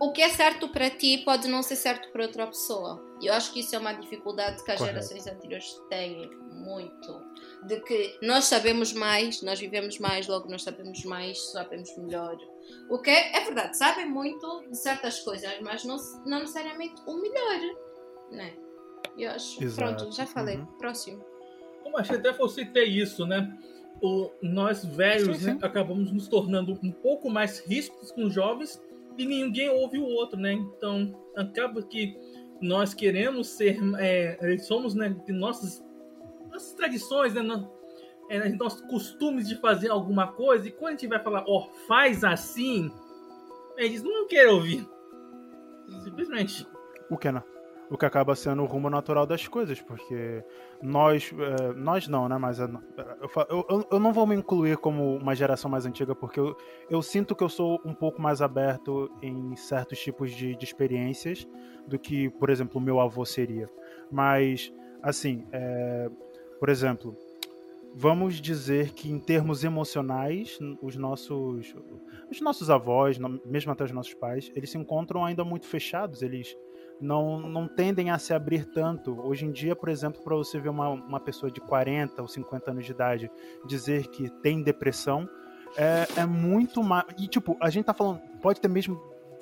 [0.00, 3.04] o que é certo para ti pode não ser certo para outra pessoa.
[3.20, 4.94] E eu acho que isso é uma dificuldade que as Correto.
[4.94, 7.22] gerações anteriores têm muito.
[7.64, 12.38] De que nós sabemos mais, nós vivemos mais, logo nós sabemos mais, sabemos melhor.
[12.88, 17.20] O que é, é verdade, sabem muito de certas coisas, mas não, não necessariamente o
[17.20, 17.60] melhor.
[18.30, 18.54] Né?
[19.18, 19.62] Eu acho.
[19.62, 19.96] Exato.
[19.96, 20.56] Pronto, já falei.
[20.56, 20.66] Uhum.
[20.78, 21.24] Próximo.
[21.82, 23.58] Como achei até eu citei isso, né?
[24.02, 25.52] O, nós velhos Sim, sim.
[25.54, 28.82] né, acabamos nos tornando um pouco mais ríspidos com os jovens
[29.18, 30.52] e ninguém ouve o outro, né?
[30.52, 32.16] Então acaba que
[32.60, 35.84] nós queremos ser, é, somos, né, nossas,
[36.50, 37.70] nossas tradições, né, no-
[38.28, 42.22] é, nossos costumes de fazer alguma coisa e quando a gente vai falar, ó, faz
[42.22, 42.90] assim,
[43.76, 44.88] eles não querem ouvir.
[46.04, 46.66] Simplesmente.
[47.10, 47.42] O que não?
[47.90, 50.44] O que acaba sendo o rumo natural das coisas, porque
[50.80, 52.38] nós, é, nós não, né?
[52.38, 56.38] Mas é, eu, eu, eu- não vou me incluir como uma geração mais antiga, porque
[56.38, 56.56] eu,
[56.88, 61.48] eu sinto que eu sou um pouco mais aberto em certos tipos de, de experiências
[61.86, 63.68] do que, por exemplo, o meu avô seria.
[64.10, 64.72] Mas,
[65.02, 66.08] assim, é,
[66.60, 67.16] por exemplo,
[67.94, 71.74] vamos dizer que em termos emocionais, os nossos,
[72.30, 76.56] os nossos avós, mesmo até os nossos pais, eles se encontram ainda muito fechados, eles
[77.00, 79.18] não, não tendem a se abrir tanto.
[79.26, 82.70] Hoje em dia, por exemplo, para você ver uma, uma pessoa de 40 ou 50
[82.70, 83.30] anos de idade
[83.66, 85.28] dizer que tem depressão,
[85.76, 87.04] é, é muito mais.
[87.18, 89.00] E, tipo, a gente tá falando, pode ter mesmo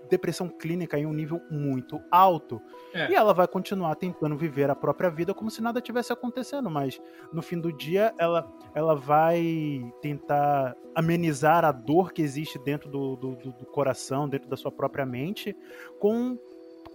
[0.08, 2.62] depressão clínica em um nível muito alto.
[2.94, 3.10] É.
[3.10, 6.98] E ela vai continuar tentando viver a própria vida como se nada tivesse acontecendo, mas
[7.30, 13.16] no fim do dia ela, ela vai tentar amenizar a dor que existe dentro do,
[13.16, 15.54] do, do- do coração, dentro da sua própria mente,
[16.00, 16.38] com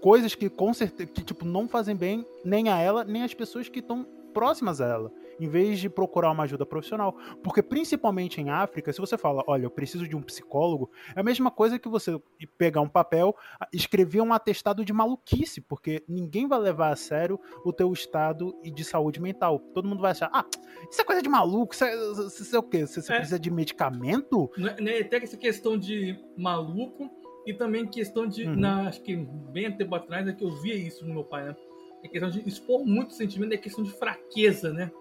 [0.03, 3.69] coisas que com certeza que tipo não fazem bem nem a ela nem às pessoas
[3.69, 8.49] que estão próximas a ela, em vez de procurar uma ajuda profissional, porque principalmente em
[8.49, 11.87] África, se você fala, olha, eu preciso de um psicólogo, é a mesma coisa que
[11.87, 12.19] você
[12.57, 13.35] pegar um papel,
[13.71, 18.71] escrever um atestado de maluquice, porque ninguém vai levar a sério o teu estado e
[18.71, 19.59] de saúde mental.
[19.59, 20.45] Todo mundo vai achar, ah,
[20.89, 21.93] isso é coisa de maluco, isso é,
[22.25, 22.87] isso é o quê?
[22.87, 23.17] Você, você É.
[23.17, 24.49] precisa de medicamento?
[24.57, 27.07] né, até essa questão de maluco
[27.45, 28.55] e também questão de, Uhum.
[28.55, 31.55] na, acho que bem tempo atrás é que eu via isso no meu pai, né?
[32.03, 34.91] É questão de expor muito sentimento, é questão de fraqueza, né?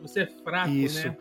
[0.00, 1.06] Você é fraco, Isso.
[1.08, 1.16] né?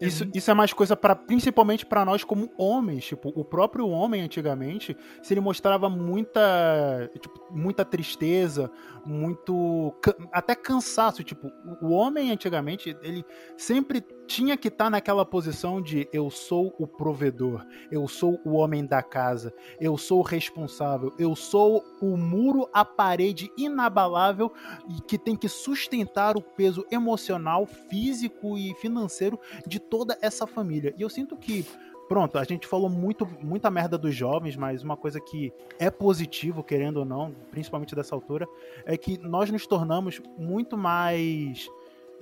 [0.00, 4.20] Isso, isso é mais coisa para principalmente para nós como homens, tipo, o próprio homem
[4.20, 8.70] antigamente, se ele mostrava muita, tipo, muita tristeza,
[9.06, 9.94] muito
[10.32, 11.50] até cansaço, tipo,
[11.80, 13.24] o homem antigamente, ele
[13.56, 18.54] sempre tinha que estar tá naquela posição de eu sou o provedor, eu sou o
[18.54, 24.52] homem da casa, eu sou o responsável, eu sou o muro, a parede inabalável
[24.90, 30.94] e que tem que sustentar o peso emocional, físico e financeiro de toda essa família.
[30.96, 31.66] E eu sinto que
[32.08, 36.62] pronto, a gente falou muito, muita merda dos jovens, mas uma coisa que é positivo,
[36.62, 38.46] querendo ou não, principalmente dessa altura,
[38.84, 41.68] é que nós nos tornamos muito mais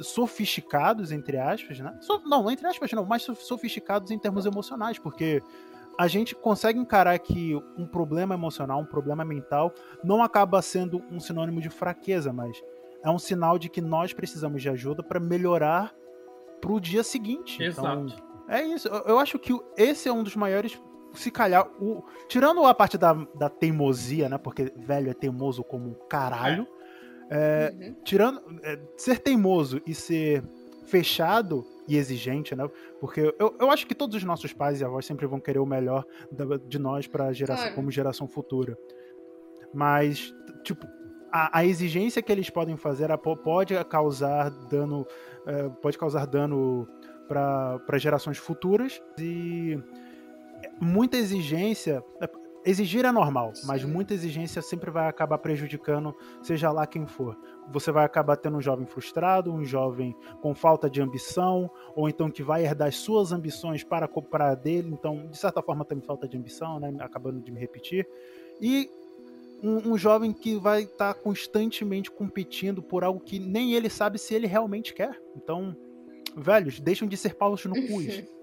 [0.01, 1.97] sofisticados, entre aspas, né?
[2.01, 5.43] So, não, entre aspas não, mais sofisticados em termos emocionais, porque
[5.97, 9.73] a gente consegue encarar que um problema emocional, um problema mental,
[10.03, 12.61] não acaba sendo um sinônimo de fraqueza, mas
[13.03, 15.95] é um sinal de que nós precisamos de ajuda para melhorar
[16.61, 17.63] para o dia seguinte.
[17.63, 18.07] Exato.
[18.07, 18.89] Então, é isso.
[18.89, 20.81] Eu acho que esse é um dos maiores.
[21.15, 24.39] Se calhar, o, tirando a parte da, da teimosia, né?
[24.39, 26.67] Porque velho é teimoso como um caralho.
[27.31, 27.95] É, uhum.
[28.05, 28.43] Tirando.
[28.63, 30.43] É, ser teimoso e ser
[30.87, 32.69] fechado e exigente, né?
[33.01, 35.67] Porque eu, eu acho que todos os nossos pais e avós sempre vão querer o
[35.67, 36.05] melhor
[36.67, 37.77] de nós para geração claro.
[37.77, 38.77] como geração futura.
[39.73, 40.87] Mas, tipo,
[41.35, 43.09] a, a, exigência que eles podem fazer
[43.43, 45.05] pode causar dano,
[45.45, 46.89] é, pode causar dano
[47.27, 49.77] para gerações futuras e
[50.81, 52.05] muita exigência
[52.65, 53.67] exigir é normal, Sim.
[53.67, 57.37] mas muita exigência sempre vai acabar prejudicando, seja lá quem for.
[57.71, 62.31] Você vai acabar tendo um jovem frustrado, um jovem com falta de ambição, ou então
[62.31, 66.29] que vai herdar as suas ambições para comprar dele, então, de certa forma, também falta
[66.29, 66.95] de ambição, né?
[67.01, 68.07] Acabando de me repetir.
[68.61, 68.89] E
[69.65, 74.19] um, um jovem que vai estar tá constantemente competindo por algo que nem ele sabe
[74.19, 75.19] se ele realmente quer.
[75.35, 75.75] Então,
[76.37, 78.03] velhos, deixam de ser paus no cu.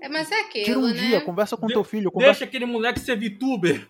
[0.00, 0.92] É, mas é aquilo, Tira um né?
[0.92, 2.12] dia, conversa com de teu filho.
[2.12, 2.40] Conversa...
[2.40, 3.88] Deixa aquele moleque ser VTuber.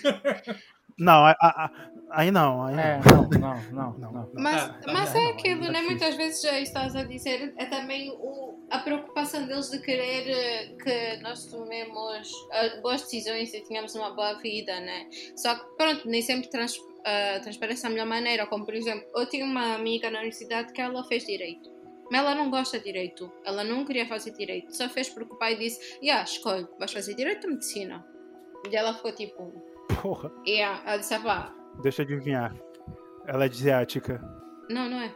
[0.98, 2.64] Não, a, a, aí não.
[2.64, 4.30] Aí é, não, não, não, não, não.
[4.34, 5.82] Mas, ah, mas é, é aquilo, né?
[5.82, 10.66] Muitas vezes já estás a dizer, é também o, a preocupação deles de querer eh,
[10.82, 15.08] que nós tomemos uh, boas decisões e tenhamos uma boa vida, né?
[15.36, 18.46] Só que, pronto, nem sempre trans, uh, transparece da melhor maneira.
[18.46, 21.76] Como, por exemplo, eu tinha uma amiga na universidade que ela fez direito.
[22.10, 23.32] Mas ela não gosta de direito.
[23.44, 24.74] Ela não queria fazer direito.
[24.74, 28.06] Só fez porque o pai disse: Yeah, escolhe, vais fazer direito ou medicina?
[28.70, 29.52] E ela ficou tipo:
[30.00, 30.30] Porra.
[30.46, 30.82] Yeah.
[30.86, 31.55] Ela disse: pá.
[31.82, 32.54] Deixa eu adivinhar.
[33.26, 34.20] Ela é asiática.
[34.68, 35.14] Não, não é.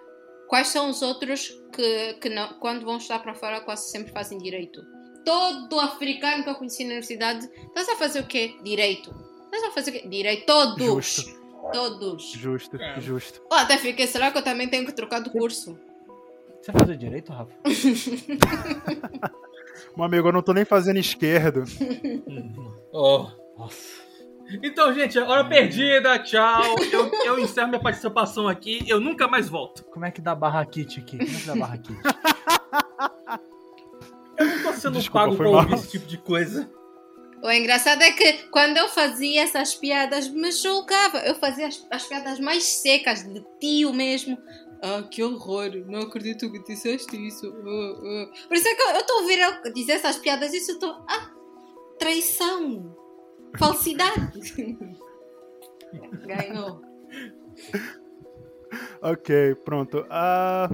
[0.48, 4.38] Quais são os outros que, que não, quando vão estar para fora quase sempre fazem
[4.38, 4.82] direito?
[5.24, 8.56] Todo africano que eu conheci na universidade, estás a fazer o quê?
[8.64, 9.14] Direito.
[9.44, 10.08] Estás a fazer o quê?
[10.08, 10.46] Direito.
[10.46, 10.84] Todos.
[10.84, 11.40] Justo.
[11.72, 12.32] Todos.
[12.32, 13.00] Justo, é.
[13.00, 13.40] justo.
[13.50, 15.78] Oh, até fiquei, será que eu também tenho que trocar de curso?
[16.60, 17.52] Você fazer direito, Rafa?
[19.96, 21.64] Meu amigo, eu não tô nem fazendo esquerdo.
[22.92, 23.26] oh.
[23.56, 24.09] Nossa.
[24.62, 26.76] Então, gente, hora perdida, tchau.
[26.92, 29.84] Eu, eu encerro minha participação aqui, eu nunca mais volto.
[29.84, 31.18] Como é que dá barra kit aqui?
[31.18, 31.98] Como é que dá barra kit?
[34.38, 36.70] eu não tô sendo Desculpa, pago pra ouvir esse tipo de coisa.
[37.42, 41.18] O engraçado é que quando eu fazia essas piadas, me julgava.
[41.18, 44.36] Eu fazia as, as piadas mais secas, de tio mesmo.
[44.82, 47.46] Ah, que horror, não acredito que disseste isso.
[47.48, 48.48] Uh, uh.
[48.48, 51.04] Por isso é que eu estou a ouvir ele dizer essas piadas, isso eu estou.
[51.08, 51.30] Ah,
[51.98, 52.96] traição,
[53.58, 54.78] falsidade.
[56.26, 56.82] Ganhou.
[59.02, 60.00] ok, pronto.
[60.00, 60.72] Uh,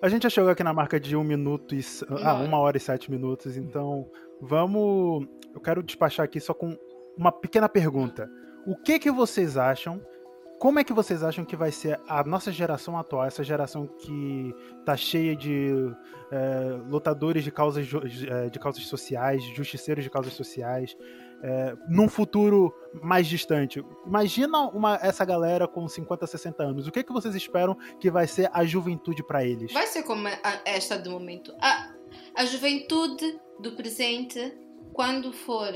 [0.00, 1.84] a gente já chegou aqui na marca de um minuto e.
[2.22, 4.10] Ah, uma hora e sete minutos, então
[4.40, 5.26] vamos.
[5.54, 6.76] Eu quero despachar aqui só com
[7.16, 8.30] uma pequena pergunta.
[8.66, 10.00] O que que vocês acham
[10.62, 14.54] como é que vocês acham que vai ser a nossa geração atual, essa geração que
[14.86, 15.72] tá cheia de
[16.30, 17.84] é, lutadores de causas,
[18.28, 20.96] é, de causas sociais, justiceiros de causas sociais,
[21.42, 23.84] é, num futuro mais distante?
[24.06, 26.86] Imagina uma, essa galera com 50, 60 anos.
[26.86, 29.72] O que, é que vocês esperam que vai ser a juventude para eles?
[29.72, 30.28] Vai ser como
[30.64, 31.52] esta do momento.
[31.60, 31.92] A,
[32.34, 34.56] a juventude do presente,
[34.92, 35.72] quando for.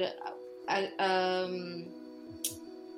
[0.69, 1.47] A, a,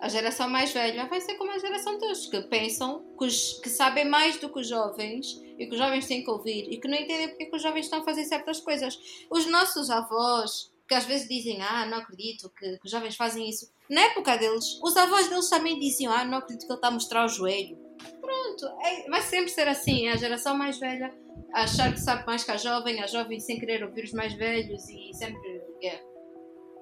[0.00, 3.68] a geração mais velha vai ser como a geração deles, que pensam, que, os, que,
[3.68, 6.86] sabem mais do que os jovens e que os jovens têm que ouvir e que
[6.86, 8.98] não entendem porque que os jovens estão a fazer certas coisas.
[9.28, 13.48] Os nossos avós, que às vezes dizem, ah, não acredito que, que os jovens fazem
[13.48, 13.70] isso.
[13.90, 16.92] Na época deles, os avós deles também diziam, ah, não acredito que ele está a
[16.92, 17.76] mostrar o joelho.
[18.20, 20.08] Pronto, é, vai sempre ser assim.
[20.08, 21.14] É a geração mais velha
[21.52, 24.32] a achar que sabe mais que a jovem, a jovem sem querer ouvir os mais
[24.34, 26.02] velhos e sempre, yeah,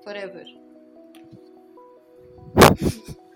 [0.05, 0.47] forever.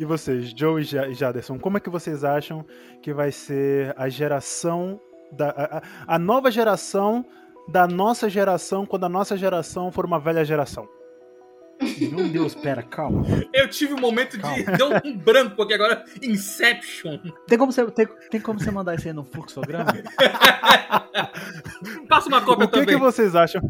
[0.00, 2.66] E vocês, Joe e Jaderson, como é que vocês acham
[3.00, 4.98] que vai ser a geração
[5.30, 5.50] da
[6.06, 7.24] a, a nova geração
[7.68, 10.88] da nossa geração quando a nossa geração for uma velha geração?
[12.12, 13.24] Meu Deus, pera, calma.
[13.52, 14.64] Eu tive um momento de.
[14.76, 16.04] Deu um branco aqui agora.
[16.22, 17.18] Inception.
[17.48, 19.92] Tem como você, tem, tem como você mandar isso aí no fluxograma?
[22.08, 22.94] Passa uma cópia O que, também.
[22.94, 23.60] que vocês acham?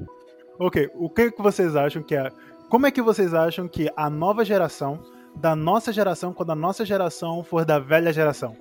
[0.59, 2.31] Ok, o que, que vocês acham que é.
[2.69, 5.03] Como é que vocês acham que a nova geração,
[5.35, 8.55] da nossa geração, quando a nossa geração for da velha geração?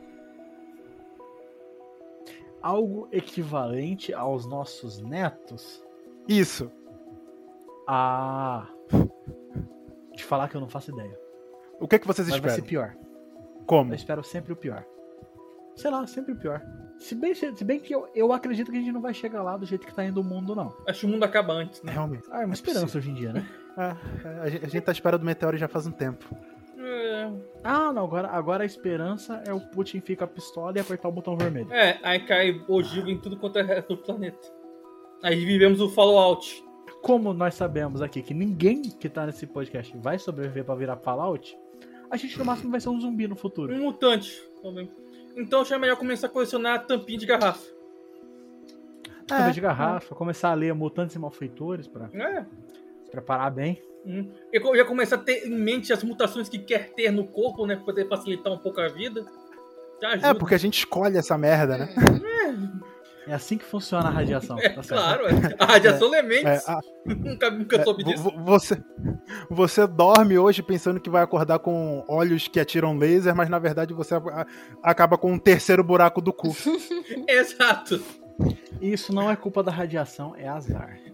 [2.61, 5.83] Algo equivalente aos nossos netos?
[6.27, 6.71] Isso.
[7.87, 8.67] Ah.
[10.13, 11.17] De falar que eu não faço ideia.
[11.79, 12.93] O que, que vocês Mas vai ser esperam?
[12.93, 13.01] pior.
[13.65, 13.91] Como?
[13.91, 14.85] Eu espero sempre o pior.
[15.75, 16.61] Sei lá, sempre o pior.
[16.99, 19.57] Se bem, se bem que eu, eu acredito que a gente não vai chegar lá
[19.57, 20.75] do jeito que tá indo o mundo, não.
[20.87, 21.91] Acho que o mundo acaba antes, né?
[21.91, 22.27] Realmente.
[22.29, 23.49] Ah, é uma esperança hoje em dia, né?
[23.75, 23.95] Ah,
[24.43, 26.35] a, gente, a gente tá esperando o meteoro já faz um tempo.
[27.11, 27.31] É,
[27.63, 31.35] Ah, não, agora, agora a esperança é o Putin ficar pistola e apertar o botão
[31.37, 31.71] vermelho.
[31.73, 34.47] É, aí cai ogiva em tudo quanto é resto do planeta.
[35.23, 36.63] Aí vivemos o Fallout.
[37.01, 41.57] Como nós sabemos aqui que ninguém que tá nesse podcast vai sobreviver pra virar Fallout,
[42.09, 43.73] a gente no máximo vai ser um zumbi no futuro.
[43.73, 44.91] Um mutante também.
[45.35, 47.71] Então acho melhor começar a colecionar tampinha de garrafa.
[49.25, 52.45] Também de garrafa, começar a ler Mutantes e Malfeitores pra É.
[53.11, 53.81] preparar bem.
[54.05, 54.31] Hum.
[54.51, 57.75] Eu já começar a ter em mente as mutações que quer ter no corpo, né?
[57.75, 59.23] Pra poder facilitar um pouco a vida.
[60.23, 61.93] É, porque a gente escolhe essa merda, né?
[63.27, 64.57] É assim que funciona a radiação.
[64.57, 65.31] É, tá claro, é.
[65.59, 66.67] a radiação É, elementos.
[66.67, 68.23] a- Nunca, nunca soube disso.
[68.23, 68.81] vo- você,
[69.49, 73.93] você dorme hoje pensando que vai acordar com olhos que atiram laser, mas na verdade
[73.93, 74.15] você
[74.81, 76.49] acaba com um terceiro buraco do cu.
[77.29, 78.01] Exato.
[78.81, 80.97] Isso não é culpa da radiação, é azar.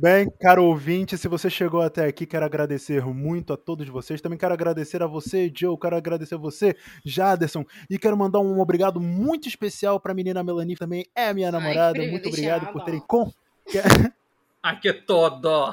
[0.00, 4.18] Bem, caro ouvinte, se você chegou até aqui, quero agradecer muito a todos vocês.
[4.18, 6.74] Também quero agradecer a você, Joe, quero agradecer a você,
[7.04, 11.52] Jaderson, e quero mandar um obrigado muito especial pra menina Melanie, que também é minha
[11.52, 12.00] namorada.
[12.00, 13.30] que muito obrigado por terem com.
[14.62, 15.70] Aqui é todo.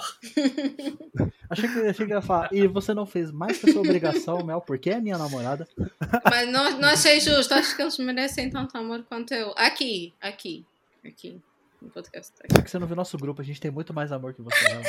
[1.49, 4.43] Achei que, achei que ia falar, e você não fez mais que a sua obrigação,
[4.43, 5.65] Mel, porque é minha namorada.
[6.29, 7.53] Mas não, não achei justo.
[7.53, 9.53] Acho que eles merecem tanto amor quanto eu.
[9.55, 10.65] Aqui, aqui,
[11.05, 11.41] aqui.
[11.81, 12.33] No podcast.
[12.51, 14.57] Só que você não viu nosso grupo, a gente tem muito mais amor que você.
[14.65, 14.83] Ela.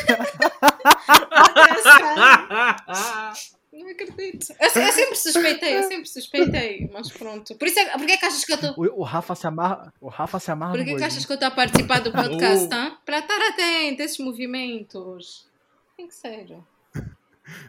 [3.73, 4.53] Não acredito.
[4.59, 6.91] Eu, eu sempre suspeitei, eu sempre suspeitei.
[6.93, 7.55] Mas pronto.
[7.55, 8.75] Por isso é, por que que achas que eu estou.
[8.77, 11.07] O, o Rafa se amarra, o Rafa se amarra Por que, que gordinho.
[11.07, 12.99] achas que eu estou a participar do podcast, tá?
[13.05, 15.47] Para estar atento a esses movimentos.
[15.97, 16.57] Tem que ser.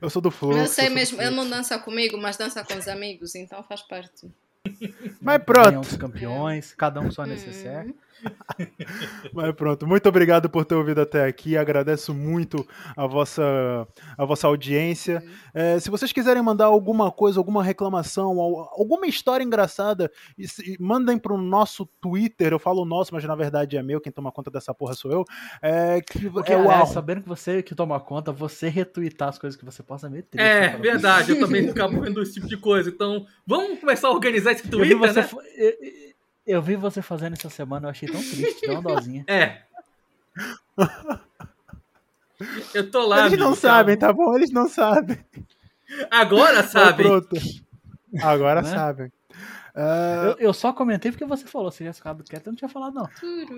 [0.02, 0.60] Eu sou do Fluxo.
[0.60, 3.82] eu sei do mesmo, ele não dança comigo, mas dança com os amigos, então faz
[3.82, 4.30] parte.
[5.22, 7.96] Mas pronto, campeões, cada um com sua necessaire.
[9.34, 9.88] mas pronto.
[9.88, 11.58] Muito obrigado por ter ouvido até aqui.
[11.58, 12.66] Agradeço muito
[12.96, 13.88] a vossa,
[14.18, 15.24] a vossa audiência.
[15.54, 20.12] É, se vocês quiserem mandar alguma coisa, alguma reclamação, al- alguma história engraçada,
[20.80, 22.52] mandem pro nosso Twitter.
[22.54, 24.02] Eu falo nosso, mas na verdade é meu.
[24.02, 25.26] Quem toma conta dessa porra sou eu.
[25.62, 29.38] É, que Porque, é aliás, arro- sabendo que você que toma conta, você retweetar as
[29.38, 30.46] coisas que você posta é meio triste.
[30.46, 30.82] É, né, cara?
[30.82, 31.32] verdade.
[31.32, 32.90] Eu também acabo vendo esse tipo de coisa.
[32.90, 35.30] Então, vamos começar a organizar esse Eu vi, Twitter, você, né?
[35.58, 36.10] eu-
[36.52, 39.24] eu vi você fazendo essa semana, eu achei tão triste, deu uma dosinha.
[39.28, 39.62] É.
[42.74, 43.26] Eu tô lá.
[43.26, 44.36] Eles não sabem, tá bom?
[44.36, 45.18] Eles não sabem.
[46.10, 47.04] Agora Mas sabe.
[47.04, 47.36] pronto.
[48.22, 48.70] Agora Né?
[48.70, 49.12] sabem.
[49.76, 52.70] É, Eu, eu só comentei porque você falou, se tivesse ficado quieto, eu não tinha
[52.70, 53.08] falado, não.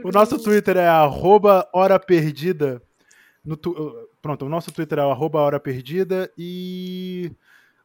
[0.04, 2.82] O nosso Twitter é arroba hora perdida.
[3.44, 7.32] No tu- uh, Pronto, o nosso Twitter é arroba hora perdida e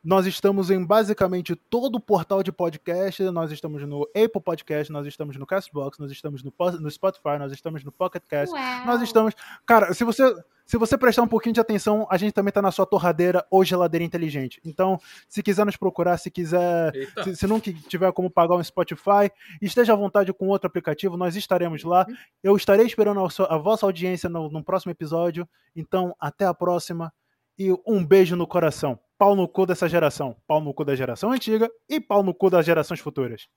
[0.07, 3.21] nós estamos em basicamente todo o portal de podcast.
[3.25, 7.51] Nós estamos no Apple Podcast, nós estamos no Castbox, nós estamos no, no Spotify, nós
[7.53, 8.55] estamos no Pocket Cast.
[8.87, 9.35] Nós estamos.
[9.67, 10.23] Cara, se você,
[10.65, 13.65] se você prestar um pouquinho de atenção, a gente também tá na sua torradeira ou
[13.65, 14.61] geladeira inteligente.
[14.65, 14.97] Então,
[15.29, 16.95] se quiser nos procurar, se quiser.
[16.95, 17.25] Eita.
[17.25, 19.29] Se, se não tiver como pagar um Spotify,
[19.61, 22.07] esteja à vontade com outro aplicativo, nós estaremos lá.
[22.45, 25.49] Eu estarei esperando a, sua- a vossa audiência no, no próximo episódio.
[25.75, 27.13] Então, até a próxima.
[27.59, 29.01] E um beijo no coração.
[29.19, 30.37] Pau no cu dessa geração.
[30.47, 33.49] Pau no cu da geração antiga e pau no cu das gerações futuras.